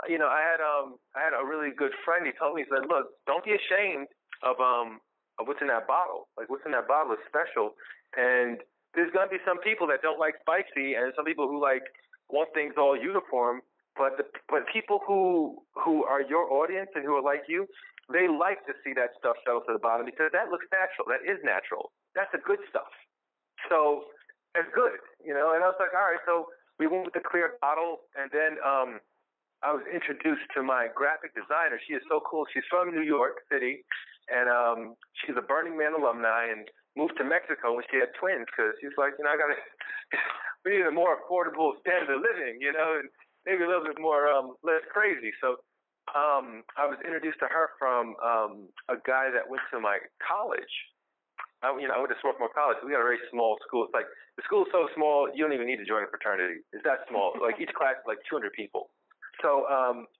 uh, 0.00 0.08
you 0.08 0.16
know, 0.16 0.26
I 0.28 0.40
had 0.40 0.58
um 0.64 0.96
I 1.12 1.20
had 1.20 1.36
a 1.36 1.44
really 1.44 1.70
good 1.76 1.92
friend. 2.02 2.24
He 2.24 2.32
told 2.34 2.56
me 2.56 2.64
he 2.64 2.68
said, 2.72 2.88
look, 2.88 3.12
don't 3.28 3.44
be 3.44 3.52
ashamed 3.52 4.08
of 4.42 4.56
um 4.56 5.04
of 5.36 5.46
what's 5.46 5.60
in 5.60 5.68
that 5.68 5.86
bottle. 5.86 6.32
Like 6.40 6.48
what's 6.48 6.64
in 6.64 6.72
that 6.72 6.88
bottle 6.88 7.12
is 7.12 7.22
special. 7.28 7.76
And 8.16 8.58
there's 8.94 9.12
gonna 9.12 9.28
be 9.30 9.42
some 9.44 9.58
people 9.60 9.86
that 9.88 10.02
don't 10.02 10.18
like 10.18 10.34
spicy, 10.40 10.94
and 10.94 11.12
some 11.16 11.24
people 11.24 11.48
who 11.48 11.60
like 11.60 11.82
want 12.30 12.48
things 12.54 12.74
all 12.78 12.96
uniform. 12.96 13.60
But 13.96 14.16
the, 14.16 14.24
but 14.48 14.62
people 14.72 15.00
who 15.06 15.58
who 15.74 16.04
are 16.04 16.22
your 16.22 16.50
audience 16.52 16.90
and 16.94 17.04
who 17.04 17.16
are 17.16 17.22
like 17.22 17.44
you, 17.48 17.66
they 18.12 18.28
like 18.28 18.64
to 18.66 18.72
see 18.84 18.94
that 18.94 19.12
stuff 19.18 19.36
settle 19.44 19.60
to 19.66 19.72
the 19.74 19.82
bottom 19.82 20.06
because 20.06 20.30
that 20.32 20.48
looks 20.48 20.66
natural. 20.72 21.04
That 21.10 21.26
is 21.26 21.42
natural. 21.44 21.92
That's 22.14 22.30
the 22.32 22.38
good 22.38 22.60
stuff. 22.70 22.88
So 23.68 24.08
it's 24.54 24.68
good, 24.74 25.02
you 25.24 25.34
know. 25.34 25.52
And 25.52 25.62
I 25.62 25.68
was 25.68 25.76
like, 25.80 25.92
all 25.92 26.08
right. 26.08 26.22
So 26.24 26.48
we 26.78 26.86
went 26.86 27.04
with 27.04 27.14
the 27.14 27.24
clear 27.24 27.58
bottle, 27.60 28.06
and 28.16 28.30
then 28.32 28.56
um, 28.64 29.02
I 29.62 29.74
was 29.74 29.82
introduced 29.90 30.46
to 30.54 30.62
my 30.62 30.86
graphic 30.94 31.34
designer. 31.34 31.76
She 31.86 31.94
is 31.94 32.02
so 32.08 32.22
cool. 32.22 32.46
She's 32.54 32.66
from 32.70 32.94
New 32.94 33.02
York 33.02 33.42
City, 33.50 33.84
and 34.30 34.48
um, 34.48 34.94
she's 35.20 35.34
a 35.36 35.42
Burning 35.42 35.76
Man 35.76 35.92
alumni. 35.98 36.48
And 36.48 36.70
moved 36.98 37.14
to 37.22 37.24
Mexico 37.24 37.78
when 37.78 37.86
she 37.86 38.02
had 38.02 38.10
twins 38.18 38.50
because 38.50 38.74
she's 38.82 38.98
like, 38.98 39.14
you 39.14 39.22
know, 39.22 39.30
I 39.30 39.38
got 39.38 39.54
to, 39.54 39.58
we 40.66 40.82
need 40.82 40.90
a 40.90 40.90
more 40.90 41.14
affordable 41.14 41.78
standard 41.78 42.10
of 42.10 42.18
living, 42.18 42.58
you 42.58 42.74
know, 42.74 42.98
and 42.98 43.06
maybe 43.46 43.62
a 43.62 43.70
little 43.70 43.86
bit 43.86 44.02
more 44.02 44.26
um, 44.26 44.58
less 44.66 44.82
crazy. 44.90 45.30
So 45.38 45.62
um, 46.18 46.66
I 46.74 46.90
was 46.90 46.98
introduced 47.06 47.38
to 47.38 47.48
her 47.48 47.70
from 47.78 48.18
um, 48.18 48.52
a 48.90 48.98
guy 49.06 49.30
that 49.30 49.46
went 49.46 49.62
to 49.70 49.78
my 49.78 50.02
college. 50.18 50.74
I, 51.62 51.70
you 51.78 51.86
know, 51.86 51.94
I 51.94 52.02
went 52.02 52.10
to 52.10 52.18
Swarthmore 52.18 52.50
College. 52.50 52.82
We 52.82 52.90
got 52.90 53.02
a 53.02 53.06
very 53.06 53.22
small 53.30 53.58
school. 53.62 53.86
It's 53.86 53.94
like 53.94 54.10
the 54.34 54.42
school's 54.46 54.70
so 54.74 54.90
small, 54.94 55.30
you 55.30 55.42
don't 55.42 55.54
even 55.54 55.66
need 55.66 55.82
to 55.82 55.88
join 55.88 56.02
a 56.02 56.10
fraternity. 56.10 56.66
It's 56.74 56.82
that 56.82 57.06
small. 57.06 57.34
like 57.42 57.62
each 57.62 57.72
class 57.78 57.98
is 57.98 58.06
like 58.06 58.18
200 58.26 58.50
people. 58.54 58.90
So, 59.42 59.70
um, 59.70 60.10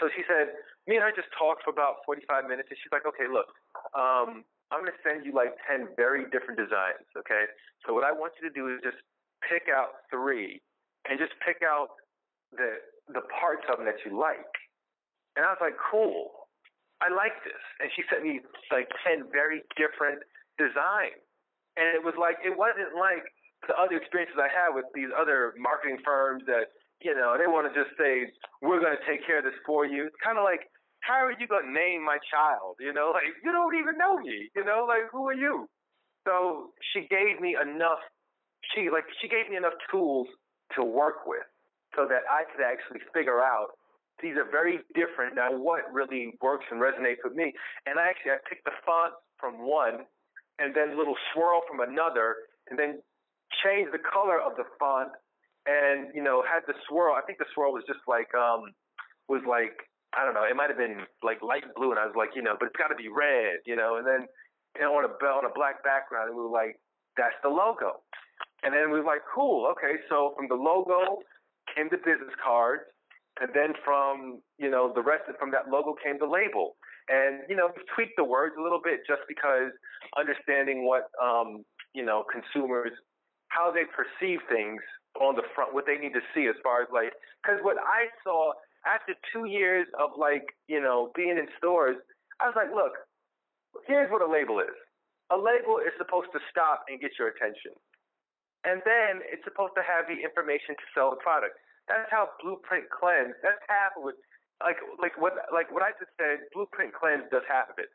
so 0.00 0.08
she 0.16 0.24
said, 0.24 0.56
me 0.88 0.96
and 0.96 1.04
her 1.04 1.12
just 1.12 1.28
talked 1.36 1.62
for 1.64 1.70
about 1.70 2.02
45 2.08 2.48
minutes, 2.48 2.68
and 2.72 2.76
she's 2.80 2.90
like, 2.90 3.06
okay, 3.06 3.28
look, 3.28 3.48
um, 3.94 4.42
I'm 4.72 4.80
going 4.80 4.90
to 4.90 5.02
send 5.04 5.28
you 5.28 5.36
like 5.36 5.52
10 5.68 5.92
very 6.00 6.24
different 6.32 6.56
designs, 6.56 7.04
okay? 7.14 7.44
So 7.84 7.92
what 7.92 8.08
I 8.08 8.10
want 8.10 8.32
you 8.40 8.48
to 8.48 8.54
do 8.54 8.72
is 8.72 8.80
just 8.80 8.98
pick 9.44 9.68
out 9.68 10.08
three 10.08 10.64
and 11.04 11.20
just 11.20 11.36
pick 11.44 11.60
out 11.60 11.92
the 12.56 12.80
the 13.10 13.22
parts 13.34 13.66
of 13.68 13.82
them 13.82 13.86
that 13.86 13.98
you 14.06 14.14
like. 14.14 14.54
And 15.36 15.44
I 15.44 15.50
was 15.50 15.60
like, 15.60 15.76
cool. 15.76 16.48
I 17.02 17.10
like 17.10 17.34
this. 17.42 17.58
And 17.82 17.90
she 17.98 18.06
sent 18.06 18.22
me 18.22 18.38
like 18.70 18.86
10 19.02 19.32
very 19.34 19.66
different 19.74 20.22
designs. 20.54 21.18
And 21.74 21.90
it 21.96 22.02
was 22.04 22.14
like, 22.14 22.38
it 22.44 22.54
wasn't 22.54 22.94
like 22.94 23.26
the 23.66 23.74
other 23.74 23.98
experiences 23.98 24.38
I 24.38 24.52
had 24.52 24.70
with 24.76 24.86
these 24.94 25.10
other 25.10 25.56
marketing 25.58 25.98
firms 26.04 26.44
that, 26.46 26.70
you 27.02 27.16
know, 27.16 27.34
they 27.34 27.50
want 27.50 27.66
to 27.66 27.74
just 27.74 27.90
say, 27.98 28.30
we're 28.60 28.78
going 28.78 28.94
to 28.94 29.04
take 29.08 29.26
care 29.26 29.42
of 29.42 29.44
this 29.48 29.56
for 29.66 29.82
you. 29.82 30.06
It's 30.06 30.20
kind 30.22 30.38
of 30.38 30.44
like, 30.44 30.62
how 31.02 31.26
are 31.26 31.34
you 31.34 31.46
to 31.46 31.60
name 31.66 32.04
my 32.06 32.18
child? 32.30 32.78
You 32.80 32.92
know, 32.94 33.10
like 33.12 33.26
you 33.44 33.50
don't 33.52 33.74
even 33.74 33.98
know 33.98 34.18
me. 34.18 34.48
You 34.54 34.64
know, 34.64 34.86
like 34.88 35.10
who 35.10 35.28
are 35.28 35.34
you? 35.34 35.68
So 36.26 36.70
she 36.94 37.06
gave 37.10 37.42
me 37.42 37.56
enough. 37.58 37.98
She 38.74 38.88
like 38.90 39.04
she 39.20 39.28
gave 39.28 39.50
me 39.50 39.56
enough 39.56 39.74
tools 39.90 40.26
to 40.78 40.84
work 40.84 41.26
with, 41.26 41.44
so 41.94 42.06
that 42.06 42.22
I 42.30 42.46
could 42.50 42.62
actually 42.64 43.02
figure 43.12 43.42
out 43.42 43.74
these 44.22 44.38
are 44.38 44.46
very 44.46 44.78
different. 44.94 45.34
Now, 45.34 45.50
what 45.50 45.82
really 45.92 46.38
works 46.40 46.64
and 46.70 46.80
resonates 46.80 47.20
with 47.24 47.34
me? 47.34 47.52
And 47.86 47.98
I 47.98 48.06
actually 48.08 48.32
I 48.32 48.40
picked 48.48 48.64
the 48.64 48.78
font 48.86 49.12
from 49.38 49.66
one, 49.66 50.06
and 50.58 50.74
then 50.74 50.94
a 50.94 50.96
little 50.96 51.18
swirl 51.34 51.62
from 51.66 51.82
another, 51.82 52.46
and 52.70 52.78
then 52.78 53.02
changed 53.66 53.92
the 53.92 53.98
color 53.98 54.38
of 54.38 54.54
the 54.54 54.64
font, 54.78 55.10
and 55.66 56.14
you 56.14 56.22
know 56.22 56.46
had 56.46 56.62
the 56.70 56.78
swirl. 56.88 57.18
I 57.18 57.22
think 57.26 57.38
the 57.38 57.50
swirl 57.54 57.72
was 57.74 57.82
just 57.90 58.06
like 58.06 58.30
um 58.38 58.70
was 59.26 59.42
like 59.42 59.74
I 60.12 60.24
don't 60.24 60.34
know, 60.34 60.44
it 60.44 60.56
might 60.56 60.68
have 60.68 60.78
been 60.78 61.08
like 61.22 61.40
light 61.42 61.64
blue, 61.74 61.90
and 61.90 61.98
I 61.98 62.04
was 62.04 62.16
like, 62.16 62.36
you 62.36 62.42
know, 62.42 62.56
but 62.58 62.66
it's 62.68 62.76
got 62.76 62.88
to 62.88 62.98
be 62.98 63.08
red, 63.08 63.64
you 63.64 63.76
know. 63.76 63.96
And 63.96 64.06
then 64.06 64.28
you 64.76 64.82
know, 64.82 64.92
on 64.96 65.04
a 65.04 65.12
on 65.24 65.44
a 65.44 65.52
black 65.54 65.82
background, 65.84 66.28
and 66.28 66.36
we 66.36 66.44
were 66.44 66.52
like, 66.52 66.76
that's 67.16 67.36
the 67.42 67.48
logo. 67.48 68.04
And 68.62 68.72
then 68.72 68.90
we 68.92 69.00
were 69.00 69.06
like, 69.06 69.24
cool, 69.26 69.66
okay. 69.72 69.98
So 70.08 70.34
from 70.36 70.48
the 70.48 70.58
logo 70.58 71.24
came 71.74 71.88
the 71.90 71.98
business 71.98 72.32
cards, 72.44 72.84
and 73.40 73.50
then 73.54 73.72
from 73.84 74.40
you 74.58 74.70
know 74.70 74.92
the 74.94 75.02
rest 75.02 75.28
of, 75.28 75.36
from 75.36 75.50
that 75.52 75.68
logo 75.68 75.94
came 75.96 76.18
the 76.18 76.28
label. 76.28 76.76
And 77.08 77.42
you 77.48 77.56
know, 77.56 77.72
we 77.74 77.82
tweaked 77.94 78.16
the 78.16 78.24
words 78.24 78.54
a 78.58 78.62
little 78.62 78.80
bit 78.82 79.00
just 79.08 79.22
because 79.28 79.72
understanding 80.16 80.84
what 80.84 81.08
um, 81.20 81.64
you 81.94 82.04
know 82.04 82.24
consumers 82.28 82.92
how 83.52 83.70
they 83.70 83.84
perceive 83.92 84.40
things 84.48 84.80
on 85.20 85.36
the 85.36 85.44
front, 85.54 85.74
what 85.76 85.84
they 85.84 86.00
need 86.00 86.16
to 86.16 86.24
see 86.32 86.48
as 86.48 86.56
far 86.64 86.80
as 86.80 86.88
like, 86.88 87.12
because 87.44 87.60
what 87.60 87.76
I 87.76 88.08
saw 88.24 88.56
after 88.86 89.14
two 89.32 89.46
years 89.46 89.86
of 89.98 90.10
like, 90.18 90.54
you 90.66 90.80
know, 90.80 91.10
being 91.14 91.38
in 91.38 91.46
stores, 91.58 91.96
I 92.40 92.50
was 92.50 92.56
like, 92.56 92.74
look, 92.74 92.92
here's 93.86 94.10
what 94.10 94.22
a 94.22 94.28
label 94.28 94.60
is. 94.60 94.74
A 95.30 95.38
label 95.38 95.78
is 95.80 95.94
supposed 95.96 96.28
to 96.34 96.40
stop 96.50 96.84
and 96.90 97.00
get 97.00 97.16
your 97.18 97.32
attention. 97.32 97.72
And 98.62 98.82
then 98.86 99.22
it's 99.26 99.42
supposed 99.42 99.74
to 99.74 99.82
have 99.82 100.06
the 100.06 100.18
information 100.18 100.78
to 100.78 100.86
sell 100.94 101.10
the 101.10 101.18
product. 101.18 101.58
That's 101.90 102.06
how 102.10 102.30
Blueprint 102.38 102.86
Cleanse, 102.94 103.34
that's 103.42 103.58
half 103.66 103.98
of 103.98 104.06
it. 104.14 104.18
Like 104.62 104.78
like 105.02 105.18
what 105.18 105.34
like 105.50 105.66
what 105.74 105.82
I 105.82 105.90
just 105.98 106.14
said, 106.14 106.46
Blueprint 106.54 106.94
Cleanse 106.94 107.26
does 107.34 107.42
half 107.50 107.66
of 107.66 107.82
it. 107.82 107.90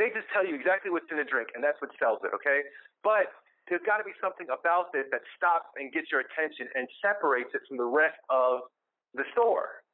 They 0.00 0.08
just 0.16 0.24
tell 0.32 0.40
you 0.40 0.56
exactly 0.56 0.88
what's 0.88 1.08
in 1.12 1.20
the 1.20 1.28
drink 1.28 1.52
and 1.52 1.60
that's 1.60 1.76
what 1.84 1.92
sells 2.00 2.24
it, 2.24 2.32
okay? 2.32 2.64
But 3.04 3.28
there's 3.68 3.84
got 3.84 4.00
to 4.00 4.06
be 4.06 4.16
something 4.22 4.48
about 4.48 4.92
this 4.96 5.04
that 5.12 5.20
stops 5.36 5.68
and 5.76 5.92
gets 5.92 6.08
your 6.08 6.24
attention 6.24 6.70
and 6.72 6.88
separates 7.04 7.52
it 7.52 7.60
from 7.68 7.76
the 7.76 7.88
rest 7.88 8.16
of 8.30 8.64
the 9.12 9.24
store. 9.36 9.84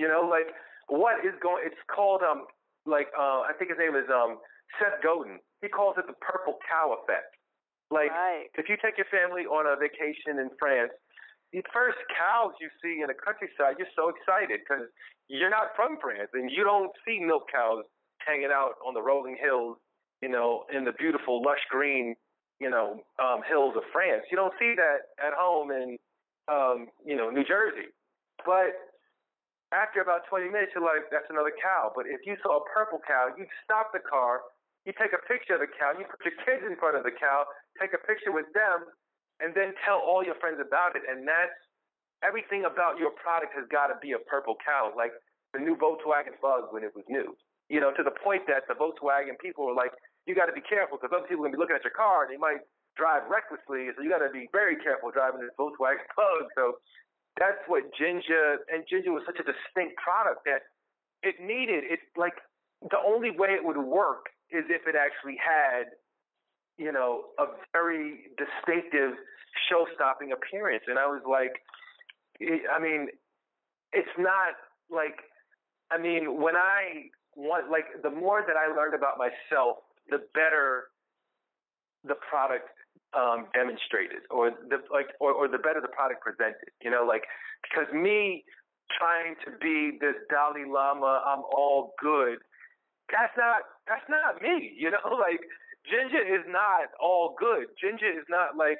You 0.00 0.08
know, 0.08 0.24
like 0.24 0.48
what 0.88 1.20
is 1.20 1.36
going? 1.44 1.60
It's 1.68 1.76
called 1.92 2.24
um 2.24 2.48
like 2.88 3.12
uh 3.12 3.44
I 3.44 3.52
think 3.60 3.68
his 3.68 3.76
name 3.76 3.92
is 3.92 4.08
um 4.08 4.40
Seth 4.80 5.04
Godin. 5.04 5.36
He 5.60 5.68
calls 5.68 6.00
it 6.00 6.08
the 6.08 6.16
purple 6.24 6.56
cow 6.64 6.96
effect. 6.96 7.36
Like 7.92 8.08
right. 8.08 8.48
if 8.56 8.72
you 8.72 8.80
take 8.80 8.96
your 8.96 9.10
family 9.12 9.44
on 9.44 9.68
a 9.68 9.76
vacation 9.76 10.40
in 10.40 10.48
France, 10.56 10.96
the 11.52 11.60
first 11.68 12.00
cows 12.16 12.56
you 12.64 12.72
see 12.80 13.04
in 13.04 13.12
the 13.12 13.18
countryside, 13.18 13.76
you're 13.76 13.92
so 13.92 14.08
excited 14.08 14.64
because 14.64 14.88
you're 15.28 15.52
not 15.52 15.76
from 15.76 16.00
France 16.00 16.32
and 16.32 16.48
you 16.48 16.64
don't 16.64 16.94
see 17.04 17.20
milk 17.20 17.52
cows 17.52 17.84
hanging 18.24 18.48
out 18.48 18.80
on 18.86 18.94
the 18.94 19.02
rolling 19.02 19.36
hills, 19.36 19.76
you 20.22 20.30
know, 20.30 20.64
in 20.72 20.88
the 20.88 20.94
beautiful 20.96 21.42
lush 21.42 21.60
green, 21.68 22.14
you 22.60 22.70
know, 22.70 23.02
um, 23.18 23.42
hills 23.44 23.74
of 23.76 23.82
France. 23.92 24.22
You 24.30 24.38
don't 24.38 24.54
see 24.56 24.72
that 24.80 25.12
at 25.20 25.34
home 25.36 25.70
in, 25.74 25.98
um, 26.48 26.88
you 27.04 27.16
know, 27.16 27.28
New 27.28 27.44
Jersey. 27.44 27.90
But 28.46 28.72
after 29.70 30.02
about 30.02 30.26
20 30.26 30.50
minutes, 30.50 30.74
you're 30.74 30.82
like, 30.82 31.06
that's 31.14 31.30
another 31.30 31.54
cow. 31.54 31.94
But 31.94 32.10
if 32.10 32.26
you 32.26 32.34
saw 32.42 32.58
a 32.58 32.64
purple 32.74 32.98
cow, 33.06 33.30
you'd 33.38 33.50
stop 33.62 33.94
the 33.94 34.02
car, 34.02 34.42
you 34.82 34.90
take 34.98 35.14
a 35.14 35.22
picture 35.30 35.54
of 35.54 35.62
the 35.62 35.70
cow, 35.70 35.94
you 35.94 36.02
put 36.10 36.18
your 36.26 36.34
kids 36.42 36.66
in 36.66 36.74
front 36.74 36.98
of 36.98 37.06
the 37.06 37.14
cow, 37.14 37.46
take 37.78 37.94
a 37.94 38.02
picture 38.02 38.34
with 38.34 38.50
them, 38.50 38.90
and 39.38 39.54
then 39.54 39.72
tell 39.86 40.02
all 40.02 40.26
your 40.26 40.34
friends 40.42 40.58
about 40.58 40.98
it. 40.98 41.06
And 41.06 41.22
that's 41.22 41.54
everything 42.26 42.66
about 42.66 42.98
your 42.98 43.14
product 43.14 43.54
has 43.54 43.64
got 43.70 43.88
to 43.94 43.96
be 44.02 44.12
a 44.12 44.20
purple 44.26 44.58
cow, 44.58 44.90
like 44.92 45.14
the 45.54 45.62
new 45.62 45.78
Volkswagen 45.78 46.34
Bug 46.42 46.74
when 46.74 46.82
it 46.82 46.90
was 46.92 47.06
new. 47.08 47.38
You 47.70 47.78
know, 47.78 47.94
to 47.94 48.02
the 48.02 48.14
point 48.26 48.50
that 48.50 48.66
the 48.66 48.74
Volkswagen 48.74 49.38
people 49.38 49.70
were 49.70 49.78
like, 49.78 49.94
you 50.26 50.34
got 50.34 50.50
to 50.50 50.56
be 50.56 50.64
careful 50.66 50.98
because 50.98 51.14
other 51.14 51.26
people 51.30 51.46
are 51.46 51.48
going 51.48 51.54
to 51.54 51.58
be 51.58 51.62
looking 51.62 51.78
at 51.78 51.86
your 51.86 51.94
car 51.94 52.26
and 52.26 52.34
they 52.34 52.40
might 52.40 52.60
drive 52.98 53.24
recklessly. 53.30 53.88
So 53.94 54.02
you 54.02 54.10
got 54.10 54.20
to 54.20 54.32
be 54.34 54.50
very 54.50 54.76
careful 54.82 55.14
driving 55.14 55.40
this 55.40 55.54
Volkswagen 55.54 56.02
Bug. 56.18 56.50
So 56.58 56.82
that's 57.40 57.64
what 57.66 57.88
ginger 57.96 58.60
and 58.68 58.84
ginger 58.88 59.10
was 59.10 59.24
such 59.26 59.40
a 59.40 59.44
distinct 59.44 59.96
product 59.96 60.44
that 60.44 60.68
it 61.24 61.40
needed. 61.40 61.82
It 61.88 62.00
like 62.16 62.36
the 62.82 63.00
only 63.00 63.30
way 63.32 63.56
it 63.56 63.64
would 63.64 63.80
work 63.80 64.28
is 64.52 64.64
if 64.68 64.86
it 64.86 64.94
actually 64.94 65.40
had, 65.40 65.88
you 66.76 66.92
know, 66.92 67.32
a 67.38 67.46
very 67.72 68.28
distinctive 68.36 69.16
show-stopping 69.68 70.32
appearance. 70.32 70.84
And 70.86 70.98
I 70.98 71.06
was 71.06 71.22
like, 71.28 71.64
I 72.40 72.78
mean, 72.78 73.08
it's 73.92 74.16
not 74.18 74.54
like, 74.90 75.16
I 75.90 75.98
mean, 75.98 76.40
when 76.40 76.56
I 76.56 77.08
want 77.36 77.70
like 77.70 78.02
the 78.02 78.10
more 78.10 78.44
that 78.46 78.56
I 78.56 78.68
learned 78.74 78.94
about 78.94 79.16
myself, 79.16 79.78
the 80.08 80.20
better 80.34 80.92
the 82.04 82.16
product 82.28 82.68
um, 83.14 83.46
demonstrated, 83.54 84.22
or 84.30 84.50
the 84.68 84.78
like, 84.92 85.08
or, 85.20 85.32
or 85.32 85.48
the 85.48 85.58
better 85.58 85.80
the 85.80 85.92
product 85.92 86.22
presented. 86.22 86.70
You 86.82 86.90
know, 86.90 87.04
like 87.06 87.24
because 87.62 87.92
me 87.92 88.44
trying 88.98 89.34
to 89.46 89.50
be 89.60 89.98
this 90.00 90.18
Dalai 90.30 90.66
Lama, 90.66 91.22
I'm 91.26 91.42
all 91.54 91.94
good. 92.00 92.38
That's 93.10 93.34
not 93.36 93.62
that's 93.86 94.06
not 94.08 94.42
me. 94.42 94.74
You 94.78 94.90
know, 94.90 95.02
like 95.18 95.40
Jinja 95.86 96.22
is 96.22 96.44
not 96.48 96.94
all 97.00 97.34
good. 97.38 97.66
Jinja 97.80 98.06
is 98.06 98.26
not 98.28 98.56
like 98.56 98.78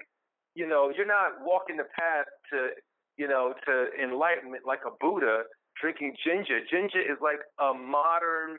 you 0.55 0.67
know 0.67 0.93
you're 0.95 1.09
not 1.09 1.43
walking 1.43 1.77
the 1.77 1.89
path 1.99 2.27
to 2.53 2.71
you 3.17 3.29
know 3.29 3.55
to 3.67 3.87
enlightenment 4.03 4.63
like 4.67 4.83
a 4.87 4.95
Buddha 5.01 5.45
drinking 5.81 6.15
ginger. 6.25 6.61
Jinja 6.71 7.01
is 7.01 7.19
like 7.23 7.41
a 7.59 7.73
modern, 7.73 8.59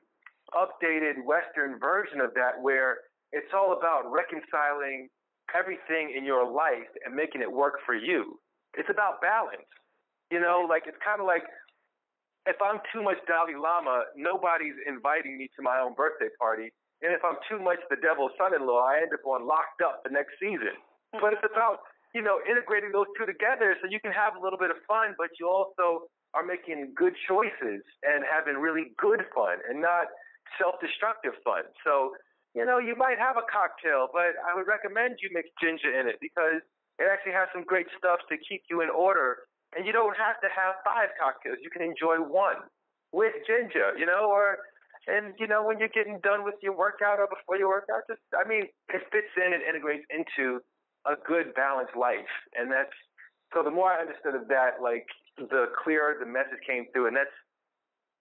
updated 0.55 1.23
Western 1.23 1.79
version 1.79 2.19
of 2.19 2.33
that 2.33 2.59
where 2.61 2.97
it's 3.31 3.53
all 3.53 3.77
about 3.77 4.11
reconciling 4.11 5.07
everything 5.57 6.13
in 6.15 6.25
your 6.25 6.45
life 6.45 6.89
and 7.05 7.15
making 7.15 7.41
it 7.41 7.51
work 7.51 7.79
for 7.85 7.95
you. 7.95 8.39
It's 8.73 8.89
about 8.89 9.21
balance. 9.21 9.67
You 10.31 10.39
know, 10.39 10.65
like 10.67 10.83
it's 10.87 10.97
kind 11.03 11.19
of 11.19 11.27
like 11.27 11.43
if 12.47 12.57
I'm 12.57 12.81
too 12.89 13.03
much 13.03 13.19
Dalai 13.27 13.53
Lama, 13.53 14.09
nobody's 14.15 14.77
inviting 14.87 15.37
me 15.37 15.49
to 15.55 15.61
my 15.61 15.77
own 15.77 15.93
birthday 15.93 16.31
party. 16.39 16.73
And 17.01 17.13
if 17.13 17.21
I'm 17.25 17.37
too 17.49 17.57
much 17.57 17.81
the 17.89 17.97
devil's 17.97 18.31
son-in-law, 18.37 18.81
I 18.81 19.01
end 19.01 19.13
up 19.13 19.25
on 19.25 19.45
locked 19.45 19.81
up 19.81 20.05
the 20.05 20.13
next 20.13 20.37
season. 20.37 20.77
But 21.17 21.33
it's 21.33 21.45
about, 21.45 21.81
you 22.13 22.21
know, 22.21 22.39
integrating 22.45 22.93
those 22.93 23.09
two 23.17 23.25
together 23.25 23.75
so 23.81 23.89
you 23.89 23.99
can 23.99 24.13
have 24.13 24.37
a 24.37 24.41
little 24.41 24.57
bit 24.57 24.69
of 24.69 24.77
fun, 24.87 25.17
but 25.17 25.33
you 25.41 25.49
also 25.49 26.07
are 26.33 26.45
making 26.45 26.93
good 26.95 27.13
choices 27.27 27.83
and 28.05 28.23
having 28.23 28.55
really 28.55 28.93
good 28.95 29.25
fun 29.35 29.59
and 29.67 29.81
not 29.81 30.07
self-destructive 30.61 31.35
fun. 31.43 31.67
So 31.83 32.13
you 32.53 32.65
know, 32.65 32.79
you 32.79 32.95
might 32.95 33.19
have 33.19 33.37
a 33.37 33.45
cocktail, 33.47 34.11
but 34.11 34.35
I 34.43 34.51
would 34.55 34.67
recommend 34.67 35.23
you 35.23 35.29
mix 35.31 35.47
ginger 35.61 35.91
in 35.91 36.07
it 36.07 36.19
because 36.19 36.59
it 36.99 37.07
actually 37.07 37.33
has 37.33 37.47
some 37.55 37.63
great 37.63 37.87
stuff 37.97 38.19
to 38.27 38.35
keep 38.37 38.63
you 38.69 38.81
in 38.81 38.89
order. 38.91 39.47
And 39.75 39.87
you 39.87 39.93
don't 39.95 40.17
have 40.19 40.35
to 40.43 40.49
have 40.51 40.83
five 40.83 41.15
cocktails. 41.15 41.63
You 41.63 41.71
can 41.71 41.81
enjoy 41.81 42.19
one 42.19 42.67
with 43.15 43.31
ginger, 43.47 43.95
you 43.97 44.05
know, 44.05 44.27
or 44.27 44.59
And 45.07 45.33
you 45.39 45.47
know, 45.47 45.63
when 45.63 45.79
you're 45.79 45.93
getting 45.93 46.19
done 46.21 46.43
with 46.43 46.55
your 46.61 46.75
workout 46.77 47.19
or 47.19 47.27
before 47.27 47.57
your 47.57 47.69
workout, 47.69 48.03
just 48.07 48.21
I 48.35 48.47
mean, 48.47 48.67
it 48.93 49.01
fits 49.11 49.33
in 49.37 49.53
and 49.53 49.63
integrates 49.63 50.05
into 50.11 50.61
a 51.07 51.15
good 51.25 51.55
balanced 51.55 51.95
life. 51.97 52.29
And 52.53 52.69
that's 52.69 52.93
so 53.53 53.63
the 53.63 53.71
more 53.71 53.91
I 53.91 54.01
understood 54.01 54.35
of 54.35 54.47
that, 54.49 54.83
like 54.83 55.07
the 55.37 55.73
clearer 55.81 56.15
the 56.19 56.29
message 56.29 56.61
came 56.67 56.85
through. 56.93 57.07
And 57.07 57.15
that's 57.15 57.33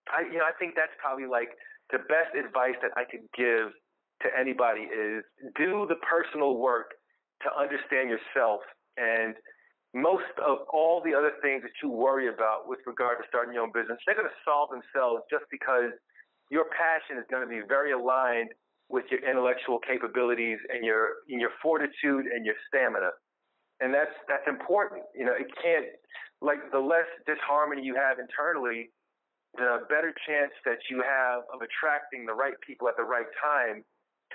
I 0.08 0.22
you 0.30 0.38
know, 0.38 0.48
I 0.48 0.54
think 0.56 0.74
that's 0.74 0.94
probably 1.02 1.26
like 1.26 1.50
the 1.92 1.98
best 2.08 2.32
advice 2.38 2.78
that 2.80 2.94
I 2.96 3.04
could 3.04 3.26
give 3.36 3.74
to 4.22 4.28
anybody 4.38 4.82
is 4.82 5.24
do 5.56 5.86
the 5.88 5.96
personal 6.04 6.56
work 6.56 6.92
to 7.42 7.48
understand 7.56 8.10
yourself 8.10 8.60
and 8.96 9.34
most 9.94 10.30
of 10.38 10.58
all 10.72 11.02
the 11.02 11.14
other 11.14 11.32
things 11.42 11.62
that 11.62 11.74
you 11.82 11.90
worry 11.90 12.28
about 12.28 12.68
with 12.68 12.78
regard 12.86 13.18
to 13.18 13.24
starting 13.26 13.54
your 13.54 13.64
own 13.64 13.74
business, 13.74 13.98
they're 14.06 14.14
going 14.14 14.28
to 14.28 14.42
solve 14.46 14.70
themselves 14.70 15.26
just 15.26 15.44
because 15.50 15.90
your 16.50 16.66
passion 16.70 17.18
is 17.18 17.26
going 17.30 17.42
to 17.42 17.50
be 17.50 17.62
very 17.66 17.90
aligned 17.90 18.54
with 18.88 19.06
your 19.10 19.22
intellectual 19.22 19.78
capabilities 19.82 20.58
and 20.70 20.84
your 20.84 21.22
and 21.30 21.40
your 21.40 21.50
fortitude 21.62 22.26
and 22.26 22.46
your 22.46 22.54
stamina. 22.66 23.10
And 23.80 23.94
that's 23.94 24.14
that's 24.28 24.46
important. 24.46 25.02
You 25.14 25.26
know, 25.26 25.34
it 25.34 25.50
can't 25.58 25.86
like 26.42 26.58
the 26.70 26.78
less 26.78 27.06
disharmony 27.26 27.82
you 27.82 27.94
have 27.94 28.18
internally, 28.18 28.90
the 29.54 29.86
better 29.88 30.14
chance 30.26 30.54
that 30.66 30.78
you 30.90 31.02
have 31.02 31.42
of 31.54 31.62
attracting 31.62 32.26
the 32.26 32.34
right 32.34 32.54
people 32.66 32.86
at 32.86 32.96
the 32.96 33.06
right 33.06 33.30
time 33.42 33.82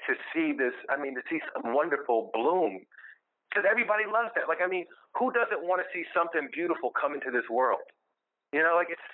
to 0.07 0.13
see 0.33 0.53
this 0.53 0.73
I 0.89 0.97
mean 0.97 1.15
to 1.15 1.23
see 1.29 1.39
some 1.53 1.73
wonderful 1.73 2.31
bloom. 2.33 2.85
Because 3.49 3.63
everybody 3.69 4.03
loves 4.03 4.35
that. 4.35 4.51
Like 4.51 4.59
I 4.59 4.67
mean, 4.67 4.85
who 5.15 5.31
doesn't 5.31 5.63
want 5.63 5.79
to 5.79 5.87
see 5.95 6.03
something 6.11 6.49
beautiful 6.51 6.91
come 6.91 7.13
into 7.13 7.31
this 7.31 7.47
world? 7.49 7.85
You 8.51 8.63
know, 8.63 8.75
like 8.75 8.91
it's 8.91 9.09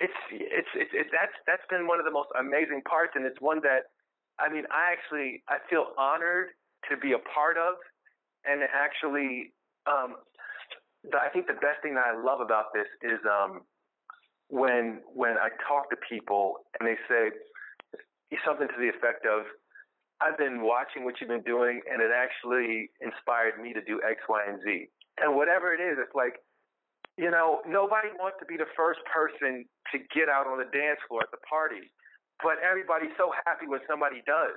it's 0.00 0.20
it's 0.30 0.72
it's, 0.74 0.92
it's 0.94 1.10
that's 1.10 1.34
that's 1.46 1.66
been 1.70 1.86
one 1.86 1.98
of 1.98 2.06
the 2.06 2.14
most 2.14 2.28
amazing 2.38 2.82
parts, 2.86 3.12
and 3.16 3.26
it's 3.26 3.40
one 3.40 3.60
that 3.62 3.90
I 4.38 4.48
mean 4.48 4.64
I 4.70 4.94
actually 4.94 5.42
I 5.48 5.58
feel 5.68 5.90
honored 5.98 6.54
to 6.90 6.96
be 6.96 7.12
a 7.12 7.22
part 7.34 7.58
of, 7.58 7.74
and 8.46 8.62
actually 8.62 9.52
um, 9.90 10.22
the, 11.02 11.18
I 11.18 11.28
think 11.30 11.46
the 11.46 11.58
best 11.58 11.82
thing 11.82 11.94
that 11.94 12.06
I 12.06 12.14
love 12.14 12.40
about 12.40 12.70
this 12.74 12.86
is 13.02 13.18
um, 13.26 13.66
when 14.48 15.02
when 15.14 15.34
I 15.34 15.50
talk 15.66 15.90
to 15.90 15.96
people 16.08 16.62
and 16.78 16.86
they 16.86 16.96
say 17.08 17.34
something 18.44 18.68
to 18.68 18.78
the 18.78 18.88
effect 18.88 19.26
of 19.26 19.46
I've 20.20 20.36
been 20.36 20.62
watching 20.62 21.04
what 21.04 21.20
you've 21.20 21.30
been 21.30 21.46
doing, 21.46 21.80
and 21.90 22.02
it 22.02 22.10
actually 22.10 22.90
inspired 23.00 23.60
me 23.62 23.72
to 23.72 23.82
do 23.82 24.00
X, 24.02 24.20
Y, 24.28 24.42
and 24.46 24.58
Z. 24.62 24.90
And 25.18 25.36
whatever 25.36 25.72
it 25.74 25.80
is, 25.80 25.98
it's 25.98 26.14
like 26.14 26.42
you 27.18 27.34
know, 27.34 27.60
nobody 27.66 28.14
wants 28.14 28.38
to 28.38 28.46
be 28.46 28.54
the 28.54 28.70
first 28.78 29.02
person 29.10 29.66
to 29.90 29.96
get 30.14 30.30
out 30.30 30.46
on 30.46 30.62
the 30.62 30.70
dance 30.70 31.02
floor 31.10 31.26
at 31.26 31.34
the 31.34 31.42
party, 31.42 31.90
but 32.38 32.62
everybody's 32.62 33.10
so 33.18 33.34
happy 33.42 33.66
when 33.66 33.82
somebody 33.90 34.22
does. 34.22 34.54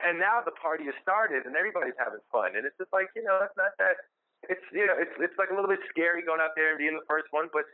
And 0.00 0.16
now 0.16 0.40
the 0.40 0.56
party 0.56 0.88
has 0.88 0.96
started 1.04 1.44
and 1.44 1.52
everybody's 1.52 1.94
having 2.00 2.24
fun. 2.32 2.56
And 2.56 2.64
it's 2.64 2.74
just 2.80 2.90
like, 2.96 3.12
you 3.12 3.22
know, 3.22 3.44
it's 3.44 3.54
not 3.60 3.76
that 3.76 4.00
it's 4.48 4.64
you 4.72 4.88
know, 4.88 4.96
it's 4.96 5.12
it's 5.20 5.36
like 5.38 5.52
a 5.52 5.54
little 5.54 5.68
bit 5.70 5.84
scary 5.86 6.24
going 6.24 6.40
out 6.40 6.56
there 6.56 6.74
and 6.74 6.80
being 6.80 6.96
the 6.96 7.06
first 7.06 7.28
one, 7.30 7.52
but 7.52 7.68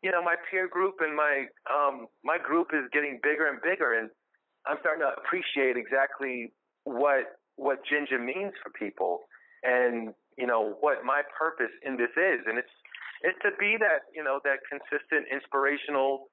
you 0.00 0.14
know, 0.14 0.22
my 0.22 0.38
peer 0.48 0.70
group 0.70 1.02
and 1.02 1.12
my 1.12 1.50
um 1.66 2.06
my 2.22 2.38
group 2.38 2.70
is 2.70 2.86
getting 2.94 3.18
bigger 3.20 3.50
and 3.50 3.60
bigger 3.60 3.98
and 3.98 4.08
I'm 4.66 4.76
starting 4.80 5.02
to 5.06 5.14
appreciate 5.14 5.76
exactly 5.76 6.52
what 6.84 7.38
what 7.56 7.80
Jinja 7.88 8.18
means 8.18 8.52
for 8.62 8.70
people 8.70 9.24
and 9.62 10.12
you 10.36 10.46
know 10.46 10.76
what 10.80 11.04
my 11.04 11.22
purpose 11.32 11.72
in 11.82 11.96
this 11.96 12.12
is. 12.14 12.44
And 12.46 12.58
it's 12.58 12.74
it's 13.22 13.38
to 13.42 13.50
be 13.58 13.76
that 13.80 14.12
you 14.14 14.22
know 14.22 14.40
that 14.44 14.60
consistent 14.68 15.26
inspirational 15.32 16.28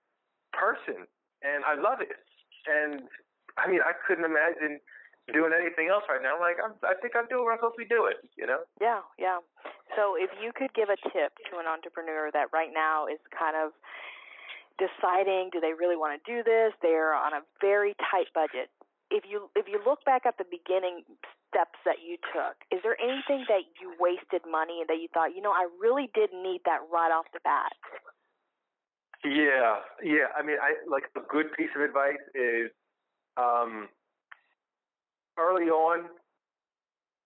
person. 0.51 1.07
And 1.41 1.63
i 1.65 1.73
love 1.75 2.01
it. 2.01 2.19
And 2.67 3.07
i 3.57 3.69
mean 3.69 3.79
i 3.81 3.93
couldn't 4.05 4.25
imagine 4.25 4.79
doing 5.31 5.55
anything 5.55 5.87
else 5.87 6.03
right 6.11 6.21
now. 6.21 6.35
Like 6.35 6.59
I'm, 6.59 6.75
i 6.83 6.93
think 6.99 7.15
i'm 7.15 7.27
doing 7.31 7.47
what 7.47 7.55
i'm 7.55 7.63
supposed 7.63 7.79
to 7.79 7.85
be 7.85 7.89
doing 7.89 8.19
you 8.35 8.45
know? 8.45 8.67
Yeah 8.81 9.01
yeah. 9.17 9.39
So 9.95 10.17
if 10.19 10.29
you 10.41 10.51
could 10.51 10.73
give 10.73 10.89
a 10.89 10.99
tip 11.13 11.37
to 11.49 11.61
an 11.61 11.67
entrepreneur 11.69 12.29
that 12.33 12.51
right 12.51 12.73
now 12.73 13.07
is 13.07 13.21
kind 13.31 13.55
of 13.55 13.71
deciding 14.77 15.49
do 15.51 15.59
they 15.59 15.73
really 15.73 15.95
want 15.95 16.13
to 16.17 16.21
do 16.25 16.43
this 16.43 16.73
they're 16.81 17.13
on 17.13 17.33
a 17.33 17.41
very 17.61 17.93
tight 18.11 18.27
budget 18.33 18.69
if 19.13 19.23
you 19.29 19.49
if 19.55 19.67
you 19.67 19.79
look 19.85 20.03
back 20.05 20.25
at 20.25 20.37
the 20.37 20.45
beginning 20.49 21.05
steps 21.53 21.77
that 21.85 22.01
you 22.01 22.17
took, 22.33 22.57
is 22.73 22.81
there 22.81 22.97
anything 22.97 23.45
that 23.47 23.69
you 23.77 23.93
wasted 23.99 24.41
money 24.49 24.81
and 24.81 24.89
that 24.89 24.97
you 24.97 25.07
thought, 25.13 25.35
you 25.35 25.41
know, 25.41 25.53
I 25.53 25.69
really 25.79 26.09
didn't 26.13 26.41
need 26.41 26.61
that 26.65 26.81
right 26.91 27.13
off 27.13 27.25
the 27.31 27.39
bat? 27.43 27.71
Yeah, 29.23 29.85
yeah. 30.03 30.33
I 30.35 30.41
mean, 30.41 30.57
I 30.57 30.73
like 30.89 31.03
a 31.15 31.21
good 31.29 31.53
piece 31.55 31.69
of 31.75 31.81
advice 31.81 32.21
is 32.33 32.73
um, 33.37 33.87
early 35.37 35.69
on. 35.69 36.09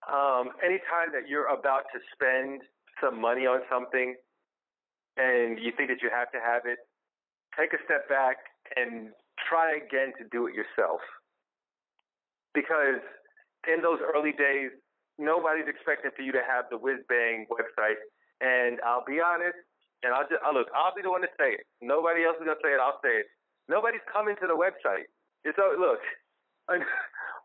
Um, 0.06 0.52
anytime 0.62 1.10
that 1.12 1.26
you're 1.26 1.48
about 1.48 1.84
to 1.92 1.98
spend 2.12 2.62
some 3.02 3.20
money 3.20 3.46
on 3.46 3.60
something 3.70 4.14
and 5.16 5.58
you 5.58 5.72
think 5.76 5.88
that 5.88 6.00
you 6.02 6.10
have 6.12 6.30
to 6.32 6.38
have 6.38 6.62
it, 6.66 6.78
take 7.58 7.74
a 7.74 7.80
step 7.84 8.08
back 8.08 8.38
and 8.78 9.10
try 9.50 9.76
again 9.76 10.14
to 10.22 10.24
do 10.30 10.46
it 10.46 10.54
yourself. 10.54 11.02
Because 12.54 13.02
in 13.66 13.82
those 13.82 13.98
early 14.00 14.32
days, 14.32 14.70
nobody's 15.18 15.66
expecting 15.66 16.14
for 16.14 16.22
you 16.22 16.32
to 16.32 16.42
have 16.46 16.70
the 16.70 16.78
whiz 16.78 17.02
bang 17.10 17.44
website. 17.50 17.98
And 18.40 18.78
I'll 18.86 19.04
be 19.04 19.18
honest, 19.18 19.58
and 20.06 20.14
I'll 20.14 20.30
just 20.30 20.38
I'll 20.46 20.54
look, 20.54 20.70
I'll 20.70 20.94
be 20.94 21.02
the 21.02 21.10
one 21.10 21.26
to 21.26 21.32
say 21.34 21.58
it. 21.58 21.66
Nobody 21.82 22.22
else 22.22 22.38
is 22.38 22.46
gonna 22.46 22.62
say 22.62 22.70
it. 22.70 22.80
I'll 22.80 23.02
say 23.02 23.26
it. 23.26 23.28
Nobody's 23.66 24.04
coming 24.06 24.38
to 24.38 24.46
the 24.46 24.54
website. 24.54 25.10
So 25.42 25.74
look, 25.74 25.98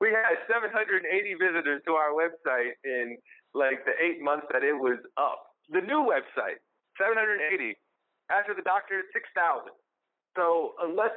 we 0.01 0.14
had 0.14 0.38
780 0.45 1.01
visitors 1.41 1.82
to 1.89 1.91
our 1.97 2.14
website 2.14 2.78
in 2.86 3.18
like 3.57 3.82
the 3.89 3.97
eight 3.97 4.22
months 4.22 4.45
that 4.53 4.61
it 4.61 4.78
was 4.78 5.01
up. 5.18 5.41
The 5.74 5.82
new 5.82 6.05
website, 6.05 6.61
780. 7.01 7.74
After 8.30 8.53
the 8.53 8.66
doctor, 8.66 9.01
6,000. 9.14 9.74
So 10.36 10.73
unless 10.81 11.13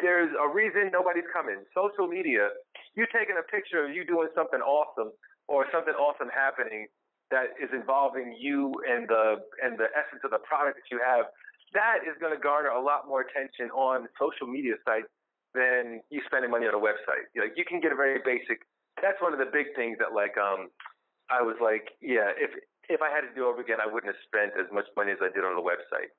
there's 0.00 0.30
a 0.34 0.48
reason 0.48 0.90
nobody's 0.92 1.28
coming, 1.32 1.62
social 1.74 2.06
media 2.06 2.50
you 2.94 3.06
taking 3.08 3.36
a 3.40 3.46
picture 3.48 3.84
of 3.84 3.94
you 3.94 4.04
doing 4.04 4.28
something 4.34 4.60
awesome 4.60 5.12
or 5.48 5.66
something 5.72 5.94
awesome 5.94 6.28
happening 6.28 6.86
that 7.32 7.56
is 7.56 7.72
involving 7.72 8.36
you 8.36 8.72
and 8.84 9.08
the 9.08 9.40
and 9.64 9.80
the 9.80 9.88
essence 9.96 10.20
of 10.24 10.30
the 10.30 10.42
product 10.44 10.76
that 10.76 10.88
you 10.92 11.00
have, 11.00 11.32
that 11.72 12.04
is 12.04 12.12
going 12.20 12.34
to 12.34 12.40
garner 12.40 12.68
a 12.68 12.82
lot 12.82 13.08
more 13.08 13.24
attention 13.24 13.72
on 13.72 14.04
social 14.20 14.46
media 14.46 14.76
sites 14.84 15.08
than 15.56 16.04
you 16.12 16.20
spending 16.28 16.52
money 16.52 16.68
on 16.68 16.76
a 16.76 16.80
website. 16.80 17.24
Like 17.32 17.56
you 17.56 17.64
can 17.64 17.80
get 17.80 17.92
a 17.92 17.96
very 17.96 18.20
basic. 18.20 18.60
That's 19.00 19.16
one 19.24 19.32
of 19.32 19.40
the 19.40 19.48
big 19.48 19.72
things 19.72 19.96
that 19.98 20.12
like 20.12 20.36
um 20.36 20.68
I 21.32 21.40
was 21.40 21.56
like, 21.64 21.96
yeah, 22.04 22.28
if 22.36 22.52
if 22.92 23.00
I 23.00 23.08
had 23.08 23.24
to 23.24 23.32
do 23.32 23.48
it 23.48 23.48
over 23.48 23.64
again, 23.64 23.80
I 23.80 23.88
wouldn't 23.88 24.12
have 24.12 24.22
spent 24.28 24.52
as 24.60 24.68
much 24.68 24.84
money 24.96 25.16
as 25.16 25.20
I 25.24 25.32
did 25.32 25.48
on 25.48 25.56
the 25.56 25.64
website. 25.64 26.12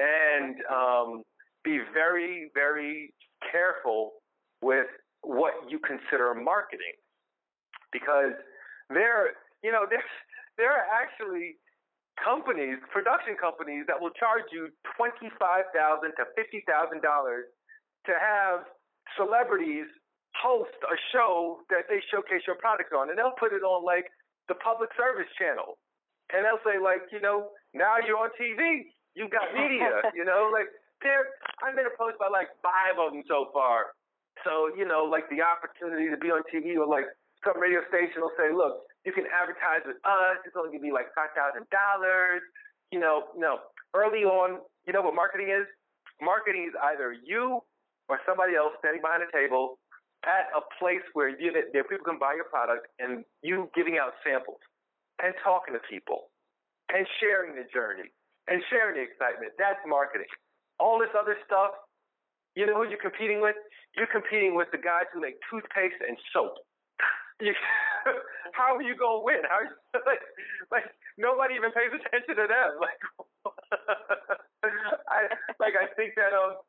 And 0.00 0.56
um, 0.72 1.10
be 1.66 1.82
very 1.92 2.48
very 2.54 3.12
careful 3.50 4.22
with 4.62 4.86
what 5.26 5.52
you 5.68 5.82
consider 5.82 6.30
marketing. 6.34 6.94
Because 7.90 8.38
there 8.88 9.34
you 9.66 9.74
know 9.74 9.84
there's 9.90 10.14
there 10.56 10.70
are 10.70 10.86
actually 10.94 11.58
companies 12.22 12.78
production 12.94 13.34
companies 13.36 13.84
that 13.90 13.98
will 13.98 14.14
charge 14.14 14.46
you 14.54 14.70
twenty 14.94 15.28
five 15.36 15.66
thousand 15.74 16.14
to 16.16 16.24
fifty 16.38 16.62
thousand 16.70 17.02
dollars 17.02 17.50
to 18.06 18.14
have 18.14 18.62
celebrities 19.18 19.90
host 20.38 20.76
a 20.86 20.96
show 21.10 21.64
that 21.72 21.88
they 21.88 21.98
showcase 22.12 22.44
your 22.46 22.60
product 22.60 22.92
on. 22.92 23.10
And 23.10 23.18
they'll 23.18 23.36
put 23.40 23.52
it 23.52 23.64
on 23.66 23.82
like 23.82 24.06
the 24.48 24.54
public 24.62 24.92
service 24.94 25.28
channel. 25.34 25.80
And 26.30 26.46
they'll 26.46 26.62
say 26.62 26.78
like 26.78 27.10
you 27.10 27.20
know 27.20 27.50
now 27.74 27.98
you're 28.02 28.18
on 28.18 28.30
tv 28.38 28.90
you've 29.14 29.30
got 29.30 29.54
media 29.54 30.02
you 30.18 30.24
know 30.24 30.50
like 30.52 30.66
there 31.02 31.36
i've 31.64 31.76
been 31.76 31.86
approached 31.86 32.18
by 32.18 32.28
like 32.28 32.48
five 32.62 32.96
of 32.98 33.12
them 33.12 33.22
so 33.28 33.50
far 33.52 33.96
so, 34.44 34.68
you 34.76 34.84
know, 34.84 35.08
like 35.08 35.30
the 35.32 35.40
opportunity 35.40 36.10
to 36.10 36.18
be 36.18 36.28
on 36.28 36.46
TV 36.52 36.76
or 36.76 36.84
like 36.84 37.08
some 37.42 37.56
radio 37.56 37.80
station 37.88 38.20
will 38.20 38.34
say, 38.36 38.52
look, 38.52 38.84
you 39.06 39.12
can 39.14 39.24
advertise 39.26 39.86
with 39.86 39.96
us. 40.04 40.42
It's 40.44 40.54
only 40.58 40.76
to 40.76 40.82
be 40.82 40.92
like 40.92 41.08
$5,000. 41.16 41.64
You 42.92 43.00
know, 43.00 43.32
no. 43.36 43.58
Early 43.94 44.22
on, 44.28 44.60
you 44.84 44.92
know 44.92 45.00
what 45.00 45.14
marketing 45.14 45.48
is? 45.48 45.64
Marketing 46.20 46.68
is 46.68 46.74
either 46.92 47.10
you 47.10 47.62
or 48.08 48.20
somebody 48.22 48.54
else 48.54 48.76
standing 48.78 49.00
behind 49.00 49.22
a 49.24 49.30
table 49.32 49.78
at 50.24 50.50
a 50.52 50.62
place 50.78 51.04
where 51.14 51.30
you, 51.30 51.50
there 51.50 51.84
people 51.84 52.04
can 52.04 52.18
buy 52.18 52.34
your 52.34 52.46
product 52.50 52.86
and 52.98 53.24
you 53.42 53.70
giving 53.74 53.96
out 53.96 54.14
samples 54.22 54.62
and 55.22 55.34
talking 55.42 55.74
to 55.74 55.82
people 55.88 56.30
and 56.90 57.06
sharing 57.18 57.54
the 57.54 57.66
journey 57.72 58.10
and 58.46 58.62
sharing 58.70 58.94
the 58.94 59.04
excitement. 59.06 59.54
That's 59.58 59.80
marketing. 59.86 60.30
All 60.78 60.98
this 60.98 61.12
other 61.18 61.36
stuff, 61.46 61.72
you 62.54 62.66
know 62.66 62.76
who 62.82 62.88
you're 62.88 63.00
competing 63.00 63.40
with? 63.40 63.56
You're 63.96 64.10
competing 64.10 64.54
with 64.54 64.68
the 64.72 64.78
guys 64.78 65.08
who 65.12 65.20
make 65.20 65.36
toothpaste 65.50 66.00
and 66.06 66.16
soap. 66.32 66.54
You, 67.36 67.52
how 68.56 68.80
are 68.80 68.80
you 68.80 68.96
gonna 68.96 69.20
win? 69.20 69.44
How 69.44 69.60
are 69.60 69.68
you, 69.68 69.76
like, 70.08 70.24
like 70.72 70.88
nobody 71.20 71.52
even 71.60 71.68
pays 71.68 71.92
attention 71.92 72.32
to 72.32 72.48
them. 72.48 72.80
Like 72.80 72.96
I 74.64 75.28
like 75.60 75.76
I 75.76 75.92
think 76.00 76.16
that 76.16 76.32
um 76.32 76.64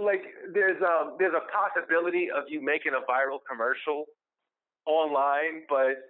like 0.00 0.24
there's 0.52 0.80
um 0.80 1.16
there's 1.20 1.36
a 1.36 1.44
possibility 1.52 2.32
of 2.32 2.48
you 2.48 2.64
making 2.64 2.92
a 2.96 3.04
viral 3.04 3.44
commercial 3.44 4.08
online, 4.86 5.68
but 5.68 6.00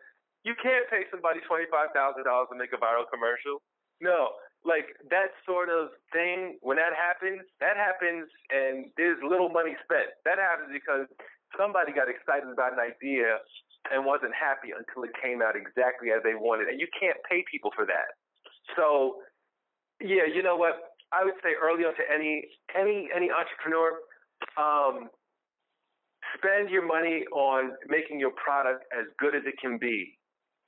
you 0.45 0.55
can't 0.63 0.87
pay 0.91 1.03
somebody 1.11 1.41
twenty 1.47 1.67
five 1.71 1.91
thousand 1.95 2.25
dollars 2.25 2.49
to 2.53 2.57
make 2.59 2.71
a 2.71 2.81
viral 2.81 3.07
commercial. 3.11 3.61
No, 4.01 4.39
like 4.65 4.97
that 5.11 5.35
sort 5.47 5.69
of 5.71 5.95
thing. 6.13 6.59
When 6.61 6.77
that 6.77 6.95
happens, 6.95 7.43
that 7.61 7.77
happens, 7.77 8.29
and 8.51 8.91
there's 8.97 9.19
little 9.23 9.49
money 9.49 9.77
spent. 9.85 10.11
That 10.25 10.39
happens 10.39 10.71
because 10.73 11.07
somebody 11.57 11.93
got 11.93 12.11
excited 12.11 12.51
about 12.51 12.75
an 12.75 12.83
idea 12.83 13.41
and 13.89 14.05
wasn't 14.05 14.35
happy 14.35 14.75
until 14.75 15.05
it 15.05 15.15
came 15.17 15.41
out 15.41 15.57
exactly 15.57 16.11
as 16.11 16.21
they 16.23 16.35
wanted, 16.35 16.69
and 16.69 16.81
you 16.81 16.89
can't 16.93 17.17
pay 17.29 17.45
people 17.51 17.71
for 17.75 17.87
that. 17.87 18.19
So, 18.77 19.23
yeah, 20.01 20.29
you 20.29 20.43
know 20.43 20.57
what? 20.57 20.99
I 21.13 21.25
would 21.25 21.41
say 21.43 21.57
early 21.57 21.85
on 21.85 21.95
to 21.97 22.05
any 22.05 22.45
any 22.77 23.09
any 23.15 23.31
entrepreneur, 23.33 23.97
um, 24.61 25.09
spend 26.37 26.69
your 26.69 26.85
money 26.85 27.25
on 27.33 27.73
making 27.89 28.21
your 28.21 28.33
product 28.37 28.85
as 28.93 29.07
good 29.19 29.35
as 29.35 29.43
it 29.47 29.55
can 29.61 29.79
be. 29.79 30.18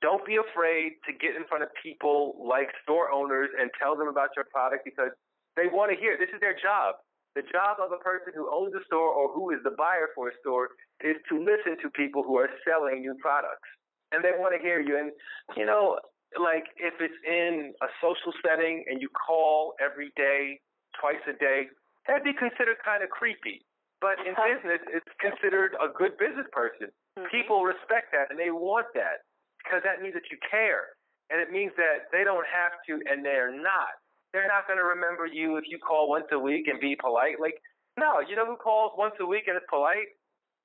Don't 0.01 0.25
be 0.25 0.41
afraid 0.41 0.97
to 1.05 1.13
get 1.13 1.37
in 1.37 1.45
front 1.45 1.61
of 1.63 1.69
people 1.77 2.33
like 2.41 2.73
store 2.81 3.13
owners 3.13 3.49
and 3.53 3.69
tell 3.77 3.95
them 3.95 4.09
about 4.09 4.33
your 4.35 4.45
product 4.49 4.81
because 4.83 5.13
they 5.55 5.69
want 5.69 5.93
to 5.93 5.97
hear. 5.97 6.17
This 6.17 6.33
is 6.33 6.41
their 6.41 6.57
job. 6.57 6.97
The 7.37 7.45
job 7.47 7.79
of 7.79 7.93
a 7.93 8.01
person 8.01 8.33
who 8.35 8.49
owns 8.51 8.73
a 8.75 8.83
store 8.89 9.07
or 9.07 9.31
who 9.31 9.51
is 9.55 9.61
the 9.63 9.71
buyer 9.77 10.11
for 10.17 10.27
a 10.27 10.35
store 10.41 10.73
is 10.99 11.15
to 11.29 11.39
listen 11.39 11.79
to 11.79 11.87
people 11.93 12.23
who 12.25 12.35
are 12.35 12.49
selling 12.67 12.99
new 12.99 13.15
products. 13.21 13.69
And 14.11 14.19
they 14.19 14.35
want 14.35 14.51
to 14.57 14.59
hear 14.59 14.81
you. 14.81 14.99
And, 14.99 15.13
you 15.55 15.63
know, 15.63 16.01
like 16.35 16.67
if 16.75 16.99
it's 16.99 17.15
in 17.23 17.71
a 17.79 17.87
social 18.03 18.35
setting 18.43 18.83
and 18.89 18.99
you 18.99 19.07
call 19.15 19.77
every 19.79 20.11
day, 20.17 20.59
twice 20.99 21.23
a 21.29 21.37
day, 21.39 21.71
that'd 22.07 22.27
be 22.27 22.35
considered 22.35 22.81
kind 22.83 23.03
of 23.03 23.09
creepy. 23.09 23.63
But 24.03 24.19
in 24.25 24.33
business, 24.33 24.81
it's 24.91 25.13
considered 25.21 25.77
a 25.79 25.87
good 25.87 26.17
business 26.17 26.49
person. 26.51 26.91
Mm-hmm. 27.15 27.31
People 27.31 27.63
respect 27.63 28.11
that 28.11 28.27
and 28.27 28.35
they 28.35 28.51
want 28.51 28.87
that 28.97 29.23
because 29.63 29.81
that 29.85 30.01
means 30.01 30.13
that 30.13 30.27
you 30.31 30.37
care. 30.41 30.97
And 31.29 31.39
it 31.39 31.49
means 31.49 31.71
that 31.77 32.11
they 32.11 32.23
don't 32.23 32.45
have 32.49 32.75
to 32.89 32.99
and 33.07 33.23
they're 33.23 33.53
not. 33.53 33.95
They're 34.33 34.47
not 34.47 34.67
going 34.67 34.79
to 34.79 34.87
remember 34.87 35.25
you 35.27 35.57
if 35.57 35.65
you 35.67 35.79
call 35.79 36.09
once 36.09 36.27
a 36.31 36.39
week 36.39 36.67
and 36.67 36.79
be 36.79 36.95
polite. 36.95 37.39
Like, 37.39 37.55
no, 37.99 38.19
you 38.23 38.35
know 38.35 38.45
who 38.45 38.55
calls 38.55 38.91
once 38.97 39.15
a 39.19 39.25
week 39.25 39.47
and 39.47 39.55
is 39.55 39.63
polite? 39.69 40.15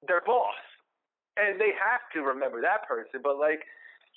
Their 0.07 0.23
boss. 0.27 0.59
And 1.37 1.61
they 1.61 1.75
have 1.75 2.03
to 2.15 2.23
remember 2.23 2.63
that 2.63 2.87
person. 2.87 3.21
But 3.23 3.39
like, 3.39 3.63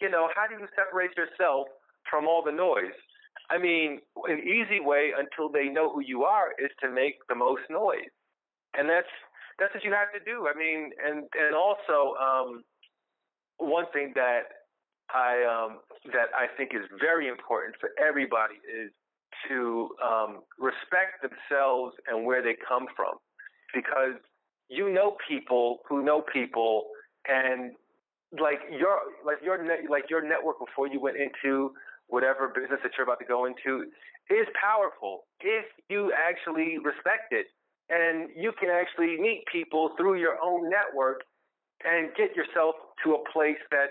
you 0.01 0.09
know, 0.09 0.29
how 0.33 0.47
do 0.47 0.55
you 0.55 0.67
separate 0.75 1.11
yourself 1.17 1.67
from 2.09 2.25
all 2.25 2.41
the 2.43 2.51
noise? 2.51 2.95
I 3.49 3.57
mean, 3.57 3.99
an 4.27 4.39
easy 4.39 4.79
way 4.79 5.11
until 5.17 5.49
they 5.49 5.69
know 5.69 5.91
who 5.91 6.01
you 6.01 6.23
are 6.23 6.53
is 6.59 6.69
to 6.81 6.89
make 6.89 7.15
the 7.27 7.35
most 7.35 7.63
noise, 7.69 8.13
and 8.77 8.89
that's 8.89 9.09
that's 9.57 9.73
what 9.73 9.83
you 9.83 9.91
have 9.91 10.13
to 10.13 10.19
do. 10.23 10.47
I 10.47 10.57
mean, 10.57 10.91
and 11.03 11.25
and 11.33 11.55
also 11.55 12.13
um, 12.21 12.63
one 13.57 13.85
thing 13.91 14.13
that 14.15 14.58
I 15.13 15.43
um, 15.43 15.79
that 16.13 16.29
I 16.35 16.47
think 16.55 16.71
is 16.73 16.85
very 16.99 17.27
important 17.27 17.75
for 17.79 17.89
everybody 17.99 18.55
is 18.67 18.91
to 19.47 19.89
um, 20.03 20.41
respect 20.59 21.21
themselves 21.21 21.95
and 22.07 22.25
where 22.25 22.41
they 22.41 22.55
come 22.67 22.85
from, 22.95 23.15
because 23.73 24.19
you 24.69 24.91
know 24.91 25.17
people 25.27 25.79
who 25.87 26.03
know 26.03 26.21
people, 26.21 26.85
and 27.27 27.73
like 28.39 28.59
your 28.71 28.99
like 29.25 29.37
your 29.43 29.63
net, 29.63 29.89
like 29.89 30.09
your 30.09 30.21
network 30.27 30.59
before 30.59 30.87
you 30.87 30.99
went 30.99 31.17
into 31.17 31.71
whatever 32.07 32.47
business 32.47 32.79
that 32.83 32.91
you're 32.97 33.05
about 33.05 33.19
to 33.19 33.25
go 33.25 33.45
into 33.45 33.85
is 34.29 34.47
powerful 34.59 35.25
if 35.41 35.65
you 35.89 36.11
actually 36.13 36.77
respect 36.77 37.31
it. 37.31 37.47
And 37.89 38.29
you 38.37 38.51
can 38.59 38.69
actually 38.69 39.17
meet 39.19 39.43
people 39.51 39.91
through 39.97 40.19
your 40.19 40.37
own 40.43 40.69
network 40.69 41.21
and 41.83 42.09
get 42.15 42.35
yourself 42.35 42.75
to 43.03 43.13
a 43.13 43.31
place 43.33 43.57
that 43.71 43.89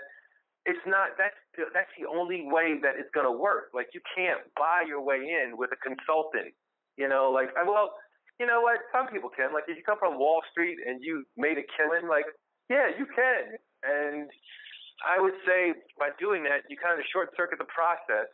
it's 0.69 0.85
not 0.85 1.17
that's 1.17 1.35
that's 1.73 1.89
the 1.97 2.05
only 2.05 2.45
way 2.45 2.77
that 2.77 2.93
it's 2.95 3.09
going 3.11 3.25
to 3.25 3.33
work 3.33 3.73
like 3.73 3.89
you 3.97 4.01
can't 4.13 4.45
buy 4.53 4.85
your 4.85 5.01
way 5.01 5.17
in 5.17 5.57
with 5.57 5.73
a 5.73 5.79
consultant 5.81 6.53
you 6.95 7.09
know 7.09 7.33
like 7.33 7.49
well 7.65 7.97
you 8.37 8.45
know 8.45 8.61
what 8.61 8.77
some 8.93 9.09
people 9.09 9.29
can 9.33 9.51
like 9.51 9.65
if 9.67 9.75
you 9.75 9.83
come 9.83 9.97
from 9.97 10.21
wall 10.21 10.45
street 10.53 10.77
and 10.85 11.01
you 11.01 11.25
made 11.35 11.57
a 11.57 11.65
killing 11.75 12.07
like 12.07 12.29
yeah 12.69 12.87
you 12.93 13.09
can 13.09 13.57
and 13.83 14.29
I 15.05 15.21
would 15.21 15.35
say 15.47 15.73
by 15.97 16.11
doing 16.19 16.43
that, 16.43 16.67
you 16.67 16.75
kind 16.75 16.99
of 16.99 17.05
short 17.11 17.31
circuit 17.35 17.59
the 17.59 17.69
process. 17.71 18.27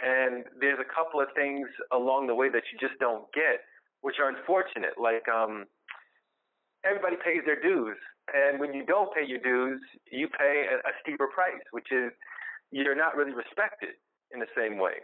And 0.00 0.48
there's 0.58 0.80
a 0.80 0.88
couple 0.88 1.20
of 1.20 1.28
things 1.36 1.68
along 1.92 2.26
the 2.26 2.34
way 2.34 2.48
that 2.48 2.64
you 2.72 2.80
just 2.80 2.98
don't 2.98 3.28
get, 3.36 3.60
which 4.00 4.16
are 4.18 4.32
unfortunate. 4.32 4.96
Like 4.96 5.28
um, 5.28 5.68
everybody 6.88 7.20
pays 7.20 7.44
their 7.44 7.60
dues, 7.60 8.00
and 8.34 8.60
when 8.60 8.72
you 8.72 8.84
don't 8.84 9.12
pay 9.14 9.26
your 9.26 9.40
dues, 9.40 9.80
you 10.10 10.28
pay 10.28 10.66
a, 10.70 10.76
a 10.82 10.92
steeper 11.02 11.28
price, 11.28 11.62
which 11.72 11.88
is 11.90 12.12
you're 12.70 12.96
not 12.96 13.16
really 13.16 13.32
respected 13.32 13.98
in 14.32 14.40
the 14.40 14.50
same 14.56 14.78
way. 14.78 15.02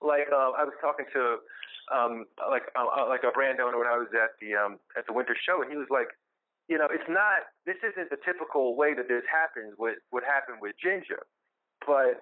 Like 0.00 0.28
uh, 0.28 0.52
I 0.56 0.64
was 0.64 0.76
talking 0.80 1.06
to 1.12 1.40
um, 1.88 2.26
like 2.50 2.68
uh, 2.76 3.08
like 3.08 3.24
a 3.24 3.32
brand 3.32 3.60
owner 3.60 3.78
when 3.78 3.88
I 3.88 3.96
was 3.96 4.08
at 4.12 4.36
the 4.40 4.54
um, 4.54 4.78
at 4.96 5.06
the 5.06 5.12
winter 5.12 5.36
show, 5.46 5.62
and 5.62 5.70
he 5.70 5.76
was 5.76 5.88
like, 5.90 6.08
you 6.68 6.76
know, 6.76 6.88
it's 6.90 7.08
not. 7.08 7.48
This 7.64 7.80
isn't 7.80 8.10
the 8.10 8.20
typical 8.24 8.76
way 8.76 8.92
that 8.92 9.08
this 9.08 9.24
happens. 9.30 9.74
With 9.78 9.96
what 10.10 10.22
happened 10.24 10.58
with 10.60 10.76
Jinja, 10.82 11.22
but 11.86 12.20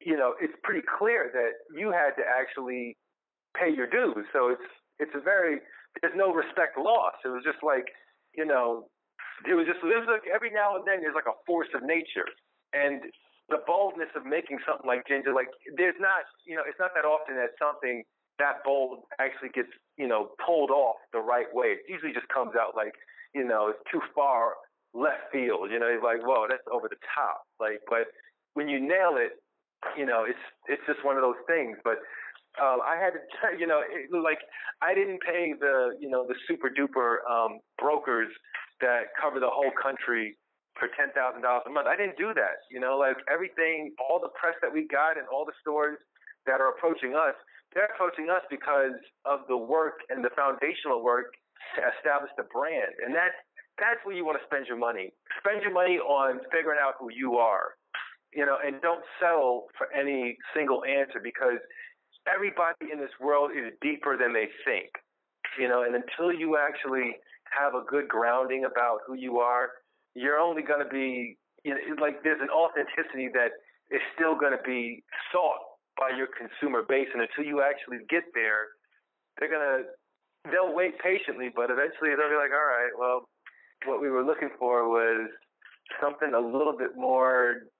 you 0.00 0.16
know, 0.16 0.34
it's 0.40 0.54
pretty 0.62 0.82
clear 0.82 1.30
that 1.32 1.62
you 1.78 1.92
had 1.94 2.18
to 2.18 2.24
actually 2.26 2.96
pay 3.54 3.70
your 3.70 3.86
dues. 3.86 4.26
So 4.32 4.50
it's 4.50 4.68
it's 4.98 5.14
a 5.14 5.20
very 5.20 5.60
there's 6.00 6.16
no 6.16 6.32
respect 6.34 6.74
lost. 6.78 7.22
It 7.24 7.28
was 7.28 7.44
just 7.44 7.62
like 7.62 7.86
you 8.34 8.46
know, 8.46 8.88
it 9.48 9.54
was 9.54 9.66
just 9.66 9.82
was 9.82 10.06
like 10.08 10.26
every 10.28 10.50
now 10.50 10.76
and 10.76 10.84
then 10.86 11.00
there's 11.00 11.16
like 11.16 11.30
a 11.30 11.38
force 11.46 11.70
of 11.74 11.82
nature, 11.82 12.26
and 12.72 13.02
the 13.50 13.60
boldness 13.66 14.10
of 14.16 14.24
making 14.24 14.58
something 14.64 14.86
like 14.86 15.06
Jinja, 15.06 15.32
like 15.34 15.50
there's 15.76 15.98
not 15.98 16.24
you 16.46 16.56
know, 16.56 16.62
it's 16.66 16.78
not 16.78 16.92
that 16.94 17.04
often 17.04 17.36
that 17.36 17.54
something 17.58 18.02
that 18.38 18.64
bold 18.64 19.04
actually 19.20 19.50
gets 19.50 19.70
you 19.98 20.08
know 20.08 20.32
pulled 20.44 20.70
off 20.70 20.96
the 21.12 21.20
right 21.20 21.50
way. 21.52 21.78
It 21.78 21.86
usually 21.88 22.12
just 22.12 22.28
comes 22.28 22.54
out 22.56 22.74
like 22.76 22.94
you 23.34 23.44
know, 23.44 23.72
it's 23.72 23.82
too 23.90 24.00
far 24.14 24.54
left 24.94 25.32
field. 25.32 25.70
You 25.70 25.80
know, 25.80 25.88
it's 25.88 26.04
like, 26.04 26.20
whoa, 26.20 26.46
that's 26.48 26.64
over 26.70 26.88
the 26.88 27.00
top. 27.14 27.44
Like, 27.60 27.80
but 27.88 28.12
when 28.54 28.68
you 28.68 28.80
nail 28.80 29.16
it, 29.16 29.40
you 29.96 30.06
know, 30.06 30.24
it's 30.24 30.38
it's 30.68 30.82
just 30.86 31.04
one 31.04 31.16
of 31.16 31.22
those 31.22 31.40
things. 31.46 31.76
But 31.82 31.98
um, 32.60 32.78
I 32.84 32.96
had 33.00 33.16
to, 33.16 33.20
you 33.58 33.66
know, 33.66 33.80
it, 33.82 34.12
like 34.12 34.38
I 34.80 34.94
didn't 34.94 35.20
pay 35.22 35.54
the, 35.58 35.96
you 35.98 36.08
know, 36.08 36.26
the 36.26 36.34
super 36.46 36.68
duper 36.68 37.24
um, 37.28 37.60
brokers 37.78 38.28
that 38.82 39.14
cover 39.16 39.40
the 39.40 39.50
whole 39.50 39.72
country 39.78 40.36
for 40.78 40.88
ten 40.98 41.14
thousand 41.14 41.42
dollars 41.42 41.64
a 41.66 41.72
month. 41.72 41.86
I 41.86 41.96
didn't 41.96 42.18
do 42.18 42.34
that. 42.34 42.66
You 42.70 42.80
know, 42.82 42.98
like 42.98 43.16
everything, 43.30 43.94
all 44.02 44.20
the 44.20 44.32
press 44.36 44.54
that 44.60 44.72
we 44.72 44.86
got 44.90 45.16
and 45.16 45.26
all 45.30 45.46
the 45.46 45.56
stores 45.62 45.98
that 46.44 46.60
are 46.60 46.74
approaching 46.74 47.14
us, 47.14 47.38
they're 47.72 47.88
approaching 47.94 48.28
us 48.28 48.42
because 48.50 48.98
of 49.24 49.46
the 49.48 49.56
work 49.56 50.02
and 50.10 50.24
the 50.24 50.34
foundational 50.34 51.02
work 51.02 51.32
to 51.76 51.80
establish 51.96 52.30
the 52.36 52.44
brand. 52.52 52.92
And 53.04 53.14
that's 53.14 53.36
that's 53.80 54.00
where 54.04 54.14
you 54.14 54.24
want 54.24 54.36
to 54.36 54.44
spend 54.44 54.66
your 54.66 54.76
money. 54.76 55.14
Spend 55.40 55.62
your 55.62 55.72
money 55.72 55.96
on 55.96 56.40
figuring 56.52 56.78
out 56.82 57.00
who 57.00 57.08
you 57.12 57.36
are. 57.40 57.78
You 58.34 58.46
know, 58.46 58.56
and 58.64 58.80
don't 58.80 59.04
settle 59.20 59.68
for 59.76 59.92
any 59.92 60.36
single 60.56 60.84
answer 60.84 61.20
because 61.22 61.60
everybody 62.24 62.88
in 62.92 62.98
this 62.98 63.12
world 63.20 63.52
is 63.52 63.76
deeper 63.80 64.16
than 64.16 64.32
they 64.32 64.48
think. 64.64 64.88
You 65.60 65.68
know, 65.68 65.84
and 65.84 65.94
until 65.94 66.32
you 66.32 66.56
actually 66.56 67.16
have 67.58 67.74
a 67.74 67.84
good 67.88 68.08
grounding 68.08 68.64
about 68.64 69.00
who 69.06 69.14
you 69.14 69.38
are, 69.38 69.70
you're 70.14 70.38
only 70.38 70.62
going 70.62 70.82
to 70.82 70.90
be 70.90 71.36
you 71.64 71.74
know, 71.74 72.02
like 72.02 72.22
there's 72.22 72.40
an 72.42 72.50
authenticity 72.50 73.30
that 73.34 73.54
is 73.90 74.02
still 74.14 74.34
going 74.34 74.52
to 74.52 74.62
be 74.66 75.04
sought 75.30 75.62
by 75.98 76.10
your 76.16 76.26
consumer 76.26 76.82
base, 76.82 77.08
and 77.12 77.22
until 77.22 77.44
you 77.44 77.62
actually 77.62 78.02
get 78.08 78.24
there, 78.34 78.74
they're 79.38 79.48
to 79.48 79.84
they'll 80.50 80.74
wait 80.74 80.98
patiently, 80.98 81.50
but 81.54 81.70
eventually 81.70 82.10
they'll 82.18 82.32
be 82.32 82.40
like, 82.40 82.50
all 82.50 82.66
right, 82.66 82.90
well, 82.98 83.28
what 83.86 84.00
we 84.00 84.10
were 84.10 84.24
looking 84.24 84.50
for 84.58 84.88
was 84.88 85.30
something 86.02 86.34
a 86.34 86.40
little 86.40 86.74
bit 86.76 86.96
more 86.96 87.70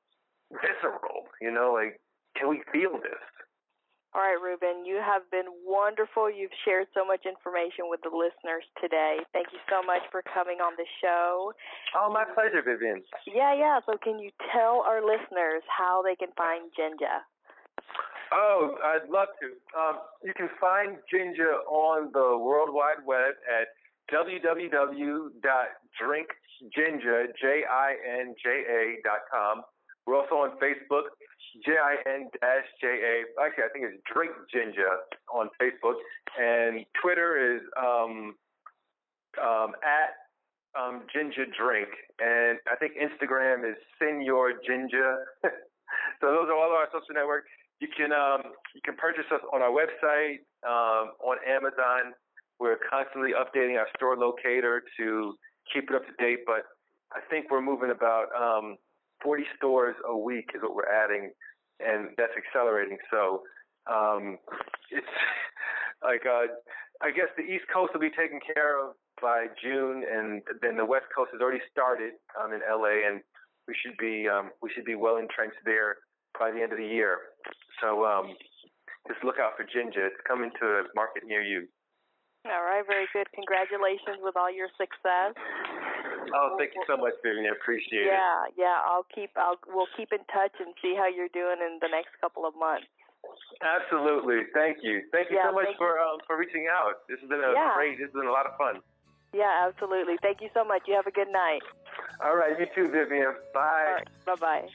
visceral, 0.53 1.27
you 1.41 1.51
know, 1.51 1.73
like, 1.75 1.99
can 2.37 2.49
we 2.49 2.63
feel 2.73 2.93
this? 3.03 3.23
All 4.13 4.21
right, 4.21 4.37
Reuben, 4.37 4.85
you 4.85 5.01
have 5.01 5.25
been 5.33 5.49
wonderful. 5.65 6.29
You've 6.29 6.53
shared 6.69 6.87
so 6.93 7.01
much 7.01 7.25
information 7.25 7.89
with 7.89 8.05
the 8.05 8.13
listeners 8.13 8.61
today. 8.77 9.25
Thank 9.33 9.49
you 9.57 9.59
so 9.73 9.81
much 9.81 10.05
for 10.13 10.21
coming 10.21 10.61
on 10.61 10.77
the 10.77 10.85
show. 11.01 11.57
Oh, 11.97 12.13
my 12.13 12.29
pleasure, 12.29 12.61
Vivian. 12.61 13.01
Yeah, 13.25 13.57
yeah. 13.57 13.81
So, 13.89 13.97
can 13.97 14.21
you 14.21 14.29
tell 14.53 14.85
our 14.85 15.01
listeners 15.01 15.65
how 15.65 16.05
they 16.05 16.15
can 16.15 16.29
find 16.37 16.69
Jinja? 16.77 17.25
Oh, 18.33 18.77
I'd 18.85 19.09
love 19.09 19.29
to. 19.41 19.57
Um, 19.73 20.05
you 20.25 20.33
can 20.37 20.49
find 20.61 21.01
Jinja 21.09 21.65
on 21.69 22.13
the 22.13 22.37
World 22.37 22.69
Wide 22.69 23.01
Web 23.07 23.33
at 23.49 23.69
J-I-N-J-A.com. 24.13 24.85
We're 30.07 30.17
also 30.17 30.35
on 30.35 30.59
Facebook, 30.59 31.15
J-I-N-J-A. 31.65 33.15
Actually, 33.41 33.65
I 33.65 33.71
think 33.73 33.85
it's 33.85 34.03
Drink 34.13 34.33
Jinja 34.53 35.05
on 35.33 35.49
Facebook. 35.61 36.01
And 36.39 36.85
Twitter 37.01 37.57
is 37.57 37.63
um, 37.77 38.35
um, 39.41 39.73
at 39.85 40.17
um, 40.79 41.03
Ginger 41.13 41.45
Drink, 41.53 41.89
and 42.19 42.59
I 42.71 42.77
think 42.77 42.95
Instagram 42.97 43.69
is 43.69 43.77
Senor 43.99 44.53
Ginger. 44.67 45.25
so 46.21 46.33
those 46.33 46.49
are 46.49 46.57
all 46.57 46.73
our 46.73 46.89
social 46.89 47.15
networks. 47.15 47.49
You 47.81 47.89
can 47.95 48.13
um, 48.13 48.53
you 48.75 48.81
can 48.85 48.97
purchase 48.97 49.27
us 49.33 49.41
on 49.53 49.61
our 49.61 49.71
website, 49.71 50.47
um, 50.65 51.13
on 51.21 51.37
Amazon. 51.47 52.15
We're 52.59 52.79
constantly 52.89 53.33
updating 53.33 53.77
our 53.79 53.89
store 53.97 54.17
locator 54.17 54.83
to 54.99 55.35
keep 55.73 55.91
it 55.91 55.97
up 55.97 56.07
to 56.07 56.13
date, 56.23 56.41
but 56.47 56.65
I 57.13 57.21
think 57.29 57.51
we're 57.51 57.61
moving 57.61 57.91
about 57.91 58.27
um, 58.33 58.77
40 59.23 59.45
stores 59.57 59.97
a 60.09 60.17
week 60.17 60.51
is 60.55 60.63
what 60.63 60.75
we're 60.75 60.91
adding, 60.91 61.31
and 61.81 62.11
that's 62.17 62.33
accelerating. 62.37 62.99
So 63.11 63.43
um, 63.91 64.39
it's 64.91 65.07
like 66.03 66.27
uh, 66.27 66.51
I 67.03 67.11
guess 67.11 67.31
the 67.37 67.43
East 67.43 67.65
Coast 67.73 67.93
will 67.95 68.01
be 68.01 68.15
taken 68.15 68.41
care 68.55 68.79
of 68.79 68.95
by 69.21 69.47
June, 69.63 70.05
and 70.07 70.43
then 70.61 70.77
the 70.77 70.85
West 70.85 71.07
Coast 71.15 71.31
has 71.33 71.41
already 71.41 71.63
started 71.71 72.15
um, 72.39 72.53
in 72.53 72.61
LA, 72.67 73.07
and 73.07 73.23
we 73.67 73.75
should 73.83 73.97
be 73.99 74.27
um, 74.29 74.51
we 74.63 74.71
should 74.75 74.85
be 74.85 74.95
well 74.95 75.17
entrenched 75.17 75.63
there 75.65 75.97
by 76.39 76.51
the 76.51 76.63
end 76.63 76.73
of 76.73 76.79
the 76.79 76.87
year. 76.87 77.19
So 77.81 78.05
um, 78.05 78.35
just 79.09 79.23
look 79.25 79.39
out 79.39 79.55
for 79.57 79.67
Jinja. 79.67 80.07
It's 80.07 80.23
coming 80.27 80.51
to 80.61 80.67
a 80.67 80.83
market 80.95 81.23
near 81.27 81.43
you. 81.43 81.67
All 82.47 82.63
right, 82.67 82.83
very 82.87 83.07
good. 83.13 83.27
Congratulations 83.35 84.19
with 84.19 84.35
all 84.37 84.51
your 84.51 84.67
success. 84.75 85.39
Oh, 86.35 86.57
thank 86.59 86.73
you 86.75 86.83
so 86.87 86.97
much, 86.97 87.15
Vivian. 87.23 87.47
I 87.47 87.57
appreciate 87.57 88.07
yeah, 88.07 88.47
it. 88.47 88.55
Yeah, 88.57 88.65
yeah. 88.65 88.79
I'll 88.87 89.07
keep. 89.15 89.31
I'll. 89.37 89.59
We'll 89.67 89.91
keep 89.97 90.13
in 90.13 90.23
touch 90.31 90.55
and 90.61 90.75
see 90.81 90.95
how 90.95 91.09
you're 91.09 91.33
doing 91.33 91.59
in 91.59 91.79
the 91.81 91.89
next 91.89 92.15
couple 92.21 92.47
of 92.47 92.55
months. 92.55 92.87
Absolutely. 93.63 94.51
Thank 94.55 94.79
you. 94.83 95.03
Thank 95.13 95.31
you 95.31 95.37
yeah, 95.37 95.51
so 95.51 95.53
much 95.53 95.75
for 95.79 95.99
um, 95.99 96.19
for 96.27 96.37
reaching 96.37 96.67
out. 96.71 97.07
This 97.09 97.21
has 97.21 97.29
been 97.29 97.41
a 97.41 97.53
yeah. 97.55 97.75
great. 97.75 97.99
This 97.99 98.07
has 98.11 98.15
been 98.15 98.27
a 98.27 98.35
lot 98.35 98.47
of 98.47 98.57
fun. 98.57 98.83
Yeah, 99.33 99.67
absolutely. 99.67 100.17
Thank 100.21 100.41
you 100.41 100.49
so 100.53 100.65
much. 100.65 100.83
You 100.87 100.95
have 100.95 101.07
a 101.07 101.13
good 101.13 101.33
night. 101.33 101.63
All 102.23 102.37
right, 102.37 102.59
you 102.59 102.67
too, 102.75 102.91
Vivian. 102.91 103.35
Bye. 103.55 104.05
Bye 104.27 104.35
bye. 104.37 104.69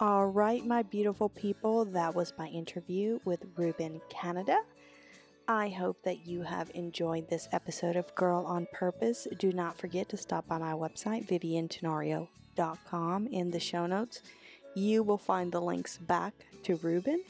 All 0.00 0.26
right, 0.26 0.64
my 0.64 0.82
beautiful 0.82 1.28
people, 1.28 1.84
that 1.84 2.14
was 2.14 2.32
my 2.38 2.46
interview 2.46 3.20
with 3.26 3.44
Reuben 3.56 4.00
Canada. 4.08 4.58
I 5.50 5.68
hope 5.68 6.04
that 6.04 6.26
you 6.26 6.42
have 6.42 6.70
enjoyed 6.74 7.28
this 7.28 7.48
episode 7.50 7.96
of 7.96 8.14
Girl 8.14 8.44
on 8.46 8.68
Purpose. 8.72 9.26
Do 9.38 9.52
not 9.52 9.76
forget 9.76 10.08
to 10.10 10.16
stop 10.16 10.46
by 10.46 10.58
my 10.58 10.72
website, 10.72 11.26
viviantenorio.com, 11.28 13.26
in 13.26 13.50
the 13.50 13.58
show 13.58 13.86
notes. 13.86 14.22
You 14.76 15.02
will 15.02 15.18
find 15.18 15.50
the 15.50 15.60
links 15.60 15.98
back 15.98 16.34
to 16.62 16.76
Reuben 16.76 17.24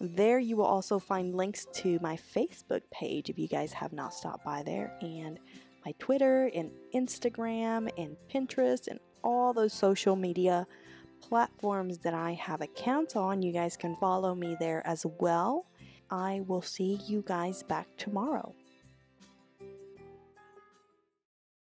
there, 0.00 0.38
you 0.38 0.56
will 0.56 0.64
also 0.64 0.98
find 0.98 1.34
links 1.34 1.66
to 1.74 1.98
my 2.00 2.16
Facebook 2.16 2.82
page 2.90 3.30
if 3.30 3.38
you 3.38 3.48
guys 3.48 3.72
have 3.72 3.92
not 3.92 4.14
stopped 4.14 4.44
by 4.44 4.62
there, 4.62 4.96
and 5.00 5.38
my 5.84 5.92
Twitter 5.98 6.50
and 6.54 6.70
Instagram 6.94 7.90
and 7.98 8.16
Pinterest 8.32 8.86
and 8.86 9.00
all 9.24 9.52
those 9.52 9.72
social 9.72 10.14
media 10.14 10.66
platforms 11.20 11.98
that 11.98 12.14
I 12.14 12.34
have 12.34 12.60
accounts 12.60 13.16
on. 13.16 13.42
You 13.42 13.52
guys 13.52 13.76
can 13.76 13.96
follow 13.96 14.34
me 14.36 14.56
there 14.60 14.86
as 14.86 15.04
well. 15.18 15.66
I 16.10 16.40
will 16.46 16.62
see 16.62 17.00
you 17.06 17.22
guys 17.26 17.62
back 17.62 17.86
tomorrow. 17.96 18.54